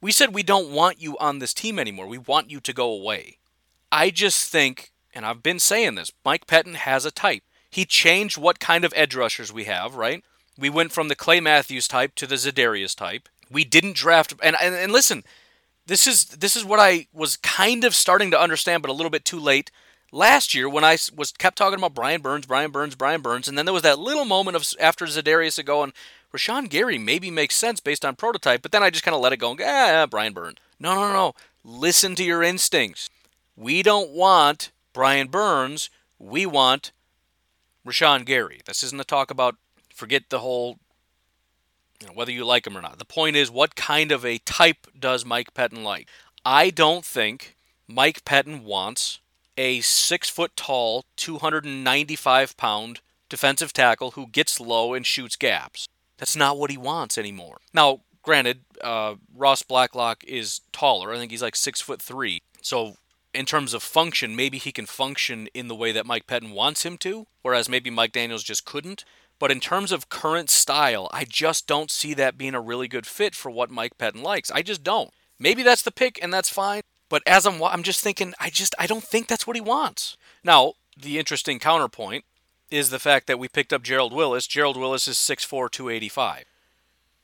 We 0.01 0.11
said 0.11 0.33
we 0.33 0.43
don't 0.43 0.71
want 0.71 1.01
you 1.01 1.17
on 1.19 1.39
this 1.39 1.53
team 1.53 1.77
anymore. 1.77 2.07
We 2.07 2.17
want 2.17 2.49
you 2.49 2.59
to 2.59 2.73
go 2.73 2.91
away. 2.91 3.37
I 3.91 4.09
just 4.09 4.51
think, 4.51 4.91
and 5.13 5.25
I've 5.25 5.43
been 5.43 5.59
saying 5.59 5.95
this, 5.95 6.11
Mike 6.25 6.47
Pettine 6.47 6.75
has 6.75 7.05
a 7.05 7.11
type. 7.11 7.43
He 7.69 7.85
changed 7.85 8.37
what 8.37 8.59
kind 8.59 8.83
of 8.83 8.93
edge 8.95 9.15
rushers 9.15 9.53
we 9.53 9.65
have, 9.65 9.95
right? 9.95 10.23
We 10.57 10.69
went 10.69 10.91
from 10.91 11.07
the 11.07 11.15
Clay 11.15 11.39
Matthews 11.39 11.87
type 11.87 12.15
to 12.15 12.27
the 12.27 12.35
Za'Darius 12.35 12.95
type. 12.95 13.29
We 13.49 13.63
didn't 13.63 13.95
draft 13.95 14.33
and, 14.41 14.55
and 14.61 14.75
and 14.75 14.91
listen, 14.91 15.23
this 15.85 16.07
is 16.07 16.25
this 16.25 16.55
is 16.55 16.65
what 16.65 16.79
I 16.79 17.07
was 17.13 17.37
kind 17.37 17.83
of 17.83 17.93
starting 17.93 18.31
to 18.31 18.39
understand, 18.39 18.81
but 18.81 18.89
a 18.89 18.93
little 18.93 19.09
bit 19.09 19.25
too 19.25 19.39
late 19.39 19.71
last 20.11 20.53
year 20.53 20.69
when 20.69 20.83
I 20.83 20.97
was 21.15 21.31
kept 21.31 21.57
talking 21.57 21.79
about 21.79 21.93
Brian 21.93 22.21
Burns, 22.21 22.45
Brian 22.45 22.71
Burns, 22.71 22.95
Brian 22.95 23.21
Burns, 23.21 23.47
and 23.47 23.57
then 23.57 23.65
there 23.65 23.73
was 23.73 23.83
that 23.83 23.99
little 23.99 24.25
moment 24.25 24.55
of 24.55 24.65
after 24.79 25.05
Za'Darius 25.05 25.57
ago 25.57 25.83
and 25.83 25.93
Rashan 26.35 26.69
Gary 26.69 26.97
maybe 26.97 27.29
makes 27.29 27.55
sense 27.55 27.79
based 27.79 28.05
on 28.05 28.15
prototype, 28.15 28.61
but 28.61 28.71
then 28.71 28.83
I 28.83 28.89
just 28.89 29.03
kind 29.03 29.15
of 29.15 29.21
let 29.21 29.33
it 29.33 29.37
go 29.37 29.49
and 29.49 29.59
go, 29.59 29.65
ah, 29.67 30.07
Brian 30.09 30.33
Burns. 30.33 30.57
No, 30.79 30.95
no, 30.95 31.11
no. 31.11 31.33
Listen 31.63 32.15
to 32.15 32.23
your 32.23 32.41
instincts. 32.41 33.09
We 33.55 33.83
don't 33.83 34.11
want 34.11 34.71
Brian 34.93 35.27
Burns. 35.27 35.89
We 36.17 36.45
want 36.45 36.91
Rashan 37.85 38.25
Gary. 38.25 38.61
This 38.65 38.83
isn't 38.83 39.01
a 39.01 39.05
talk 39.05 39.29
about 39.29 39.55
forget 39.93 40.23
the 40.29 40.39
whole 40.39 40.79
you 42.01 42.07
know, 42.07 42.13
whether 42.13 42.31
you 42.31 42.45
like 42.45 42.65
him 42.65 42.77
or 42.77 42.81
not. 42.81 42.97
The 42.97 43.05
point 43.05 43.35
is, 43.35 43.51
what 43.51 43.75
kind 43.75 44.11
of 44.11 44.25
a 44.25 44.39
type 44.39 44.87
does 44.97 45.23
Mike 45.23 45.53
Pettine 45.53 45.83
like? 45.83 46.07
I 46.43 46.71
don't 46.71 47.05
think 47.05 47.55
Mike 47.87 48.25
Pettine 48.25 48.63
wants 48.63 49.19
a 49.57 49.81
six 49.81 50.29
foot 50.29 50.55
tall, 50.55 51.05
295 51.17 52.57
pound 52.57 53.01
defensive 53.29 53.73
tackle 53.73 54.11
who 54.11 54.27
gets 54.27 54.59
low 54.59 54.93
and 54.93 55.05
shoots 55.05 55.35
gaps. 55.35 55.87
That's 56.21 56.35
not 56.35 56.59
what 56.59 56.69
he 56.69 56.77
wants 56.77 57.17
anymore. 57.17 57.57
Now, 57.73 58.01
granted, 58.21 58.59
uh, 58.79 59.15
Ross 59.35 59.63
Blacklock 59.63 60.23
is 60.23 60.61
taller. 60.71 61.11
I 61.11 61.17
think 61.17 61.31
he's 61.31 61.41
like 61.41 61.55
six 61.55 61.81
foot 61.81 61.99
three. 61.99 62.43
So, 62.61 62.97
in 63.33 63.47
terms 63.47 63.73
of 63.73 63.81
function, 63.81 64.35
maybe 64.35 64.59
he 64.59 64.71
can 64.71 64.85
function 64.85 65.47
in 65.55 65.67
the 65.67 65.73
way 65.73 65.91
that 65.91 66.05
Mike 66.05 66.27
Pettine 66.27 66.53
wants 66.53 66.85
him 66.85 66.99
to, 66.99 67.25
whereas 67.41 67.67
maybe 67.67 67.89
Mike 67.89 68.11
Daniels 68.11 68.43
just 68.43 68.65
couldn't. 68.65 69.03
But 69.39 69.49
in 69.49 69.59
terms 69.59 69.91
of 69.91 70.09
current 70.09 70.51
style, 70.51 71.09
I 71.11 71.25
just 71.25 71.65
don't 71.65 71.89
see 71.89 72.13
that 72.13 72.37
being 72.37 72.53
a 72.53 72.61
really 72.61 72.87
good 72.87 73.07
fit 73.07 73.33
for 73.33 73.49
what 73.49 73.71
Mike 73.71 73.97
Pettine 73.97 74.21
likes. 74.21 74.51
I 74.51 74.61
just 74.61 74.83
don't. 74.83 75.09
Maybe 75.39 75.63
that's 75.63 75.81
the 75.81 75.91
pick, 75.91 76.19
and 76.21 76.31
that's 76.31 76.51
fine. 76.51 76.81
But 77.09 77.23
as 77.25 77.47
I'm, 77.47 77.63
I'm 77.63 77.81
just 77.81 78.01
thinking, 78.01 78.35
I 78.39 78.51
just, 78.51 78.75
I 78.77 78.85
don't 78.85 79.03
think 79.03 79.27
that's 79.27 79.47
what 79.47 79.55
he 79.55 79.61
wants. 79.61 80.17
Now, 80.43 80.73
the 80.95 81.17
interesting 81.17 81.57
counterpoint 81.57 82.25
is 82.71 82.89
the 82.89 82.99
fact 82.99 83.27
that 83.27 83.37
we 83.37 83.47
picked 83.47 83.73
up 83.73 83.83
Gerald 83.83 84.13
Willis. 84.13 84.47
Gerald 84.47 84.77
Willis 84.77 85.07
is 85.07 85.17
6'4", 85.17 85.69
285. 85.69 86.45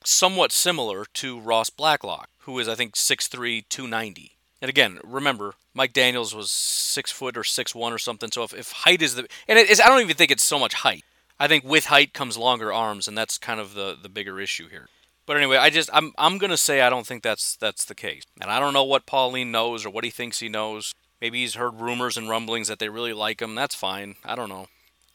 Somewhat 0.03 0.51
similar 0.51 1.05
to 1.15 1.39
Ross 1.39 1.69
Blacklock, 1.69 2.29
who 2.39 2.60
is, 2.60 2.67
I 2.67 2.75
think, 2.75 2.95
6'3", 2.95 3.63
290. 3.67 4.38
And 4.62 4.69
again, 4.69 4.99
remember, 5.03 5.53
Mike 5.73 5.93
Daniels 5.93 6.33
was 6.33 6.49
six 6.49 7.12
foot 7.12 7.38
or 7.38 7.43
six 7.43 7.75
one 7.75 7.93
or 7.93 7.99
something. 7.99 8.31
So 8.31 8.43
if, 8.43 8.53
if 8.53 8.71
height 8.71 9.01
is 9.01 9.15
the 9.15 9.27
and 9.47 9.60
it 9.60 9.69
is, 9.69 9.79
I 9.79 9.88
don't 9.88 10.01
even 10.01 10.15
think 10.15 10.31
it's 10.31 10.43
so 10.43 10.57
much 10.57 10.73
height. 10.75 11.05
I 11.39 11.47
think 11.47 11.63
with 11.63 11.86
height 11.86 12.13
comes 12.13 12.38
longer 12.38 12.73
arms, 12.73 13.07
and 13.07 13.15
that's 13.15 13.38
kind 13.38 13.60
of 13.60 13.75
the 13.75 13.95
the 14.01 14.10
bigger 14.10 14.39
issue 14.39 14.67
here. 14.67 14.88
But 15.27 15.38
anyway, 15.38 15.57
I 15.57 15.69
just 15.69 15.91
I'm 15.93 16.13
I'm 16.17 16.39
gonna 16.39 16.57
say 16.57 16.81
I 16.81 16.89
don't 16.89 17.05
think 17.05 17.21
that's 17.21 17.55
that's 17.55 17.86
the 17.86 17.93
case, 17.93 18.23
and 18.41 18.49
I 18.49 18.60
don't 18.60 18.73
know 18.73 18.83
what 18.83 19.05
Pauline 19.05 19.51
knows 19.51 19.86
or 19.86 19.91
what 19.91 20.03
he 20.03 20.10
thinks 20.10 20.39
he 20.39 20.49
knows. 20.49 20.93
Maybe 21.21 21.41
he's 21.41 21.55
heard 21.55 21.79
rumors 21.79 22.17
and 22.17 22.29
rumblings 22.29 22.67
that 22.67 22.79
they 22.79 22.89
really 22.89 23.13
like 23.13 23.41
him. 23.41 23.53
That's 23.53 23.75
fine. 23.75 24.15
I 24.25 24.36
don't 24.36 24.49
know. 24.49 24.67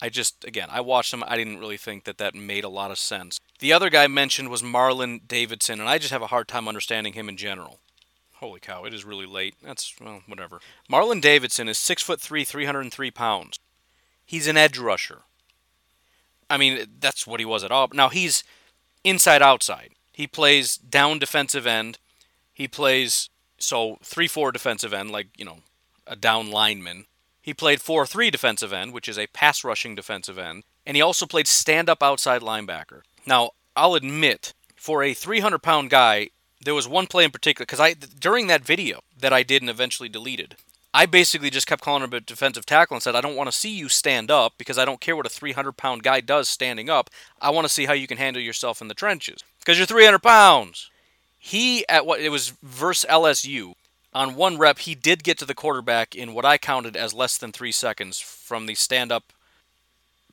I 0.02 0.08
just, 0.08 0.44
again, 0.44 0.66
I 0.68 0.80
watched 0.80 1.14
him. 1.14 1.22
I 1.28 1.36
didn't 1.36 1.60
really 1.60 1.76
think 1.76 2.02
that 2.04 2.18
that 2.18 2.34
made 2.34 2.64
a 2.64 2.68
lot 2.68 2.90
of 2.90 2.98
sense. 2.98 3.38
The 3.60 3.72
other 3.72 3.88
guy 3.88 4.08
mentioned 4.08 4.48
was 4.48 4.60
Marlon 4.60 5.20
Davidson, 5.28 5.78
and 5.78 5.88
I 5.88 5.98
just 5.98 6.10
have 6.10 6.22
a 6.22 6.26
hard 6.26 6.48
time 6.48 6.66
understanding 6.66 7.12
him 7.12 7.28
in 7.28 7.36
general. 7.36 7.78
Holy 8.34 8.58
cow, 8.58 8.82
it 8.82 8.92
is 8.92 9.04
really 9.04 9.26
late. 9.26 9.54
That's, 9.62 9.94
well, 10.00 10.22
whatever. 10.26 10.58
Marlon 10.90 11.20
Davidson 11.20 11.68
is 11.68 11.78
6'3, 11.78 12.44
303 12.44 13.10
pounds. 13.12 13.60
He's 14.26 14.48
an 14.48 14.56
edge 14.56 14.76
rusher. 14.76 15.20
I 16.50 16.56
mean, 16.56 16.84
that's 16.98 17.24
what 17.24 17.38
he 17.38 17.46
was 17.46 17.62
at 17.62 17.70
all. 17.70 17.88
Now, 17.94 18.08
he's 18.08 18.42
inside 19.04 19.40
outside. 19.40 19.90
He 20.12 20.26
plays 20.26 20.76
down 20.76 21.20
defensive 21.20 21.64
end. 21.64 22.00
He 22.52 22.66
plays, 22.66 23.30
so 23.56 23.98
3 24.02 24.26
4 24.26 24.50
defensive 24.50 24.92
end, 24.92 25.12
like, 25.12 25.28
you 25.36 25.44
know, 25.44 25.58
a 26.08 26.16
down 26.16 26.50
lineman. 26.50 27.06
He 27.42 27.52
played 27.52 27.82
4 27.82 28.06
3 28.06 28.30
defensive 28.30 28.72
end, 28.72 28.92
which 28.92 29.08
is 29.08 29.18
a 29.18 29.26
pass 29.26 29.64
rushing 29.64 29.96
defensive 29.96 30.38
end, 30.38 30.62
and 30.86 30.96
he 30.96 31.02
also 31.02 31.26
played 31.26 31.48
stand 31.48 31.90
up 31.90 32.02
outside 32.02 32.40
linebacker. 32.40 33.02
Now, 33.26 33.50
I'll 33.76 33.94
admit, 33.94 34.54
for 34.76 35.02
a 35.02 35.12
300 35.12 35.58
pound 35.58 35.90
guy, 35.90 36.30
there 36.64 36.74
was 36.74 36.86
one 36.86 37.08
play 37.08 37.24
in 37.24 37.32
particular, 37.32 37.66
because 37.66 37.80
I 37.80 37.94
during 37.94 38.46
that 38.46 38.64
video 38.64 39.00
that 39.18 39.32
I 39.32 39.42
did 39.42 39.60
and 39.60 39.70
eventually 39.70 40.08
deleted, 40.08 40.56
I 40.94 41.06
basically 41.06 41.50
just 41.50 41.66
kept 41.66 41.82
calling 41.82 42.04
him 42.04 42.12
a 42.12 42.20
defensive 42.20 42.66
tackle 42.66 42.94
and 42.94 43.02
said, 43.02 43.16
I 43.16 43.22
don't 43.22 43.36
want 43.36 43.50
to 43.50 43.56
see 43.56 43.70
you 43.70 43.88
stand 43.88 44.30
up 44.30 44.54
because 44.58 44.78
I 44.78 44.84
don't 44.84 45.00
care 45.00 45.16
what 45.16 45.26
a 45.26 45.30
300 45.30 45.72
pound 45.72 46.02
guy 46.02 46.20
does 46.20 46.48
standing 46.48 46.90
up. 46.90 47.10
I 47.40 47.50
want 47.50 47.64
to 47.64 47.72
see 47.72 47.86
how 47.86 47.94
you 47.94 48.06
can 48.06 48.18
handle 48.18 48.42
yourself 48.42 48.80
in 48.80 48.88
the 48.88 48.94
trenches 48.94 49.42
because 49.58 49.78
you're 49.78 49.86
300 49.86 50.20
pounds. 50.20 50.90
He, 51.38 51.88
at 51.88 52.06
what 52.06 52.20
it 52.20 52.28
was 52.28 52.52
versus 52.62 53.08
LSU, 53.10 53.74
on 54.14 54.34
one 54.34 54.58
rep, 54.58 54.80
he 54.80 54.94
did 54.94 55.24
get 55.24 55.38
to 55.38 55.46
the 55.46 55.54
quarterback 55.54 56.14
in 56.14 56.34
what 56.34 56.44
I 56.44 56.58
counted 56.58 56.96
as 56.96 57.14
less 57.14 57.38
than 57.38 57.52
three 57.52 57.72
seconds 57.72 58.20
from 58.20 58.66
the 58.66 58.74
stand 58.74 59.10
up 59.10 59.32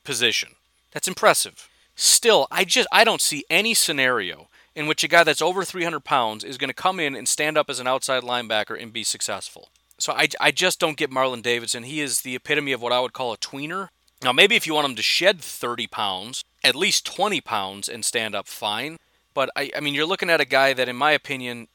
position. 0.04 0.50
That's 0.92 1.08
impressive. 1.08 1.68
Still, 1.94 2.46
I 2.50 2.64
just 2.64 2.88
I 2.92 3.04
don't 3.04 3.20
see 3.20 3.44
any 3.50 3.74
scenario 3.74 4.48
in 4.74 4.86
which 4.86 5.04
a 5.04 5.08
guy 5.08 5.24
that's 5.24 5.42
over 5.42 5.64
300 5.64 6.00
pounds 6.00 6.44
is 6.44 6.58
going 6.58 6.68
to 6.68 6.74
come 6.74 7.00
in 7.00 7.14
and 7.14 7.28
stand 7.28 7.58
up 7.58 7.68
as 7.68 7.80
an 7.80 7.86
outside 7.86 8.22
linebacker 8.22 8.80
and 8.80 8.92
be 8.92 9.04
successful. 9.04 9.68
So 9.98 10.12
I, 10.12 10.28
I 10.40 10.50
just 10.50 10.80
don't 10.80 10.96
get 10.96 11.10
Marlon 11.10 11.42
Davidson. 11.42 11.82
He 11.82 12.00
is 12.00 12.22
the 12.22 12.34
epitome 12.34 12.72
of 12.72 12.80
what 12.80 12.92
I 12.92 13.00
would 13.00 13.12
call 13.12 13.32
a 13.32 13.36
tweener. 13.36 13.88
Now, 14.22 14.32
maybe 14.32 14.56
if 14.56 14.66
you 14.66 14.74
want 14.74 14.88
him 14.88 14.96
to 14.96 15.02
shed 15.02 15.40
30 15.40 15.86
pounds, 15.86 16.44
at 16.62 16.74
least 16.74 17.06
20 17.06 17.40
pounds, 17.40 17.88
and 17.88 18.04
stand 18.04 18.34
up, 18.34 18.46
fine. 18.46 18.98
But 19.34 19.50
I, 19.56 19.70
I 19.76 19.80
mean, 19.80 19.94
you're 19.94 20.06
looking 20.06 20.30
at 20.30 20.40
a 20.40 20.46
guy 20.46 20.72
that, 20.72 20.88
in 20.88 20.96
my 20.96 21.12
opinion, 21.12 21.68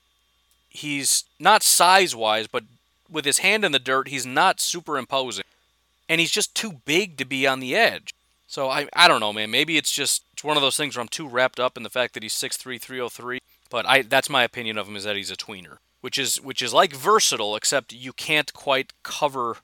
he's 0.75 1.25
not 1.39 1.63
size 1.63 2.15
wise, 2.15 2.47
but 2.47 2.63
with 3.09 3.25
his 3.25 3.39
hand 3.39 3.63
in 3.63 3.71
the 3.71 3.79
dirt, 3.79 4.07
he's 4.07 4.25
not 4.25 4.59
super 4.59 4.97
imposing. 4.97 5.45
And 6.07 6.21
he's 6.21 6.31
just 6.31 6.53
too 6.55 6.81
big 6.85 7.17
to 7.17 7.25
be 7.25 7.47
on 7.47 7.59
the 7.59 7.75
edge. 7.75 8.13
So 8.47 8.69
I, 8.69 8.87
I 8.93 9.07
don't 9.07 9.19
know, 9.19 9.33
man. 9.33 9.49
Maybe 9.49 9.77
it's 9.77 9.91
just 9.91 10.23
it's 10.33 10.43
one 10.43 10.55
of 10.55 10.61
those 10.61 10.77
things 10.77 10.95
where 10.95 11.01
I'm 11.01 11.07
too 11.07 11.27
wrapped 11.27 11.59
up 11.59 11.77
in 11.77 11.83
the 11.83 11.89
fact 11.89 12.13
that 12.13 12.23
he's 12.23 12.33
6'3", 12.33 12.79
303. 12.79 13.39
But 13.69 13.85
I 13.87 14.03
that's 14.03 14.29
my 14.29 14.43
opinion 14.43 14.77
of 14.77 14.87
him 14.87 14.95
is 14.95 15.03
that 15.03 15.15
he's 15.15 15.31
a 15.31 15.35
tweener, 15.35 15.77
which 16.01 16.19
is 16.19 16.39
which 16.39 16.61
is 16.61 16.73
like 16.73 16.93
versatile, 16.93 17.55
except 17.55 17.91
you 17.91 18.13
can't 18.13 18.53
quite 18.53 18.93
cover 19.01 19.57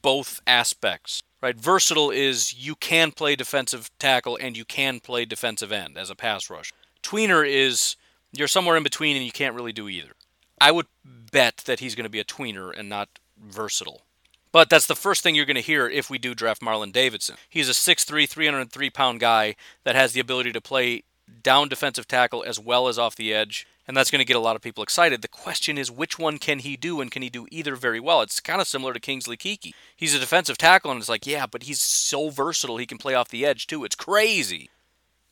both 0.00 0.40
aspects. 0.46 1.22
Right? 1.40 1.56
Versatile 1.56 2.10
is 2.10 2.54
you 2.54 2.74
can 2.74 3.12
play 3.12 3.36
defensive 3.36 3.90
tackle 3.98 4.38
and 4.40 4.56
you 4.56 4.64
can 4.64 4.98
play 4.98 5.24
defensive 5.24 5.70
end 5.70 5.96
as 5.96 6.10
a 6.10 6.16
pass 6.16 6.50
rush. 6.50 6.72
Tweener 7.02 7.48
is 7.48 7.94
you're 8.32 8.48
somewhere 8.48 8.76
in 8.76 8.82
between 8.82 9.16
and 9.16 9.24
you 9.24 9.32
can't 9.32 9.54
really 9.54 9.72
do 9.72 9.88
either. 9.88 10.12
I 10.60 10.70
would 10.70 10.86
bet 11.04 11.58
that 11.66 11.80
he's 11.80 11.94
going 11.94 12.04
to 12.04 12.10
be 12.10 12.20
a 12.20 12.24
tweener 12.24 12.76
and 12.76 12.88
not 12.88 13.08
versatile. 13.38 14.02
But 14.50 14.70
that's 14.70 14.86
the 14.86 14.96
first 14.96 15.22
thing 15.22 15.34
you're 15.34 15.44
going 15.44 15.56
to 15.56 15.60
hear 15.60 15.88
if 15.88 16.08
we 16.08 16.18
do 16.18 16.34
draft 16.34 16.62
Marlon 16.62 16.92
Davidson. 16.92 17.36
He's 17.48 17.68
a 17.68 17.72
6'3, 17.72 18.28
303 18.28 18.90
pound 18.90 19.20
guy 19.20 19.56
that 19.84 19.94
has 19.94 20.12
the 20.12 20.20
ability 20.20 20.52
to 20.52 20.60
play 20.60 21.04
down 21.42 21.68
defensive 21.68 22.08
tackle 22.08 22.42
as 22.42 22.58
well 22.58 22.88
as 22.88 22.98
off 22.98 23.14
the 23.14 23.34
edge, 23.34 23.66
and 23.86 23.96
that's 23.96 24.10
going 24.10 24.20
to 24.20 24.24
get 24.24 24.36
a 24.36 24.40
lot 24.40 24.56
of 24.56 24.62
people 24.62 24.82
excited. 24.82 25.20
The 25.20 25.28
question 25.28 25.76
is, 25.76 25.90
which 25.90 26.18
one 26.18 26.38
can 26.38 26.60
he 26.60 26.76
do, 26.76 27.00
and 27.00 27.10
can 27.10 27.22
he 27.22 27.28
do 27.28 27.46
either 27.50 27.76
very 27.76 28.00
well? 28.00 28.22
It's 28.22 28.40
kind 28.40 28.60
of 28.60 28.66
similar 28.66 28.94
to 28.94 29.00
Kingsley 29.00 29.36
Keke. 29.36 29.74
He's 29.94 30.14
a 30.14 30.18
defensive 30.18 30.56
tackle, 30.56 30.90
and 30.90 30.98
it's 30.98 31.08
like, 31.08 31.26
yeah, 31.26 31.46
but 31.46 31.64
he's 31.64 31.80
so 31.80 32.30
versatile. 32.30 32.78
He 32.78 32.86
can 32.86 32.98
play 32.98 33.14
off 33.14 33.28
the 33.28 33.44
edge 33.44 33.66
too. 33.66 33.84
It's 33.84 33.96
crazy. 33.96 34.70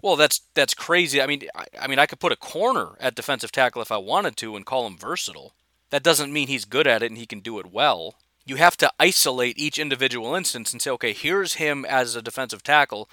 Well, 0.03 0.17
that's 0.17 0.41
that's 0.55 0.75
crazy. 0.75 1.21
I 1.21 1.27
mean, 1.27 1.45
I, 1.55 1.67
I 1.81 1.87
mean, 1.87 1.99
I 1.99 2.07
could 2.07 2.21
put 2.21 2.33
a 2.33 2.37
corner 2.37 2.97
at 3.01 3.15
defensive 3.15 3.53
tackle 3.53 3.83
if 3.83 3.91
I 3.91 3.97
wanted 3.97 4.37
to 4.39 4.57
and 4.57 4.67
call 4.67 4.87
him 4.87 4.97
versatile. 4.97 5.55
That 5.91 6.03
doesn't 6.03 6.33
mean 6.33 6.49
he's 6.49 6.65
good 6.65 6.87
at 6.87 7.03
it 7.03 7.11
and 7.11 7.19
he 7.19 7.27
can 7.27 7.41
do 7.41 7.59
it 7.59 7.73
well. 7.73 8.17
You 8.45 8.57
have 8.57 8.77
to 8.79 8.93
isolate 9.01 9.59
each 9.59 9.79
individual 9.79 10.35
instance 10.35 10.73
and 10.73 10.81
say, 10.81 10.91
okay, 10.91 11.13
here's 11.13 11.55
him 11.55 11.85
as 11.85 12.15
a 12.15 12.23
defensive 12.23 12.63
tackle. 12.63 13.09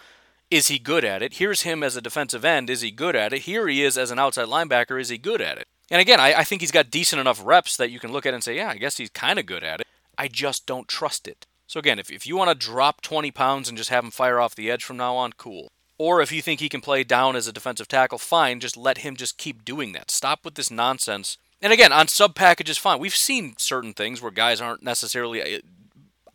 Is 0.52 0.68
he 0.68 0.78
good 0.78 1.04
at 1.04 1.24
it? 1.24 1.36
Here's 1.36 1.62
him 1.62 1.82
as 1.82 1.96
a 1.96 2.02
defensive 2.02 2.46
end. 2.46 2.70
Is 2.70 2.82
he 2.82 2.92
good 2.92 3.16
at 3.16 3.34
it? 3.34 3.44
Here 3.44 3.68
he 3.68 3.84
is 3.84 3.98
as 3.98 4.12
an 4.12 4.20
outside 4.20 4.48
linebacker. 4.48 5.00
Is 5.02 5.10
he 5.10 5.18
good 5.18 5.42
at 5.42 5.58
it? 5.58 5.68
And 5.90 6.00
again, 6.00 6.20
I, 6.20 6.34
I 6.40 6.44
think 6.44 6.62
he's 6.62 6.72
got 6.72 6.92
decent 6.92 7.20
enough 7.20 7.42
reps 7.44 7.78
that 7.78 7.90
you 7.90 8.00
can 8.00 8.12
look 8.12 8.26
at 8.26 8.34
and 8.34 8.44
say, 8.44 8.56
yeah, 8.56 8.70
I 8.70 8.78
guess 8.78 8.98
he's 8.98 9.10
kind 9.10 9.40
of 9.40 9.46
good 9.46 9.64
at 9.64 9.80
it. 9.80 9.88
I 10.18 10.28
just 10.28 10.68
don't 10.68 10.88
trust 10.88 11.28
it. 11.28 11.48
So 11.66 11.80
again, 11.80 11.98
if, 11.98 12.12
if 12.12 12.28
you 12.28 12.36
want 12.36 12.50
to 12.50 12.68
drop 12.68 13.02
20 13.02 13.32
pounds 13.32 13.68
and 13.68 13.78
just 13.78 13.90
have 13.90 14.04
him 14.04 14.12
fire 14.12 14.40
off 14.40 14.54
the 14.56 14.70
edge 14.70 14.84
from 14.84 14.98
now 14.98 15.16
on, 15.16 15.34
cool. 15.34 15.72
Or 16.04 16.20
if 16.20 16.34
you 16.34 16.42
think 16.42 16.60
he 16.60 16.68
can 16.68 16.82
play 16.82 17.06
down 17.06 17.38
as 17.38 17.48
a 17.48 17.54
defensive 17.54 17.88
tackle, 17.88 18.18
fine, 18.18 18.60
just 18.60 18.76
let 18.76 18.98
him 18.98 19.16
just 19.16 19.38
keep 19.38 19.64
doing 19.64 19.94
that. 19.94 20.12
Stop 20.12 20.44
with 20.44 20.56
this 20.56 20.70
nonsense. 20.70 21.38
And 21.62 21.72
again, 21.72 21.94
on 21.94 22.10
sub 22.10 22.36
packages, 22.36 22.78
fine. 22.78 23.00
We've 23.00 23.16
seen 23.16 23.54
certain 23.58 23.94
things 23.94 24.22
where 24.22 24.30
guys 24.30 24.60
aren't 24.60 24.84
necessarily 24.84 25.42
uh, 25.42 25.60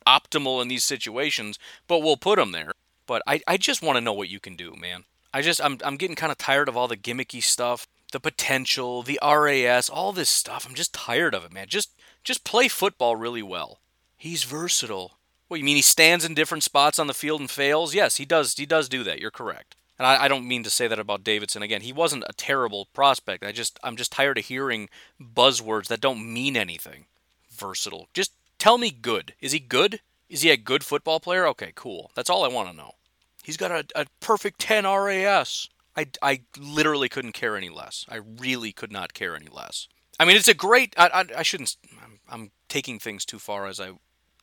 optimal 0.06 0.62
in 0.62 0.68
these 0.68 0.84
situations, 0.84 1.58
but 1.86 1.98
we'll 1.98 2.16
put 2.16 2.38
them 2.38 2.52
there. 2.52 2.72
But 3.06 3.20
I, 3.26 3.42
I 3.46 3.58
just 3.58 3.82
want 3.82 3.98
to 3.98 4.00
know 4.00 4.14
what 4.14 4.30
you 4.30 4.40
can 4.40 4.56
do, 4.56 4.74
man. 4.74 5.04
I 5.34 5.42
just 5.42 5.62
I'm 5.62 5.76
I'm 5.84 5.98
getting 5.98 6.16
kind 6.16 6.32
of 6.32 6.38
tired 6.38 6.70
of 6.70 6.76
all 6.78 6.88
the 6.88 6.96
gimmicky 6.96 7.42
stuff, 7.42 7.86
the 8.10 8.20
potential, 8.20 9.02
the 9.02 9.20
RAS, 9.22 9.90
all 9.90 10.14
this 10.14 10.30
stuff. 10.30 10.64
I'm 10.66 10.76
just 10.76 10.94
tired 10.94 11.34
of 11.34 11.44
it, 11.44 11.52
man. 11.52 11.66
Just 11.68 11.90
just 12.24 12.42
play 12.42 12.68
football 12.68 13.16
really 13.16 13.42
well. 13.42 13.80
He's 14.16 14.44
versatile. 14.44 15.17
What 15.48 15.58
you 15.58 15.64
mean 15.64 15.76
he 15.76 15.82
stands 15.82 16.24
in 16.24 16.34
different 16.34 16.62
spots 16.62 16.98
on 16.98 17.06
the 17.06 17.14
field 17.14 17.40
and 17.40 17.50
fails? 17.50 17.94
Yes, 17.94 18.16
he 18.16 18.24
does. 18.24 18.54
He 18.54 18.66
does 18.66 18.88
do 18.88 19.02
that. 19.04 19.18
You're 19.18 19.30
correct. 19.30 19.74
And 19.98 20.06
I, 20.06 20.24
I, 20.24 20.28
don't 20.28 20.46
mean 20.46 20.62
to 20.62 20.70
say 20.70 20.86
that 20.86 20.98
about 20.98 21.24
Davidson. 21.24 21.62
Again, 21.62 21.80
he 21.80 21.92
wasn't 21.92 22.24
a 22.28 22.34
terrible 22.34 22.86
prospect. 22.92 23.42
I 23.42 23.50
just 23.50 23.80
I'm 23.82 23.96
just 23.96 24.12
tired 24.12 24.38
of 24.38 24.44
hearing 24.44 24.88
buzzwords 25.20 25.88
that 25.88 26.00
don't 26.00 26.32
mean 26.32 26.56
anything. 26.56 27.06
Versatile. 27.50 28.08
Just 28.14 28.32
tell 28.58 28.78
me 28.78 28.90
good. 28.90 29.34
Is 29.40 29.52
he 29.52 29.58
good? 29.58 30.00
Is 30.28 30.42
he 30.42 30.50
a 30.50 30.56
good 30.56 30.84
football 30.84 31.18
player? 31.18 31.46
Okay, 31.48 31.72
cool. 31.74 32.12
That's 32.14 32.30
all 32.30 32.44
I 32.44 32.48
want 32.48 32.70
to 32.70 32.76
know. 32.76 32.94
He's 33.42 33.56
got 33.56 33.70
a, 33.70 33.84
a 33.96 34.06
perfect 34.20 34.60
10 34.60 34.84
RAS. 34.84 35.68
I, 35.96 36.06
I 36.22 36.42
literally 36.58 37.08
couldn't 37.08 37.32
care 37.32 37.56
any 37.56 37.70
less. 37.70 38.04
I 38.08 38.16
really 38.16 38.70
could 38.72 38.92
not 38.92 39.14
care 39.14 39.34
any 39.34 39.48
less. 39.50 39.88
I 40.20 40.26
mean, 40.26 40.36
it's 40.36 40.48
a 40.48 40.54
great. 40.54 40.94
I, 40.96 41.08
I, 41.08 41.24
I 41.38 41.42
shouldn't. 41.42 41.76
I'm, 42.04 42.20
I'm 42.28 42.50
taking 42.68 42.98
things 42.98 43.24
too 43.24 43.38
far 43.38 43.66
as 43.66 43.80
I 43.80 43.92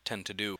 tend 0.04 0.26
to 0.26 0.34
do. 0.34 0.56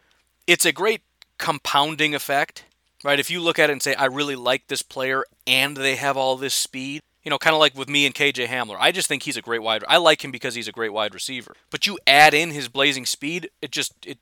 It's 0.47 0.64
a 0.64 0.72
great 0.72 1.03
compounding 1.38 2.14
effect, 2.14 2.64
right? 3.05 3.18
If 3.18 3.30
you 3.30 3.40
look 3.40 3.59
at 3.59 3.70
it 3.70 3.72
and 3.72 3.82
say, 3.82 3.94
I 3.94 4.07
really 4.07 4.36
like 4.36 4.68
this 4.68 4.82
player 4.82 5.24
and 5.47 5.76
they 5.76 5.97
have 5.97 6.16
all 6.16 6.36
this 6.36 6.55
speed, 6.55 7.03
you 7.22 7.30
know, 7.30 7.38
kind 7.38 7.55
of 7.55 7.61
like 7.61 7.76
with 7.76 7.88
me 7.88 8.07
and 8.07 8.14
KJ 8.14 8.47
Hamler. 8.47 8.76
I 8.78 8.92
just 8.92 9.09
think 9.09 9.24
he's 9.24 9.36
a 9.36 9.42
great 9.42 9.62
wide. 9.62 9.82
I 9.88 9.97
like 9.97 10.24
him 10.24 10.30
because 10.30 10.55
he's 10.55 10.68
a 10.68 10.72
great 10.72 10.92
wide 10.92 11.14
receiver. 11.14 11.55
But 11.70 11.86
you 11.86 11.99
add 12.07 12.34
in 12.34 12.53
his 12.53 12.68
blazing 12.68 13.07
speed, 13.07 13.51
it 13.61 13.72
just 13.72 13.92
it 14.07 14.18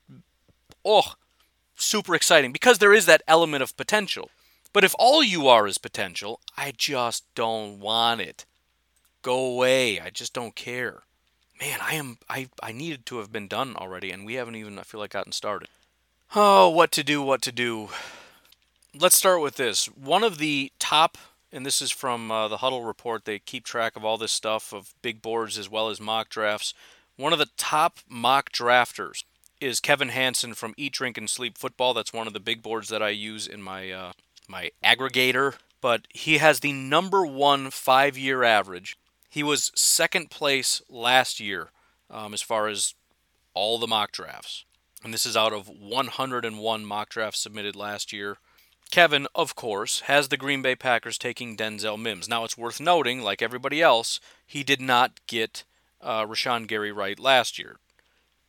oh, 0.85 1.12
super 1.75 2.14
exciting 2.14 2.53
because 2.53 2.79
there 2.79 2.95
is 2.95 3.07
that 3.07 3.22
element 3.29 3.62
of 3.62 3.77
potential. 3.77 4.31
But 4.72 4.85
if 4.85 4.95
all 4.99 5.22
you 5.22 5.47
are 5.49 5.66
is 5.66 5.79
potential, 5.79 6.41
I 6.57 6.72
just 6.77 7.25
don't 7.35 7.79
want 7.79 8.22
it. 8.22 8.47
Go 9.22 9.37
away. 9.37 10.01
I 10.01 10.11
just 10.11 10.33
don't 10.33 10.57
care. 10.57 11.03
Man, 11.61 11.79
I 11.83 11.95
am 11.95 12.16
I 12.29 12.49
I 12.62 12.72
needed 12.72 13.07
to 13.07 13.18
have 13.18 13.31
been 13.31 13.49
done 13.49 13.77
already 13.77 14.11
and 14.11 14.25
we 14.25 14.35
haven't 14.35 14.57
even 14.57 14.79
I 14.79 14.83
feel 14.83 15.01
like 15.01 15.12
gotten 15.12 15.33
started. 15.33 15.68
Oh, 16.35 16.68
what 16.70 16.93
to 16.93 17.05
do, 17.05 17.22
what 17.22 17.43
to 17.43 17.53
do. 17.53 17.89
Let's 18.95 19.16
start 19.16 19.41
with 19.41 19.57
this. 19.57 19.87
One 19.87 20.22
of 20.22 20.39
the 20.39 20.72
top 20.79 21.18
and 21.55 21.64
this 21.64 21.81
is 21.81 21.93
from 21.93 22.31
uh, 22.31 22.49
the 22.49 22.57
Huddle 22.59 22.83
report. 22.83 23.25
They 23.25 23.39
keep 23.39 23.64
track 23.64 23.95
of 23.95 24.05
all 24.05 24.18
this 24.18 24.33
stuff 24.33 24.75
of 24.75 24.93
big 25.03 25.22
boards 25.22 25.57
as 25.57 25.70
well 25.70 25.89
as 25.89 26.01
mock 26.01 26.29
drafts. 26.29 26.75
One 27.16 27.33
of 27.33 27.39
the 27.39 27.49
top 27.57 28.01
mock 28.09 28.51
drafters 28.51 29.22
is 29.61 29.79
Kevin 29.79 30.09
Hanson 30.09 30.55
from 30.55 30.75
Eat, 30.77 30.93
Drink, 30.93 31.16
and 31.16 31.31
Sleep 31.31 31.57
Football. 31.57 31.95
That's 31.95 32.12
one 32.12 32.27
of 32.27 32.33
the 32.33 32.41
big 32.41 32.61
boards 32.61 32.89
that 32.89 33.03
I 33.03 33.11
use 33.11 33.47
in 33.47 33.62
my 33.62 33.91
uh, 33.93 34.12
my 34.49 34.72
aggregator. 34.83 35.55
But 35.81 36.09
he 36.11 36.39
has 36.39 36.61
the 36.61 36.72
number 36.72 37.25
one 37.25 37.70
five 37.70 38.18
year 38.18 38.43
average. 38.43 38.97
He 39.31 39.45
was 39.45 39.70
second 39.77 40.31
place 40.31 40.83
last 40.89 41.39
year 41.39 41.68
um, 42.11 42.35
as 42.35 42.43
far 42.43 42.66
as 42.66 42.95
all 43.55 43.79
the 43.79 43.87
mock 43.87 44.11
drafts. 44.11 44.64
And 45.05 45.12
this 45.12 45.26
is 45.26 45.36
out 45.36 45.52
of 45.52 45.68
101 45.68 46.84
mock 46.86 47.11
drafts 47.11 47.40
submitted 47.40 47.76
last 47.76 48.11
year. 48.11 48.38
Kevin, 48.90 49.26
of 49.34 49.55
course, 49.55 50.00
has 50.00 50.28
the 50.28 50.38
Green 50.38 50.62
Bay 50.62 50.74
Packers 50.74 51.18
taking 51.18 51.57
Denzel 51.57 52.00
Mims. 52.00 52.26
Now, 52.26 52.44
it's 52.44 52.57
worth 52.57 52.80
noting, 52.80 53.20
like 53.20 53.42
everybody 53.42 53.82
else, 53.82 54.18
he 54.46 54.62
did 54.62 54.80
not 54.80 55.20
get 55.26 55.64
uh, 56.00 56.24
Rashan 56.24 56.66
Gary 56.66 56.90
right 56.90 57.18
last 57.18 57.59
year. 57.59 57.76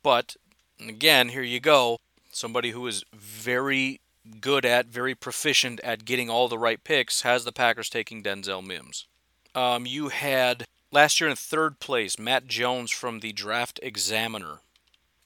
But, 0.02 0.36
again, 0.80 1.28
here 1.28 1.42
you 1.42 1.60
go. 1.60 1.98
Somebody 2.30 2.70
who 2.70 2.86
is 2.86 3.04
very 3.14 4.00
good 4.40 4.64
at, 4.64 4.86
very 4.86 5.14
proficient 5.14 5.80
at 5.80 6.04
getting 6.06 6.30
all 6.30 6.48
the 6.48 6.58
right 6.58 6.82
picks, 6.82 7.22
has 7.22 7.44
the 7.44 7.52
Packers 7.52 7.90
taking 7.90 8.22
Denzel 8.22 8.64
Mims. 8.64 9.06
Um, 9.54 9.84
you 9.84 10.08
had 10.08 10.64
last 10.90 11.20
year 11.20 11.28
in 11.28 11.36
third 11.36 11.80
place 11.80 12.18
Matt 12.18 12.46
Jones 12.46 12.90
from 12.90 13.20
the 13.20 13.32
Draft 13.32 13.78
Examiner. 13.82 14.60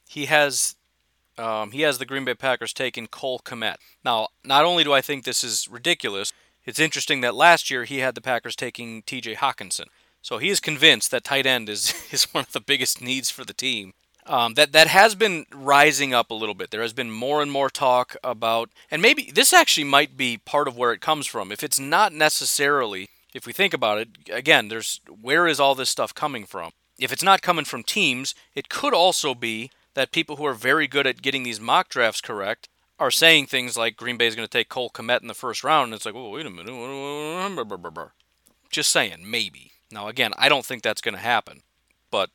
He 0.07 0.25
has 0.25 0.75
um, 1.37 1.71
he 1.71 1.81
has 1.81 1.97
the 1.97 2.05
Green 2.05 2.25
Bay 2.25 2.33
Packers 2.33 2.73
taking 2.73 3.07
Cole 3.07 3.39
Kmet. 3.39 3.77
Now, 4.03 4.27
not 4.43 4.65
only 4.65 4.83
do 4.83 4.93
I 4.93 5.01
think 5.01 5.23
this 5.23 5.43
is 5.43 5.67
ridiculous, 5.69 6.33
it's 6.65 6.79
interesting 6.79 7.21
that 7.21 7.35
last 7.35 7.69
year 7.71 7.85
he 7.85 7.99
had 7.99 8.15
the 8.15 8.21
Packers 8.21 8.55
taking 8.55 9.01
T.J. 9.03 9.35
Hockenson. 9.35 9.85
So 10.21 10.37
he 10.37 10.49
is 10.49 10.59
convinced 10.59 11.09
that 11.11 11.23
tight 11.23 11.45
end 11.45 11.69
is, 11.69 11.93
is 12.11 12.25
one 12.33 12.43
of 12.43 12.53
the 12.53 12.59
biggest 12.59 13.01
needs 13.01 13.29
for 13.29 13.43
the 13.43 13.53
team. 13.53 13.93
Um, 14.27 14.53
that 14.53 14.71
that 14.73 14.87
has 14.87 15.15
been 15.15 15.47
rising 15.51 16.13
up 16.13 16.29
a 16.29 16.35
little 16.35 16.53
bit. 16.53 16.69
There 16.69 16.83
has 16.83 16.93
been 16.93 17.09
more 17.09 17.41
and 17.41 17.51
more 17.51 17.71
talk 17.71 18.15
about, 18.23 18.69
and 18.91 19.01
maybe 19.01 19.31
this 19.33 19.51
actually 19.51 19.85
might 19.85 20.15
be 20.15 20.37
part 20.37 20.67
of 20.67 20.77
where 20.77 20.93
it 20.93 21.01
comes 21.01 21.25
from. 21.25 21.51
If 21.51 21.63
it's 21.63 21.79
not 21.79 22.13
necessarily, 22.13 23.09
if 23.33 23.47
we 23.47 23.51
think 23.51 23.73
about 23.73 23.97
it, 23.97 24.09
again, 24.31 24.67
there's 24.67 25.01
where 25.09 25.47
is 25.47 25.59
all 25.59 25.73
this 25.73 25.89
stuff 25.89 26.13
coming 26.13 26.45
from? 26.45 26.71
If 26.99 27.11
it's 27.11 27.23
not 27.23 27.41
coming 27.41 27.65
from 27.65 27.81
teams, 27.81 28.35
it 28.53 28.69
could 28.69 28.93
also 28.93 29.33
be 29.33 29.71
that 29.93 30.11
people 30.11 30.37
who 30.37 30.45
are 30.45 30.53
very 30.53 30.87
good 30.87 31.07
at 31.07 31.21
getting 31.21 31.43
these 31.43 31.59
mock 31.59 31.89
drafts 31.89 32.21
correct 32.21 32.69
are 32.99 33.11
saying 33.11 33.47
things 33.47 33.75
like 33.75 33.97
Green 33.97 34.17
Bay 34.17 34.27
is 34.27 34.35
going 34.35 34.47
to 34.47 34.51
take 34.51 34.69
Cole 34.69 34.89
Kmet 34.89 35.21
in 35.21 35.27
the 35.27 35.33
first 35.33 35.63
round, 35.63 35.85
and 35.85 35.93
it's 35.95 36.05
like, 36.05 36.15
oh, 36.15 36.29
wait 36.29 36.45
a 36.45 36.49
minute. 36.49 36.71
Just 38.69 38.91
saying, 38.91 39.23
maybe. 39.25 39.71
Now, 39.91 40.07
again, 40.07 40.33
I 40.37 40.49
don't 40.49 40.65
think 40.65 40.83
that's 40.83 41.01
going 41.01 41.15
to 41.15 41.21
happen, 41.21 41.61
but 42.11 42.29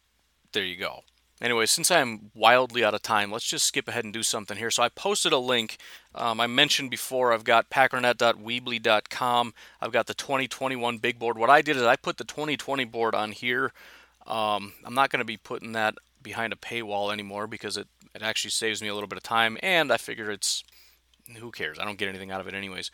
there 0.53 0.65
you 0.65 0.77
go. 0.77 1.03
Anyway, 1.41 1.67
since 1.67 1.91
I'm 1.91 2.31
wildly 2.35 2.83
out 2.83 2.95
of 2.95 3.03
time, 3.03 3.31
let's 3.31 3.47
just 3.47 3.67
skip 3.67 3.89
ahead 3.89 4.05
and 4.05 4.13
do 4.13 4.23
something 4.23 4.57
here. 4.57 4.71
So 4.71 4.83
I 4.83 4.89
posted 4.89 5.33
a 5.33 5.39
link. 5.39 5.77
Um, 6.15 6.41
I 6.41 6.47
mentioned 6.47 6.91
before 6.91 7.33
I've 7.33 7.45
got 7.45 7.69
packernet.weebly.com. 7.69 9.55
I've 9.81 9.93
got 9.93 10.07
the 10.07 10.15
2021 10.15 10.99
big 10.99 11.19
board. 11.19 11.37
What 11.37 11.51
I 11.51 11.61
did 11.61 11.77
is 11.77 11.83
I 11.83 11.97
put 11.97 12.17
the 12.17 12.25
2020 12.25 12.87
board 12.87 13.15
on 13.15 13.33
here. 13.33 13.73
Um, 14.27 14.73
I'm 14.85 14.95
not 14.95 15.11
going 15.11 15.21
to 15.21 15.27
be 15.27 15.37
putting 15.37 15.73
that 15.73 15.95
behind 16.23 16.53
a 16.53 16.57
paywall 16.57 17.13
anymore 17.13 17.47
because 17.47 17.77
it, 17.77 17.89
it 18.15 18.23
actually 18.23 18.51
saves 18.51 18.83
me 18.83 18.89
a 18.89 18.95
little 18.95 19.09
bit 19.09 19.17
of 19.17 19.23
time 19.23 19.59
and 19.63 19.93
I 19.93 19.97
figure 19.97 20.31
it's 20.31 20.65
who 21.39 21.51
cares? 21.51 21.79
I 21.79 21.85
don't 21.85 21.99
get 21.99 22.09
anything 22.09 22.31
out 22.31 22.41
of 22.41 22.47
it 22.47 22.55
anyways. 22.55 22.91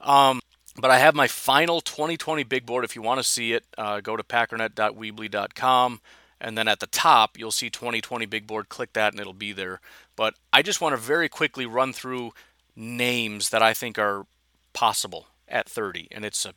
Um, 0.00 0.40
but 0.76 0.90
I 0.90 0.98
have 0.98 1.14
my 1.14 1.26
final 1.26 1.80
2020 1.80 2.44
big 2.44 2.64
board. 2.64 2.84
If 2.84 2.96
you 2.96 3.02
want 3.02 3.18
to 3.18 3.24
see 3.24 3.52
it, 3.52 3.64
uh, 3.76 4.00
go 4.00 4.16
to 4.16 4.22
packernet.weebly.com. 4.22 6.00
And 6.40 6.56
then 6.56 6.68
at 6.68 6.80
the 6.80 6.86
top, 6.86 7.38
you'll 7.38 7.50
see 7.50 7.68
2020 7.68 8.24
big 8.26 8.46
board. 8.46 8.68
Click 8.68 8.94
that 8.94 9.12
and 9.12 9.20
it'll 9.20 9.32
be 9.34 9.52
there. 9.52 9.80
But 10.16 10.34
I 10.52 10.62
just 10.62 10.80
want 10.80 10.94
to 10.94 10.96
very 10.96 11.28
quickly 11.28 11.66
run 11.66 11.92
through 11.92 12.32
names 12.74 13.50
that 13.50 13.62
I 13.62 13.74
think 13.74 13.98
are 13.98 14.26
possible 14.72 15.26
at 15.48 15.68
30. 15.68 16.08
And 16.10 16.24
it's 16.24 16.46
a 16.46 16.54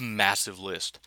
massive 0.00 0.58
list. 0.58 0.98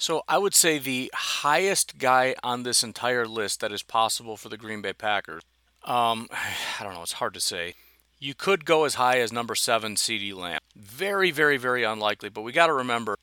So 0.00 0.22
I 0.26 0.38
would 0.38 0.54
say 0.54 0.78
the 0.78 1.12
highest 1.14 1.98
guy 1.98 2.34
on 2.42 2.62
this 2.62 2.82
entire 2.82 3.26
list 3.26 3.60
that 3.60 3.70
is 3.70 3.82
possible 3.82 4.38
for 4.38 4.48
the 4.48 4.56
Green 4.56 4.80
Bay 4.80 4.94
Packers. 4.94 5.42
Um, 5.84 6.26
I 6.80 6.82
don't 6.82 6.94
know. 6.94 7.02
It's 7.02 7.12
hard 7.12 7.34
to 7.34 7.40
say. 7.40 7.74
You 8.18 8.32
could 8.32 8.64
go 8.64 8.84
as 8.84 8.94
high 8.94 9.18
as 9.18 9.30
number 9.30 9.54
seven, 9.54 9.96
CeeDee 9.96 10.34
Lamb. 10.34 10.60
Very, 10.74 11.30
very, 11.30 11.58
very 11.58 11.84
unlikely. 11.84 12.30
But 12.30 12.42
we 12.42 12.52
got 12.52 12.68
to 12.68 12.72
remember, 12.72 13.18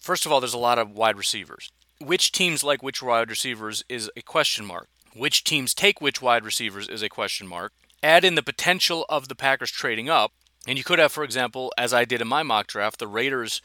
first 0.00 0.24
of 0.24 0.32
all, 0.32 0.40
there's 0.40 0.54
a 0.54 0.58
lot 0.58 0.78
of 0.78 0.90
wide 0.90 1.18
receivers. 1.18 1.70
Which 2.00 2.32
teams 2.32 2.64
like 2.64 2.82
which 2.82 3.02
wide 3.02 3.28
receivers 3.28 3.84
is 3.90 4.10
a 4.16 4.22
question 4.22 4.64
mark. 4.64 4.88
Which 5.14 5.44
teams 5.44 5.74
take 5.74 6.00
which 6.00 6.22
wide 6.22 6.46
receivers 6.46 6.88
is 6.88 7.02
a 7.02 7.10
question 7.10 7.46
mark. 7.46 7.72
Add 8.02 8.24
in 8.24 8.34
the 8.34 8.42
potential 8.42 9.04
of 9.10 9.28
the 9.28 9.34
Packers 9.34 9.70
trading 9.70 10.08
up. 10.08 10.32
And 10.66 10.78
you 10.78 10.84
could 10.84 10.98
have, 11.00 11.12
for 11.12 11.24
example, 11.24 11.70
as 11.76 11.92
I 11.92 12.06
did 12.06 12.22
in 12.22 12.28
my 12.28 12.42
mock 12.42 12.68
draft, 12.68 12.98
the 12.98 13.08
Raiders 13.08 13.60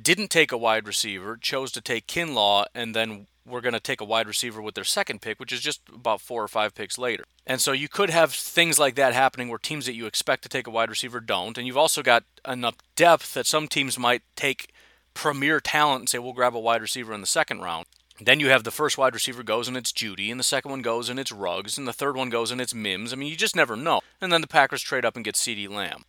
didn't 0.00 0.28
take 0.28 0.52
a 0.52 0.58
wide 0.58 0.86
receiver, 0.86 1.36
chose 1.36 1.72
to 1.72 1.80
take 1.80 2.06
Kinlaw, 2.06 2.66
and 2.74 2.94
then 2.94 3.26
we're 3.46 3.60
going 3.60 3.74
to 3.74 3.80
take 3.80 4.00
a 4.00 4.04
wide 4.04 4.26
receiver 4.26 4.60
with 4.60 4.74
their 4.74 4.84
second 4.84 5.22
pick, 5.22 5.40
which 5.40 5.52
is 5.52 5.60
just 5.60 5.80
about 5.92 6.20
four 6.20 6.42
or 6.42 6.48
five 6.48 6.74
picks 6.74 6.98
later. 6.98 7.24
And 7.46 7.60
so 7.60 7.72
you 7.72 7.88
could 7.88 8.10
have 8.10 8.32
things 8.32 8.78
like 8.78 8.94
that 8.96 9.14
happening 9.14 9.48
where 9.48 9.58
teams 9.58 9.86
that 9.86 9.94
you 9.94 10.06
expect 10.06 10.42
to 10.42 10.48
take 10.48 10.66
a 10.66 10.70
wide 10.70 10.90
receiver 10.90 11.20
don't. 11.20 11.56
And 11.56 11.66
you've 11.66 11.76
also 11.76 12.02
got 12.02 12.24
enough 12.46 12.76
depth 12.94 13.34
that 13.34 13.46
some 13.46 13.68
teams 13.68 13.98
might 13.98 14.22
take 14.36 14.72
premier 15.14 15.60
talent 15.60 16.00
and 16.00 16.08
say, 16.08 16.18
we'll 16.18 16.32
grab 16.32 16.54
a 16.54 16.60
wide 16.60 16.82
receiver 16.82 17.14
in 17.14 17.20
the 17.20 17.26
second 17.26 17.60
round. 17.60 17.86
Then 18.20 18.40
you 18.40 18.48
have 18.48 18.64
the 18.64 18.70
first 18.70 18.98
wide 18.98 19.14
receiver 19.14 19.42
goes 19.42 19.68
and 19.68 19.76
it's 19.76 19.92
Jeudy, 19.92 20.30
and 20.30 20.40
the 20.40 20.44
second 20.44 20.72
one 20.72 20.82
goes 20.82 21.08
and 21.08 21.20
it's 21.20 21.30
Ruggs, 21.30 21.78
and 21.78 21.86
the 21.86 21.92
third 21.92 22.16
one 22.16 22.30
goes 22.30 22.50
and 22.50 22.60
it's 22.60 22.74
Mims. 22.74 23.12
I 23.12 23.16
mean, 23.16 23.28
you 23.28 23.36
just 23.36 23.56
never 23.56 23.76
know. 23.76 24.00
And 24.20 24.32
then 24.32 24.40
the 24.40 24.48
Packers 24.48 24.82
trade 24.82 25.04
up 25.04 25.14
and 25.14 25.24
get 25.24 25.36
CeeDee 25.36 25.68
Lamb. 25.68 26.02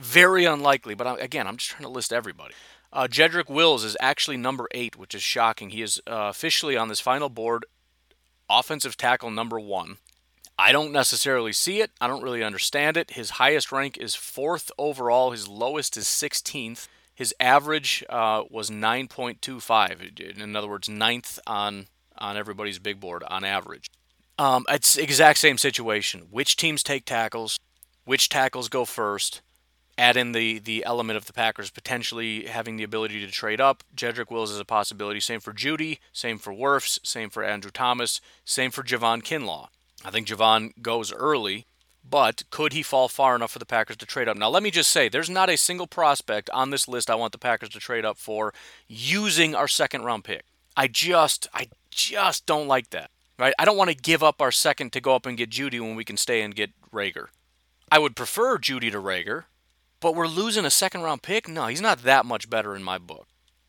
Very 0.00 0.44
unlikely, 0.46 0.94
but 0.94 1.22
again, 1.22 1.46
I'm 1.46 1.58
just 1.58 1.70
trying 1.70 1.82
to 1.82 1.88
list 1.88 2.12
everybody. 2.12 2.54
Uh, 2.92 3.06
Jedrick 3.06 3.48
Wills 3.48 3.84
is 3.84 3.96
actually 4.00 4.36
number 4.36 4.66
eight, 4.72 4.96
which 4.96 5.14
is 5.14 5.22
shocking. 5.22 5.70
He 5.70 5.82
is 5.82 6.00
uh, 6.06 6.28
officially 6.30 6.76
on 6.76 6.88
this 6.88 7.00
final 7.00 7.28
board, 7.28 7.66
offensive 8.48 8.96
tackle 8.96 9.30
number 9.30 9.60
one. 9.60 9.98
I 10.58 10.72
don't 10.72 10.92
necessarily 10.92 11.52
see 11.52 11.80
it. 11.80 11.90
I 12.00 12.06
don't 12.06 12.22
really 12.22 12.42
understand 12.42 12.96
it. 12.96 13.10
His 13.10 13.30
highest 13.30 13.70
rank 13.70 13.98
is 13.98 14.14
fourth 14.14 14.70
overall. 14.78 15.30
His 15.32 15.48
lowest 15.48 15.96
is 15.96 16.04
16th. 16.04 16.88
His 17.14 17.34
average 17.38 18.04
uh, 18.08 18.44
was 18.50 18.70
9.25. 18.70 20.38
In 20.38 20.56
other 20.56 20.68
words, 20.68 20.88
ninth 20.88 21.38
on 21.46 21.86
on 22.18 22.36
everybody's 22.36 22.78
big 22.78 22.98
board 22.98 23.22
on 23.28 23.44
average. 23.44 23.90
Um, 24.38 24.64
it's 24.68 24.96
exact 24.96 25.38
same 25.38 25.58
situation. 25.58 26.28
Which 26.30 26.56
teams 26.56 26.82
take 26.82 27.04
tackles? 27.04 27.58
Which 28.04 28.28
tackles 28.28 28.68
go 28.68 28.84
first? 28.84 29.42
Add 29.98 30.16
in 30.16 30.32
the 30.32 30.58
the 30.58 30.84
element 30.84 31.16
of 31.16 31.24
the 31.26 31.32
Packers 31.32 31.70
potentially 31.70 32.46
having 32.46 32.76
the 32.76 32.84
ability 32.84 33.24
to 33.24 33.32
trade 33.32 33.60
up. 33.60 33.82
Jedrick 33.96 34.30
Wills 34.30 34.50
is 34.50 34.60
a 34.60 34.64
possibility. 34.64 35.20
Same 35.20 35.40
for 35.40 35.54
Jeudy. 35.54 35.98
Same 36.12 36.38
for 36.38 36.52
Wirfs. 36.52 36.98
Same 37.02 37.30
for 37.30 37.42
Andrew 37.42 37.70
Thomas. 37.70 38.20
Same 38.44 38.70
for 38.70 38.82
Javon 38.82 39.22
Kinlaw. 39.22 39.68
I 40.04 40.10
think 40.10 40.28
Javon 40.28 40.72
goes 40.82 41.12
early, 41.12 41.64
but 42.08 42.42
could 42.50 42.74
he 42.74 42.82
fall 42.82 43.08
far 43.08 43.34
enough 43.34 43.50
for 43.52 43.58
the 43.58 43.64
Packers 43.66 43.96
to 43.96 44.06
trade 44.06 44.28
up? 44.28 44.36
Now, 44.36 44.50
let 44.50 44.62
me 44.62 44.70
just 44.70 44.90
say, 44.90 45.08
there's 45.08 45.30
not 45.30 45.48
a 45.48 45.56
single 45.56 45.86
prospect 45.86 46.50
on 46.50 46.68
this 46.70 46.86
list 46.86 47.08
I 47.10 47.14
want 47.14 47.32
the 47.32 47.38
Packers 47.38 47.70
to 47.70 47.80
trade 47.80 48.04
up 48.04 48.18
for 48.18 48.52
using 48.86 49.54
our 49.54 49.66
second 49.66 50.02
round 50.04 50.24
pick. 50.24 50.44
I 50.76 50.88
just, 50.88 51.48
I 51.54 51.68
just 51.90 52.44
don't 52.44 52.68
like 52.68 52.90
that. 52.90 53.10
right? 53.38 53.54
I 53.58 53.64
don't 53.64 53.76
want 53.78 53.90
to 53.90 53.96
give 53.96 54.22
up 54.22 54.40
our 54.40 54.52
second 54.52 54.92
to 54.92 55.00
go 55.00 55.14
up 55.14 55.26
and 55.26 55.36
get 55.38 55.50
Jeudy 55.50 55.80
when 55.80 55.96
we 55.96 56.04
can 56.04 56.16
stay 56.16 56.42
and 56.42 56.54
get 56.54 56.70
Reagor. 56.92 57.28
I 57.90 57.98
would 57.98 58.14
prefer 58.16 58.58
Jeudy 58.58 58.90
to 58.90 59.00
Reagor, 59.00 59.44
but 60.06 60.14
we're 60.14 60.28
losing 60.28 60.64
a 60.64 60.70
second 60.70 61.02
round 61.02 61.20
pick? 61.24 61.48
No, 61.48 61.66
he's 61.66 61.80
not 61.80 62.04
that 62.04 62.24
much 62.24 62.48
better 62.48 62.76
in 62.76 62.84
my 62.84 62.96
book. 62.96 63.26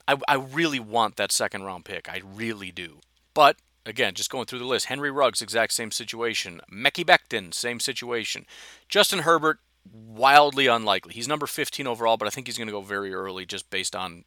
I, 0.07 0.17
I 0.27 0.35
really 0.35 0.79
want 0.79 1.15
that 1.15 1.31
second 1.31 1.63
round 1.63 1.83
pick. 1.83 2.07
I 2.07 2.21
really 2.23 2.71
do. 2.71 2.99
But 3.33 3.55
again, 3.87 4.13
just 4.13 4.29
going 4.29 4.45
through 4.45 4.59
the 4.59 4.65
list 4.65 4.85
Henry 4.85 5.09
Ruggs, 5.09 5.41
exact 5.41 5.73
same 5.73 5.89
situation. 5.89 6.61
Mekhi 6.71 7.03
Becton, 7.03 7.55
same 7.55 7.79
situation. 7.79 8.45
Justin 8.87 9.21
Herbert, 9.21 9.57
wildly 9.91 10.67
unlikely. 10.67 11.15
He's 11.15 11.27
number 11.27 11.47
15 11.47 11.87
overall, 11.87 12.17
but 12.17 12.27
I 12.27 12.29
think 12.29 12.45
he's 12.45 12.57
going 12.59 12.67
to 12.67 12.71
go 12.71 12.81
very 12.81 13.15
early 13.15 13.47
just 13.47 13.71
based 13.71 13.95
on 13.95 14.23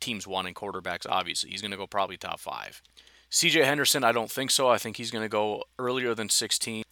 teams 0.00 0.26
wanting 0.26 0.54
quarterbacks, 0.54 1.04
obviously. 1.06 1.50
He's 1.50 1.60
going 1.60 1.72
to 1.72 1.76
go 1.76 1.86
probably 1.86 2.16
top 2.16 2.40
five. 2.40 2.80
CJ 3.30 3.66
Henderson, 3.66 4.02
I 4.02 4.12
don't 4.12 4.30
think 4.30 4.50
so. 4.50 4.70
I 4.70 4.78
think 4.78 4.96
he's 4.96 5.10
going 5.10 5.26
to 5.26 5.28
go 5.28 5.64
earlier 5.78 6.14
than 6.14 6.30
16. 6.30 6.84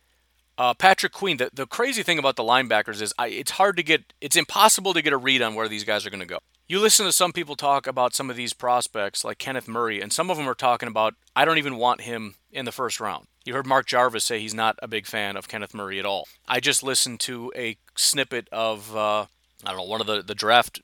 Uh, 0.59 0.75
Patrick 0.75 1.13
Queen, 1.13 1.37
the, 1.37 1.51
the 1.55 1.67
crazy 1.67 2.03
thing 2.03 2.19
about 2.19 2.35
the 2.35 2.43
linebackers 2.43 3.01
is 3.01 3.15
I, 3.17 3.29
it's 3.29 3.53
hard 3.53 3.77
to 3.77 3.83
get, 3.85 4.13
it's 4.21 4.35
impossible 4.35 4.93
to 4.93 5.01
get 5.01 5.13
a 5.13 5.17
read 5.17 5.41
on 5.41 5.55
where 5.55 5.69
these 5.69 5.85
guys 5.85 6.05
are 6.05 6.11
going 6.11 6.19
to 6.19 6.27
go. 6.27 6.41
You 6.67 6.81
listen 6.81 7.07
to 7.07 7.13
some 7.13 7.33
people 7.33 7.55
talk 7.55 7.87
about 7.87 8.13
some 8.13 8.29
of 8.29 8.35
these 8.35 8.53
prospects, 8.53 9.25
like 9.25 9.39
Kenneth 9.39 9.69
Murray, 9.69 10.01
and 10.01 10.13
some 10.13 10.31
of 10.31 10.37
them 10.37 10.49
are 10.49 10.57
talking 10.57 10.89
about, 10.89 11.15
I 11.37 11.45
don't 11.45 11.59
even 11.59 11.77
want 11.77 12.01
him 12.01 12.35
in 12.51 12.65
the 12.65 12.73
first 12.73 12.99
round. 12.99 13.29
You 13.45 13.55
heard 13.55 13.69
Mark 13.69 13.87
Jarvis 13.87 14.25
say 14.25 14.41
he's 14.41 14.53
not 14.53 14.77
a 14.83 14.89
big 14.89 15.07
fan 15.07 15.37
of 15.37 15.47
Kenneth 15.47 15.75
Murray 15.75 16.01
at 16.01 16.05
all. 16.05 16.27
I 16.49 16.59
just 16.59 16.83
listened 16.83 17.21
to 17.21 17.53
a 17.55 17.77
snippet 17.97 18.49
of, 18.51 18.95
uh, 18.97 19.27
I 19.65 19.69
don't 19.69 19.77
know, 19.77 19.85
one 19.85 20.01
of 20.01 20.09
the, 20.09 20.23
the 20.23 20.35
draft 20.35 20.83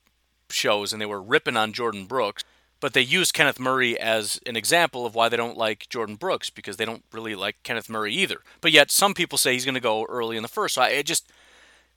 shows, 0.51 0.93
and 0.93 1.03
they 1.03 1.07
were 1.07 1.21
ripping 1.21 1.57
on 1.57 1.73
Jordyn 1.73 2.07
Brooks 2.07 2.45
but 2.81 2.93
they 2.93 3.01
use 3.01 3.33
Kenneth 3.33 3.59
Murray 3.59 3.99
as 3.99 4.41
an 4.47 4.57
example 4.57 5.07
of 5.07 5.15
why 5.15 5.29
they 5.29 5.37
don't 5.37 5.57
like 5.57 5.89
Jordyn 5.89 6.19
Brooks 6.19 6.51
because 6.51 6.77
they 6.77 6.85
don't 6.85 7.05
really 7.13 7.35
like 7.35 7.63
Kenneth 7.63 7.89
Murray 7.89 8.13
either. 8.15 8.41
But 8.61 8.73
yet 8.73 8.91
some 8.91 9.15
people 9.15 9.39
say 9.39 9.53
he's 9.53 9.65
going 9.65 9.75
to 9.75 9.81
go 9.81 10.05
early 10.05 10.37
in 10.37 10.43
the 10.43 10.49
first. 10.49 10.75
So 10.75 10.83
I 10.83 10.89
it 10.89 11.07
just 11.07 11.31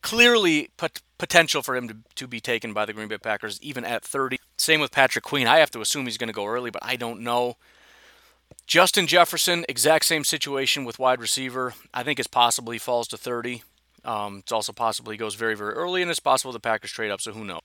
clearly 0.02 0.70
put 0.78 1.02
potential 1.18 1.62
for 1.62 1.76
him 1.76 1.88
to, 1.88 1.98
to 2.16 2.28
be 2.28 2.40
taken 2.40 2.74
by 2.74 2.86
the 2.86 2.94
Green 2.94 3.08
Bay 3.08 3.18
Packers 3.18 3.60
even 3.62 3.84
at 3.84 4.04
30. 4.04 4.38
Same 4.58 4.80
with 4.80 4.92
Patrick 4.92 5.26
Queen. 5.26 5.48
I 5.48 5.58
have 5.58 5.72
to 5.72 5.82
assume 5.82 6.06
he's 6.06 6.18
going 6.18 6.28
to 6.28 6.34
go 6.34 6.46
early, 6.46 6.70
but 6.70 6.84
I 6.86 6.96
don't 6.96 7.22
know. 7.22 7.58
Justin 8.66 9.08
Jefferson, 9.08 9.66
exact 9.68 10.06
same 10.06 10.24
situation 10.24 10.86
with 10.86 11.00
wide 11.00 11.22
receiver. 11.22 11.74
I 11.94 12.04
think 12.04 12.20
it's 12.20 12.28
possible 12.28 12.72
he 12.72 12.80
falls 12.80 13.08
to 13.10 13.18
30. 13.18 13.64
Um, 14.06 14.40
it's 14.40 14.52
also 14.52 14.72
possible 14.72 15.12
he 15.12 15.18
goes 15.18 15.36
very, 15.36 15.56
very 15.56 15.74
early, 15.74 16.02
and 16.02 16.12
it's 16.12 16.20
possible 16.20 16.52
the 16.52 16.60
Packers 16.60 16.92
trade 16.92 17.12
up, 17.12 17.22
so 17.22 17.34
who 17.34 17.44
knows. 17.44 17.62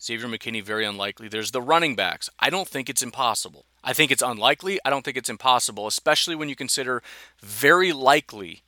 Xavier 0.00 0.28
McKinney, 0.28 0.62
very 0.62 0.84
unlikely. 0.84 1.28
There's 1.28 1.50
the 1.50 1.62
running 1.62 1.96
backs. 1.96 2.30
I 2.38 2.50
don't 2.50 2.68
think 2.68 2.88
it's 2.88 3.02
impossible. 3.02 3.64
I 3.82 3.92
think 3.92 4.10
it's 4.10 4.22
unlikely. 4.22 4.78
I 4.84 4.90
don't 4.90 5.04
think 5.04 5.16
it's 5.16 5.28
impossible, 5.28 5.86
especially 5.86 6.36
when 6.36 6.48
you 6.48 6.56
consider 6.56 7.02
very 7.42 7.92
likely 7.92 8.62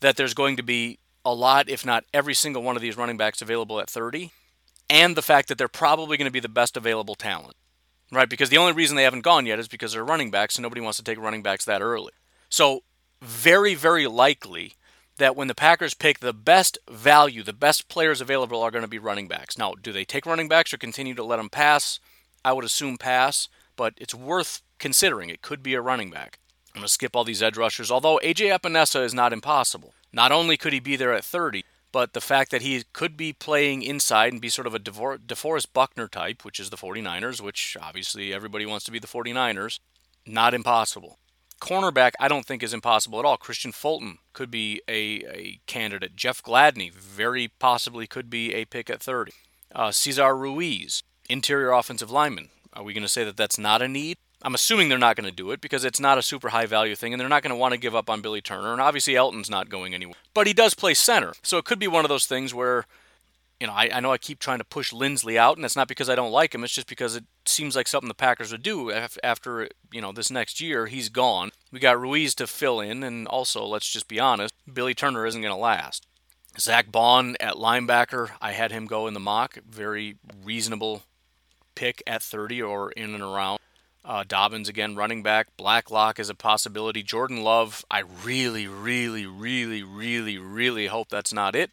that 0.00 0.16
there's 0.16 0.34
going 0.34 0.56
to 0.56 0.62
be 0.62 0.98
a 1.24 1.34
lot, 1.34 1.68
if 1.68 1.84
not 1.84 2.04
every 2.12 2.34
single 2.34 2.62
one 2.62 2.76
of 2.76 2.82
these 2.82 2.96
running 2.96 3.16
backs 3.16 3.42
available 3.42 3.80
at 3.80 3.90
30, 3.90 4.30
and 4.88 5.16
the 5.16 5.22
fact 5.22 5.48
that 5.48 5.58
they're 5.58 5.68
probably 5.68 6.16
going 6.16 6.26
to 6.26 6.32
be 6.32 6.40
the 6.40 6.48
best 6.48 6.76
available 6.76 7.14
talent, 7.14 7.56
right? 8.12 8.28
Because 8.28 8.48
the 8.48 8.58
only 8.58 8.72
reason 8.72 8.96
they 8.96 9.04
haven't 9.04 9.24
gone 9.24 9.46
yet 9.46 9.58
is 9.58 9.68
because 9.68 9.92
they're 9.92 10.04
running 10.04 10.30
backs, 10.30 10.56
and 10.56 10.62
nobody 10.62 10.80
wants 10.80 10.98
to 10.98 11.04
take 11.04 11.18
running 11.18 11.42
backs 11.42 11.64
that 11.64 11.82
early. 11.82 12.12
So, 12.48 12.82
very, 13.20 13.74
very 13.74 14.06
likely 14.06 14.74
that 15.18 15.36
when 15.36 15.48
the 15.48 15.54
Packers 15.54 15.94
pick 15.94 16.20
the 16.20 16.32
best 16.32 16.78
value, 16.90 17.42
the 17.42 17.52
best 17.52 17.88
players 17.88 18.20
available 18.20 18.62
are 18.62 18.70
going 18.70 18.82
to 18.82 18.88
be 18.88 18.98
running 18.98 19.28
backs. 19.28 19.58
Now, 19.58 19.74
do 19.74 19.92
they 19.92 20.04
take 20.04 20.26
running 20.26 20.48
backs 20.48 20.72
or 20.72 20.78
continue 20.78 21.14
to 21.14 21.24
let 21.24 21.36
them 21.36 21.50
pass? 21.50 22.00
I 22.44 22.52
would 22.52 22.64
assume 22.64 22.98
pass, 22.98 23.48
but 23.76 23.94
it's 23.96 24.14
worth 24.14 24.62
considering. 24.78 25.28
It 25.28 25.42
could 25.42 25.62
be 25.62 25.74
a 25.74 25.80
running 25.80 26.10
back. 26.10 26.38
I'm 26.74 26.80
going 26.80 26.86
to 26.86 26.92
skip 26.92 27.16
all 27.16 27.24
these 27.24 27.42
edge 27.42 27.56
rushers, 27.56 27.90
although 27.90 28.20
AJ 28.22 28.56
Epenesa 28.56 29.04
is 29.04 29.12
not 29.12 29.32
impossible. 29.32 29.94
Not 30.12 30.32
only 30.32 30.56
could 30.56 30.72
he 30.72 30.80
be 30.80 30.96
there 30.96 31.12
at 31.12 31.24
30, 31.24 31.64
but 31.90 32.12
the 32.12 32.20
fact 32.20 32.50
that 32.50 32.62
he 32.62 32.84
could 32.92 33.16
be 33.16 33.32
playing 33.32 33.82
inside 33.82 34.32
and 34.32 34.40
be 34.40 34.48
sort 34.48 34.66
of 34.66 34.74
a 34.74 34.78
DeForest 34.78 35.72
Buckner 35.72 36.06
type, 36.06 36.44
which 36.44 36.60
is 36.60 36.70
the 36.70 36.76
49ers, 36.76 37.40
which 37.40 37.76
obviously 37.80 38.32
everybody 38.32 38.66
wants 38.66 38.84
to 38.84 38.92
be 38.92 38.98
the 38.98 39.06
49ers, 39.06 39.80
not 40.26 40.54
impossible. 40.54 41.18
Cornerback, 41.60 42.12
I 42.20 42.28
don't 42.28 42.46
think 42.46 42.62
is 42.62 42.74
impossible 42.74 43.18
at 43.18 43.24
all. 43.24 43.36
Kristian 43.36 43.74
Fulton 43.74 44.18
could 44.32 44.50
be 44.50 44.80
a, 44.88 45.24
a 45.26 45.60
candidate. 45.66 46.16
Jeff 46.16 46.42
Gladney 46.42 46.92
very 46.92 47.48
possibly 47.58 48.06
could 48.06 48.30
be 48.30 48.54
a 48.54 48.64
pick 48.64 48.88
at 48.90 49.02
30. 49.02 49.32
Uh, 49.74 49.90
Cesar 49.90 50.36
Ruiz, 50.36 51.02
interior 51.28 51.72
offensive 51.72 52.10
lineman. 52.10 52.48
Are 52.72 52.82
we 52.82 52.92
going 52.92 53.02
to 53.02 53.08
say 53.08 53.24
that 53.24 53.36
that's 53.36 53.58
not 53.58 53.82
a 53.82 53.88
need? 53.88 54.16
I'm 54.42 54.54
assuming 54.54 54.88
they're 54.88 54.98
not 54.98 55.16
going 55.16 55.28
to 55.28 55.34
do 55.34 55.50
it 55.50 55.60
because 55.60 55.84
it's 55.84 55.98
not 55.98 56.16
a 56.16 56.22
super 56.22 56.50
high 56.50 56.66
value 56.66 56.94
thing 56.94 57.12
and 57.12 57.20
they're 57.20 57.28
not 57.28 57.42
going 57.42 57.50
to 57.50 57.58
want 57.58 57.72
to 57.74 57.80
give 57.80 57.96
up 57.96 58.08
on 58.08 58.20
Billy 58.20 58.40
Turner. 58.40 58.72
And 58.72 58.80
obviously, 58.80 59.16
Elgton's 59.16 59.50
not 59.50 59.68
going 59.68 59.94
anywhere. 59.94 60.14
But 60.32 60.46
he 60.46 60.52
does 60.52 60.74
play 60.74 60.94
center. 60.94 61.32
So 61.42 61.58
it 61.58 61.64
could 61.64 61.80
be 61.80 61.88
one 61.88 62.04
of 62.04 62.08
those 62.08 62.26
things 62.26 62.54
where 62.54 62.86
you 63.60 63.66
know, 63.66 63.72
I, 63.72 63.90
I 63.92 64.00
know 64.00 64.12
I 64.12 64.18
keep 64.18 64.38
trying 64.38 64.58
to 64.58 64.64
push 64.64 64.92
Linsley 64.92 65.36
out, 65.36 65.56
and 65.56 65.64
it's 65.64 65.74
not 65.74 65.88
because 65.88 66.08
I 66.08 66.14
don't 66.14 66.30
like 66.30 66.54
him. 66.54 66.62
It's 66.62 66.72
just 66.72 66.86
because 66.86 67.16
it 67.16 67.24
seems 67.44 67.74
like 67.74 67.88
something 67.88 68.08
the 68.08 68.14
Packers 68.14 68.52
would 68.52 68.62
do 68.62 68.92
after, 68.92 69.68
you 69.90 70.00
know, 70.00 70.12
this 70.12 70.30
next 70.30 70.60
year. 70.60 70.86
He's 70.86 71.08
gone. 71.08 71.50
We 71.72 71.80
got 71.80 72.00
Ruiz 72.00 72.34
to 72.36 72.46
fill 72.46 72.80
in, 72.80 73.02
and 73.02 73.26
also, 73.26 73.64
let's 73.64 73.90
just 73.90 74.06
be 74.06 74.20
honest, 74.20 74.54
Billy 74.72 74.94
Turner 74.94 75.26
isn't 75.26 75.42
going 75.42 75.52
to 75.52 75.58
last. 75.58 76.06
Zack 76.58 76.92
Baun 76.92 77.36
at 77.40 77.54
linebacker, 77.54 78.30
I 78.40 78.52
had 78.52 78.70
him 78.70 78.86
go 78.86 79.06
in 79.06 79.14
the 79.14 79.20
mock. 79.20 79.58
Very 79.68 80.16
reasonable 80.44 81.02
pick 81.74 82.02
at 82.06 82.22
30 82.22 82.62
or 82.62 82.92
in 82.92 83.14
and 83.14 83.22
around. 83.22 83.58
Uh, 84.04 84.24
Dobbins 84.26 84.68
again, 84.68 84.96
running 84.96 85.22
back. 85.22 85.48
Blacklock 85.56 86.18
is 86.18 86.30
a 86.30 86.34
possibility. 86.34 87.02
Jordan 87.02 87.42
Love, 87.42 87.84
I 87.90 88.04
really, 88.24 88.66
really, 88.66 89.26
really, 89.26 89.82
really, 89.82 90.38
really 90.38 90.86
hope 90.86 91.08
that's 91.08 91.32
not 91.32 91.54
it 91.54 91.70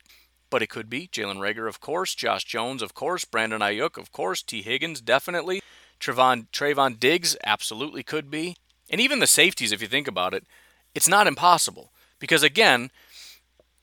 but 0.49 0.61
it 0.61 0.67
could 0.67 0.89
be. 0.89 1.07
Jalen 1.07 1.37
Reagor, 1.37 1.67
of 1.67 1.79
course. 1.79 2.15
Josh 2.15 2.43
Jones, 2.43 2.81
of 2.81 2.93
course. 2.93 3.25
Brandon 3.25 3.61
Aiyuk, 3.61 3.97
of 3.97 4.11
course. 4.11 4.41
Tee 4.41 4.61
Higgins, 4.61 5.01
definitely. 5.01 5.61
Trevon, 5.99 6.47
Trevon 6.51 6.99
Diggs, 6.99 7.35
absolutely 7.45 8.03
could 8.03 8.29
be. 8.29 8.55
And 8.89 9.01
even 9.01 9.19
the 9.19 9.27
safeties, 9.27 9.71
if 9.71 9.81
you 9.81 9.87
think 9.87 10.07
about 10.07 10.33
it, 10.33 10.45
it's 10.93 11.07
not 11.07 11.27
impossible. 11.27 11.91
Because 12.19 12.43
again, 12.43 12.91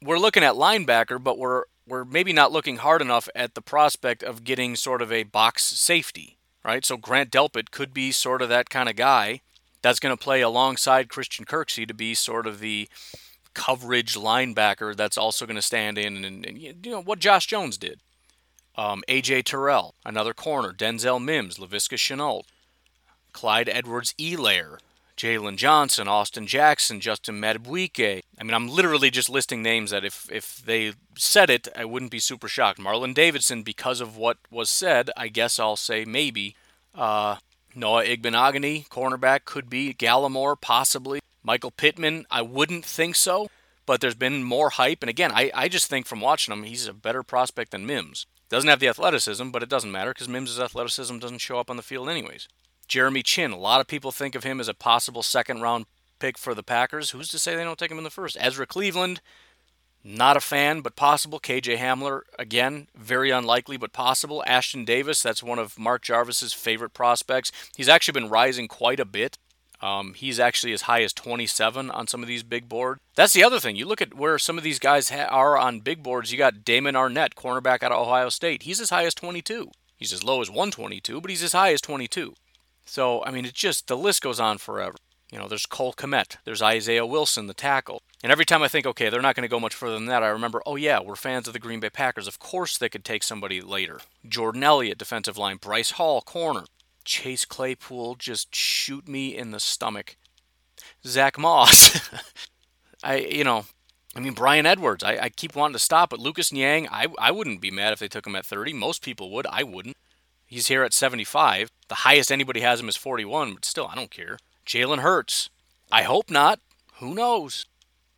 we're 0.00 0.18
looking 0.18 0.42
at 0.42 0.54
linebacker, 0.54 1.22
but 1.22 1.38
we're 1.38 1.64
we're 1.86 2.04
maybe 2.04 2.32
not 2.32 2.52
looking 2.52 2.76
hard 2.76 3.02
enough 3.02 3.28
at 3.34 3.54
the 3.54 3.60
prospect 3.60 4.22
of 4.22 4.44
getting 4.44 4.76
sort 4.76 5.02
of 5.02 5.10
a 5.10 5.24
box 5.24 5.64
safety, 5.64 6.38
right? 6.64 6.84
So 6.84 6.96
Grant 6.96 7.30
Delpit 7.30 7.70
could 7.70 7.92
be 7.92 8.12
sort 8.12 8.40
of 8.40 8.48
that 8.48 8.70
kind 8.70 8.88
of 8.88 8.96
guy 8.96 9.40
that's 9.82 9.98
going 9.98 10.16
to 10.16 10.22
play 10.22 10.40
alongside 10.40 11.08
Christian 11.08 11.44
Kirksey 11.44 11.86
to 11.88 11.94
be 11.94 12.14
sort 12.14 12.46
of 12.46 12.60
the 12.60 12.88
coverage 13.54 14.14
linebacker 14.14 14.96
that's 14.96 15.18
also 15.18 15.46
going 15.46 15.56
to 15.56 15.62
stand 15.62 15.98
in 15.98 16.24
and, 16.24 16.46
and, 16.46 16.58
you 16.58 16.74
know 16.84 17.02
what 17.02 17.18
Josh 17.18 17.46
Jones 17.46 17.76
did. 17.76 18.00
Um, 18.76 19.02
AJ 19.08 19.44
Terrell, 19.44 19.94
another 20.04 20.32
corner. 20.32 20.72
Denzel 20.72 21.22
Mims, 21.22 21.58
Laviska 21.58 21.96
Shenault, 21.96 22.44
Clyde 23.32 23.68
Edwards 23.68 24.14
Helaire, 24.18 24.78
Jaylon 25.16 25.56
Johnson, 25.56 26.08
Austin 26.08 26.46
Jackson, 26.46 27.00
Justin 27.00 27.40
Madubuike. 27.40 28.22
I 28.38 28.42
mean, 28.42 28.54
I'm 28.54 28.68
literally 28.68 29.10
just 29.10 29.28
listing 29.28 29.62
names 29.62 29.90
that 29.90 30.04
if, 30.04 30.26
if 30.32 30.62
they 30.64 30.94
said 31.16 31.50
it, 31.50 31.68
I 31.76 31.84
wouldn't 31.84 32.10
be 32.10 32.18
super 32.18 32.48
shocked. 32.48 32.80
Marlon 32.80 33.14
Davidson, 33.14 33.62
because 33.62 34.00
of 34.00 34.16
what 34.16 34.38
was 34.50 34.70
said, 34.70 35.10
I 35.16 35.28
guess 35.28 35.58
I'll 35.58 35.76
say 35.76 36.04
maybe. 36.04 36.56
Uh, 36.94 37.36
Noah 37.74 38.04
Igbinoghene, 38.04 38.88
cornerback, 38.88 39.44
could 39.44 39.70
be. 39.70 39.94
Gallimore, 39.94 40.60
possibly. 40.60 41.20
Michael 41.42 41.70
Pittman, 41.70 42.26
I 42.30 42.42
wouldn't 42.42 42.84
think 42.84 43.16
so, 43.16 43.48
but 43.86 44.00
there's 44.00 44.14
been 44.14 44.44
more 44.44 44.70
hype. 44.70 45.02
And 45.02 45.10
again, 45.10 45.32
I, 45.32 45.50
I 45.54 45.68
just 45.68 45.88
think 45.88 46.06
from 46.06 46.20
watching 46.20 46.52
him, 46.52 46.62
he's 46.62 46.86
a 46.86 46.92
better 46.92 47.22
prospect 47.22 47.72
than 47.72 47.86
Mims. 47.86 48.26
Doesn't 48.48 48.68
have 48.68 48.80
the 48.80 48.88
athleticism, 48.88 49.50
but 49.50 49.62
it 49.62 49.68
doesn't 49.68 49.90
matter 49.90 50.12
because 50.12 50.28
Mims' 50.28 50.60
athleticism 50.60 51.18
doesn't 51.18 51.38
show 51.38 51.58
up 51.58 51.70
on 51.70 51.76
the 51.76 51.82
field 51.82 52.08
anyways. 52.08 52.48
Jeremy 52.86 53.22
Chinn, 53.22 53.52
a 53.52 53.58
lot 53.58 53.80
of 53.80 53.86
people 53.86 54.12
think 54.12 54.34
of 54.34 54.44
him 54.44 54.60
as 54.60 54.68
a 54.68 54.74
possible 54.74 55.22
second 55.22 55.62
round 55.62 55.86
pick 56.18 56.36
for 56.36 56.54
the 56.54 56.62
Packers. 56.62 57.10
Who's 57.10 57.28
to 57.28 57.38
say 57.38 57.56
they 57.56 57.64
don't 57.64 57.78
take 57.78 57.90
him 57.90 57.98
in 57.98 58.04
the 58.04 58.10
first? 58.10 58.36
Ezra 58.38 58.66
Cleveland, 58.66 59.20
not 60.04 60.36
a 60.36 60.40
fan, 60.40 60.80
but 60.80 60.96
possible. 60.96 61.40
KJ 61.40 61.78
Hamler, 61.78 62.22
again, 62.38 62.88
very 62.94 63.30
unlikely, 63.30 63.76
but 63.76 63.92
possible. 63.92 64.44
Ashtyn 64.46 64.84
Davis, 64.84 65.22
that's 65.22 65.42
one 65.42 65.58
of 65.58 65.78
Mark 65.78 66.02
Jarvis's 66.02 66.52
favorite 66.52 66.92
prospects. 66.92 67.52
He's 67.76 67.88
actually 67.88 68.20
been 68.20 68.28
rising 68.28 68.68
quite 68.68 69.00
a 69.00 69.04
bit 69.04 69.38
um, 69.82 70.14
he's 70.14 70.38
actually 70.38 70.72
as 70.72 70.82
high 70.82 71.02
as 71.02 71.12
27 71.12 71.90
on 71.90 72.06
some 72.06 72.22
of 72.22 72.28
these 72.28 72.44
big 72.44 72.68
boards. 72.68 73.00
That's 73.16 73.32
the 73.32 73.42
other 73.42 73.58
thing. 73.58 73.74
You 73.74 73.84
look 73.84 74.00
at 74.00 74.14
where 74.14 74.38
some 74.38 74.56
of 74.56 74.64
these 74.64 74.78
guys 74.78 75.10
ha- 75.10 75.28
are 75.28 75.58
on 75.58 75.80
big 75.80 76.02
boards. 76.02 76.30
You 76.30 76.38
got 76.38 76.64
Damon 76.64 76.94
Arnette, 76.94 77.34
cornerback 77.34 77.82
out 77.82 77.92
of 77.92 78.06
Ohio 78.06 78.28
State. 78.28 78.62
He's 78.62 78.80
as 78.80 78.90
high 78.90 79.04
as 79.04 79.14
22. 79.14 79.70
He's 79.96 80.12
as 80.12 80.24
low 80.24 80.40
as 80.40 80.48
122, 80.48 81.20
but 81.20 81.30
he's 81.30 81.42
as 81.42 81.52
high 81.52 81.72
as 81.72 81.80
22. 81.80 82.34
So, 82.84 83.24
I 83.24 83.30
mean, 83.32 83.44
it 83.44 83.54
just, 83.54 83.88
the 83.88 83.96
list 83.96 84.22
goes 84.22 84.40
on 84.40 84.58
forever. 84.58 84.96
You 85.32 85.38
know, 85.38 85.48
there's 85.48 85.66
Cole 85.66 85.94
Kmet, 85.94 86.36
there's 86.44 86.60
Isaiah 86.60 87.06
Wilson, 87.06 87.46
the 87.46 87.54
tackle. 87.54 88.02
And 88.22 88.30
every 88.30 88.44
time 88.44 88.62
I 88.62 88.68
think, 88.68 88.86
okay, 88.86 89.08
they're 89.08 89.22
not 89.22 89.34
going 89.34 89.42
to 89.42 89.48
go 89.48 89.58
much 89.58 89.74
further 89.74 89.94
than 89.94 90.06
that, 90.06 90.22
I 90.22 90.28
remember, 90.28 90.62
oh, 90.66 90.76
yeah, 90.76 91.00
we're 91.00 91.16
fans 91.16 91.46
of 91.46 91.54
the 91.54 91.58
Green 91.58 91.80
Bay 91.80 91.88
Packers. 91.90 92.28
Of 92.28 92.38
course 92.38 92.76
they 92.76 92.90
could 92.90 93.04
take 93.04 93.22
somebody 93.22 93.60
later. 93.60 94.00
Jordan 94.28 94.62
Elliott, 94.62 94.98
defensive 94.98 95.38
line. 95.38 95.56
Bryce 95.56 95.92
Hall, 95.92 96.20
corner. 96.20 96.64
Chase 97.04 97.44
Claypool 97.44 98.16
just 98.16 98.54
shoot 98.54 99.08
me 99.08 99.36
in 99.36 99.50
the 99.50 99.60
stomach. 99.60 100.16
Zack 101.06 101.38
Moss. 101.38 102.00
I, 103.04 103.16
you 103.16 103.44
know, 103.44 103.64
I 104.14 104.20
mean, 104.20 104.34
Bryan 104.34 104.66
Edwards, 104.66 105.02
I, 105.02 105.16
I 105.16 105.28
keep 105.30 105.56
wanting 105.56 105.74
to 105.74 105.78
stop, 105.78 106.10
but 106.10 106.20
Lucas 106.20 106.52
Niang, 106.52 106.88
I, 106.90 107.06
I 107.18 107.30
wouldn't 107.30 107.60
be 107.60 107.70
mad 107.70 107.92
if 107.92 107.98
they 107.98 108.08
took 108.08 108.26
him 108.26 108.36
at 108.36 108.46
30. 108.46 108.72
Most 108.74 109.02
people 109.02 109.30
would. 109.30 109.46
I 109.46 109.62
wouldn't. 109.62 109.96
He's 110.46 110.68
here 110.68 110.82
at 110.82 110.92
75. 110.92 111.70
The 111.88 111.94
highest 111.94 112.30
anybody 112.30 112.60
has 112.60 112.80
him 112.80 112.88
is 112.88 112.96
41, 112.96 113.54
but 113.54 113.64
still, 113.64 113.88
I 113.90 113.94
don't 113.94 114.10
care. 114.10 114.38
Jalen 114.66 114.98
Hurts. 114.98 115.48
I 115.90 116.02
hope 116.02 116.30
not. 116.30 116.60
Who 116.96 117.14
knows? 117.14 117.66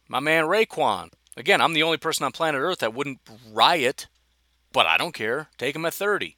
My 0.09 0.21
man 0.21 0.45
Raekwon. 0.45 1.11
Again, 1.37 1.61
I'm 1.61 1.75
the 1.75 1.83
only 1.83 1.97
person 1.97 2.25
on 2.25 2.33
planet 2.33 2.61
Earth 2.61 2.79
that 2.79 2.95
wouldn't 2.95 3.21
riot, 3.51 4.09
but 4.73 4.87
I 4.87 4.97
don't 4.97 5.15
care. 5.15 5.49
Take 5.59 5.77
him 5.77 5.87
at 5.87 5.95
30. 5.95 6.37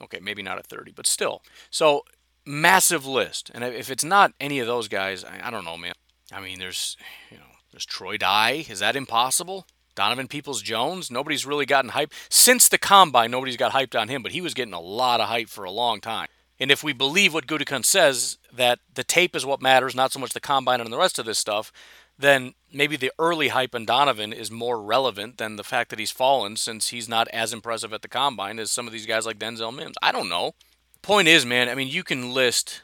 Okay, 0.00 0.20
maybe 0.20 0.42
not 0.42 0.58
at 0.58 0.66
30, 0.66 0.92
but 0.92 1.06
still. 1.06 1.42
So, 1.70 2.04
massive 2.44 3.06
list. 3.06 3.50
And 3.54 3.62
if 3.62 3.90
it's 3.90 4.04
not 4.04 4.32
any 4.40 4.58
of 4.58 4.66
those 4.66 4.88
guys, 4.88 5.24
I, 5.24 5.48
I 5.48 5.50
don't 5.50 5.64
know, 5.64 5.76
man. 5.76 5.94
I 6.32 6.40
mean, 6.40 6.58
there's, 6.58 6.96
you 7.30 7.38
know, 7.38 7.44
there's 7.72 7.86
Troy 7.86 8.16
Dye. 8.16 8.64
Is 8.68 8.80
that 8.80 8.96
impossible? 8.96 9.66
Donovan 9.94 10.28
Peoples 10.28 10.62
Jones. 10.62 11.10
Nobody's 11.10 11.46
really 11.46 11.66
gotten 11.66 11.90
hype 11.90 12.12
since 12.30 12.68
the 12.68 12.78
combine. 12.78 13.30
Nobody's 13.30 13.56
got 13.56 13.72
hyped 13.72 13.98
on 13.98 14.08
him, 14.08 14.22
but 14.22 14.32
he 14.32 14.40
was 14.40 14.54
getting 14.54 14.74
a 14.74 14.80
lot 14.80 15.20
of 15.20 15.28
hype 15.28 15.48
for 15.48 15.64
a 15.64 15.70
long 15.70 16.00
time. 16.00 16.28
And 16.58 16.70
if 16.70 16.84
we 16.84 16.92
believe 16.92 17.34
what 17.34 17.46
Gutekunst 17.46 17.86
says, 17.86 18.38
that 18.52 18.78
the 18.94 19.04
tape 19.04 19.34
is 19.34 19.44
what 19.44 19.60
matters, 19.60 19.94
not 19.94 20.12
so 20.12 20.20
much 20.20 20.32
the 20.32 20.40
combine 20.40 20.80
and 20.80 20.92
the 20.92 20.98
rest 20.98 21.18
of 21.18 21.26
this 21.26 21.38
stuff, 21.38 21.72
then 22.22 22.54
maybe 22.72 22.96
the 22.96 23.12
early 23.18 23.48
hype 23.48 23.74
on 23.74 23.84
Donovan 23.84 24.32
is 24.32 24.50
more 24.50 24.82
relevant 24.82 25.38
than 25.38 25.56
the 25.56 25.64
fact 25.64 25.90
that 25.90 25.98
he's 25.98 26.10
fallen 26.10 26.56
since 26.56 26.88
he's 26.88 27.08
not 27.08 27.28
as 27.28 27.52
impressive 27.52 27.92
at 27.92 28.02
the 28.02 28.08
combine 28.08 28.58
as 28.58 28.70
some 28.70 28.86
of 28.86 28.92
these 28.92 29.06
guys 29.06 29.26
like 29.26 29.38
Denzel 29.38 29.74
Mims. 29.74 29.96
I 30.02 30.12
don't 30.12 30.28
know. 30.28 30.52
Point 31.02 31.28
is, 31.28 31.44
man, 31.44 31.68
I 31.68 31.74
mean, 31.74 31.88
you 31.88 32.04
can 32.04 32.32
list 32.32 32.82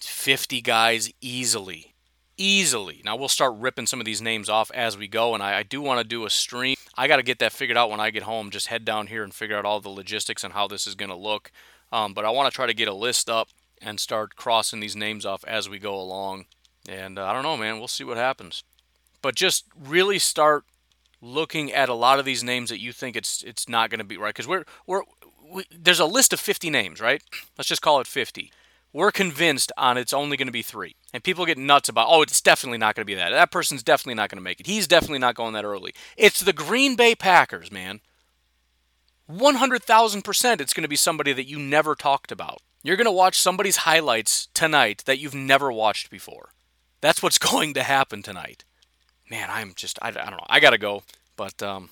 50 0.00 0.60
guys 0.60 1.10
easily. 1.20 1.94
Easily. 2.36 3.00
Now, 3.04 3.16
we'll 3.16 3.28
start 3.28 3.54
ripping 3.56 3.86
some 3.86 4.00
of 4.00 4.06
these 4.06 4.20
names 4.20 4.48
off 4.48 4.70
as 4.72 4.98
we 4.98 5.08
go, 5.08 5.34
and 5.34 5.42
I, 5.42 5.58
I 5.58 5.62
do 5.62 5.80
want 5.80 6.00
to 6.00 6.04
do 6.04 6.26
a 6.26 6.30
stream. 6.30 6.76
I 6.96 7.08
got 7.08 7.16
to 7.16 7.22
get 7.22 7.38
that 7.38 7.52
figured 7.52 7.78
out 7.78 7.90
when 7.90 8.00
I 8.00 8.10
get 8.10 8.24
home. 8.24 8.50
Just 8.50 8.66
head 8.66 8.84
down 8.84 9.06
here 9.06 9.22
and 9.22 9.34
figure 9.34 9.56
out 9.56 9.64
all 9.64 9.80
the 9.80 9.88
logistics 9.88 10.44
and 10.44 10.52
how 10.52 10.66
this 10.66 10.86
is 10.86 10.94
going 10.94 11.10
to 11.10 11.16
look. 11.16 11.50
Um, 11.92 12.12
but 12.12 12.24
I 12.24 12.30
want 12.30 12.50
to 12.50 12.54
try 12.54 12.66
to 12.66 12.74
get 12.74 12.88
a 12.88 12.94
list 12.94 13.30
up 13.30 13.48
and 13.80 14.00
start 14.00 14.36
crossing 14.36 14.80
these 14.80 14.96
names 14.96 15.24
off 15.24 15.44
as 15.44 15.68
we 15.68 15.78
go 15.78 15.94
along. 15.94 16.46
And 16.88 17.18
uh, 17.18 17.26
I 17.26 17.32
don't 17.32 17.42
know, 17.42 17.56
man. 17.56 17.78
We'll 17.78 17.88
see 17.88 18.04
what 18.04 18.16
happens. 18.16 18.62
But 19.22 19.34
just 19.34 19.64
really 19.78 20.18
start 20.18 20.64
looking 21.22 21.72
at 21.72 21.88
a 21.88 21.94
lot 21.94 22.18
of 22.18 22.24
these 22.24 22.44
names 22.44 22.68
that 22.68 22.80
you 22.80 22.92
think 22.92 23.16
it's 23.16 23.42
it's 23.42 23.68
not 23.68 23.88
going 23.88 23.98
to 23.98 24.04
be 24.04 24.18
right 24.18 24.34
because 24.34 24.46
we're 24.46 24.64
we're 24.86 25.02
we, 25.50 25.64
there's 25.70 26.00
a 26.00 26.04
list 26.04 26.32
of 26.32 26.40
50 26.40 26.68
names, 26.70 27.00
right? 27.00 27.22
Let's 27.56 27.68
just 27.68 27.82
call 27.82 28.00
it 28.00 28.06
50. 28.06 28.52
We're 28.92 29.10
convinced 29.10 29.72
on 29.76 29.98
it's 29.98 30.12
only 30.12 30.36
going 30.36 30.46
to 30.46 30.52
be 30.52 30.62
three. 30.62 30.94
And 31.12 31.24
people 31.24 31.46
get 31.46 31.58
nuts 31.58 31.88
about, 31.88 32.06
oh, 32.08 32.22
it's 32.22 32.40
definitely 32.40 32.78
not 32.78 32.94
going 32.94 33.02
to 33.02 33.10
be 33.10 33.14
that. 33.14 33.30
That 33.30 33.50
person's 33.50 33.82
definitely 33.82 34.14
not 34.14 34.30
going 34.30 34.38
to 34.38 34.42
make 34.42 34.60
it. 34.60 34.66
He's 34.66 34.86
definitely 34.86 35.18
not 35.18 35.34
going 35.34 35.52
that 35.54 35.64
early. 35.64 35.94
It's 36.16 36.40
the 36.40 36.52
Green 36.52 36.94
Bay 36.94 37.14
Packers, 37.14 37.72
man. 37.72 38.00
100,000% 39.30 40.60
it's 40.60 40.74
going 40.74 40.82
to 40.82 40.88
be 40.88 40.96
somebody 40.96 41.32
that 41.32 41.48
you 41.48 41.58
never 41.58 41.94
talked 41.94 42.30
about. 42.30 42.58
You're 42.82 42.96
going 42.96 43.06
to 43.06 43.10
watch 43.10 43.38
somebody's 43.38 43.78
highlights 43.78 44.48
tonight 44.54 45.02
that 45.06 45.18
you've 45.18 45.34
never 45.34 45.72
watched 45.72 46.10
before. 46.10 46.50
That's 47.04 47.22
what's 47.22 47.36
going 47.52 47.74
to 47.74 47.82
happen 47.82 48.22
tonight. 48.22 48.64
Man, 49.30 49.50
I'm 49.50 49.74
just, 49.76 49.98
I, 50.00 50.08
I 50.08 50.12
don't 50.12 50.30
know. 50.30 50.46
I 50.48 50.58
got 50.58 50.70
to 50.70 50.78
go, 50.78 51.02
but 51.36 51.62
um, 51.62 51.90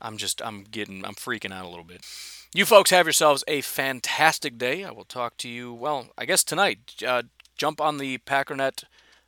I'm 0.00 0.16
just, 0.16 0.40
I'm 0.42 0.64
getting, 0.64 1.04
I'm 1.04 1.14
freaking 1.14 1.52
out 1.52 1.66
a 1.66 1.68
little 1.68 1.84
bit. 1.84 2.06
You 2.54 2.64
folks 2.64 2.90
have 2.90 3.04
yourselves 3.04 3.44
a 3.46 3.60
fantastic 3.60 4.56
day. 4.56 4.82
I 4.82 4.92
will 4.92 5.04
talk 5.04 5.36
to 5.38 5.48
you, 5.48 5.74
well, 5.74 6.06
I 6.16 6.24
guess 6.24 6.42
tonight. 6.42 6.94
Uh, 7.06 7.24
jump 7.58 7.82
on 7.82 7.98
the 7.98 8.16
Packernet 8.18 8.84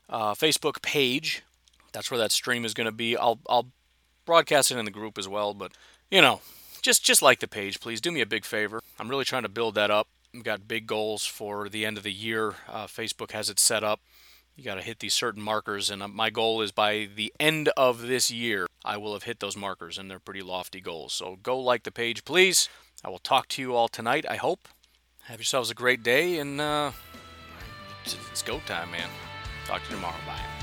uh, 0.08 0.32
Facebook 0.32 0.80
page. 0.80 1.42
That's 1.92 2.10
where 2.10 2.18
that 2.18 2.32
stream 2.32 2.64
is 2.64 2.72
going 2.72 2.86
to 2.86 2.92
be. 2.92 3.14
I'll, 3.14 3.40
I'll 3.50 3.68
broadcast 4.24 4.70
it 4.70 4.78
in 4.78 4.86
the 4.86 4.90
group 4.90 5.18
as 5.18 5.28
well, 5.28 5.52
but, 5.52 5.72
you 6.10 6.22
know, 6.22 6.40
just 6.80 7.04
just 7.04 7.20
like 7.20 7.40
the 7.40 7.48
page, 7.48 7.80
please. 7.80 8.00
Do 8.00 8.12
me 8.12 8.22
a 8.22 8.26
big 8.26 8.46
favor. 8.46 8.80
I'm 8.98 9.10
really 9.10 9.26
trying 9.26 9.42
to 9.42 9.50
build 9.50 9.74
that 9.74 9.90
up. 9.90 10.08
We've 10.32 10.44
got 10.44 10.68
big 10.68 10.86
goals 10.86 11.26
for 11.26 11.68
the 11.68 11.84
end 11.84 11.98
of 11.98 12.02
the 12.02 12.12
year. 12.12 12.54
Uh, 12.66 12.86
Facebook 12.86 13.32
has 13.32 13.50
it 13.50 13.58
set 13.58 13.84
up. 13.84 14.00
You 14.58 14.64
got 14.64 14.74
to 14.74 14.82
hit 14.82 14.98
these 14.98 15.14
certain 15.14 15.40
markers, 15.40 15.88
and 15.88 16.02
uh, 16.02 16.08
my 16.08 16.30
goal 16.30 16.62
is 16.62 16.72
by 16.72 17.08
the 17.14 17.32
end 17.38 17.70
of 17.76 18.08
this 18.08 18.28
year, 18.28 18.66
I 18.84 18.96
will 18.96 19.12
have 19.12 19.22
hit 19.22 19.38
those 19.38 19.56
markers, 19.56 19.98
and 19.98 20.10
they're 20.10 20.18
pretty 20.18 20.42
lofty 20.42 20.80
goals. 20.80 21.12
So 21.12 21.38
go 21.40 21.60
like 21.60 21.84
the 21.84 21.92
page, 21.92 22.24
please. 22.24 22.68
I 23.04 23.08
will 23.08 23.20
talk 23.20 23.46
to 23.50 23.62
you 23.62 23.76
all 23.76 23.86
tonight, 23.86 24.26
I 24.28 24.34
hope. 24.34 24.66
Have 25.26 25.38
yourselves 25.38 25.70
a 25.70 25.74
great 25.74 26.02
day, 26.02 26.40
and 26.40 26.60
uh, 26.60 26.90
it's, 28.04 28.16
it's 28.32 28.42
go 28.42 28.58
time, 28.66 28.90
man. 28.90 29.08
Talk 29.64 29.84
to 29.84 29.90
you 29.90 29.94
tomorrow. 29.94 30.16
Bye. 30.26 30.57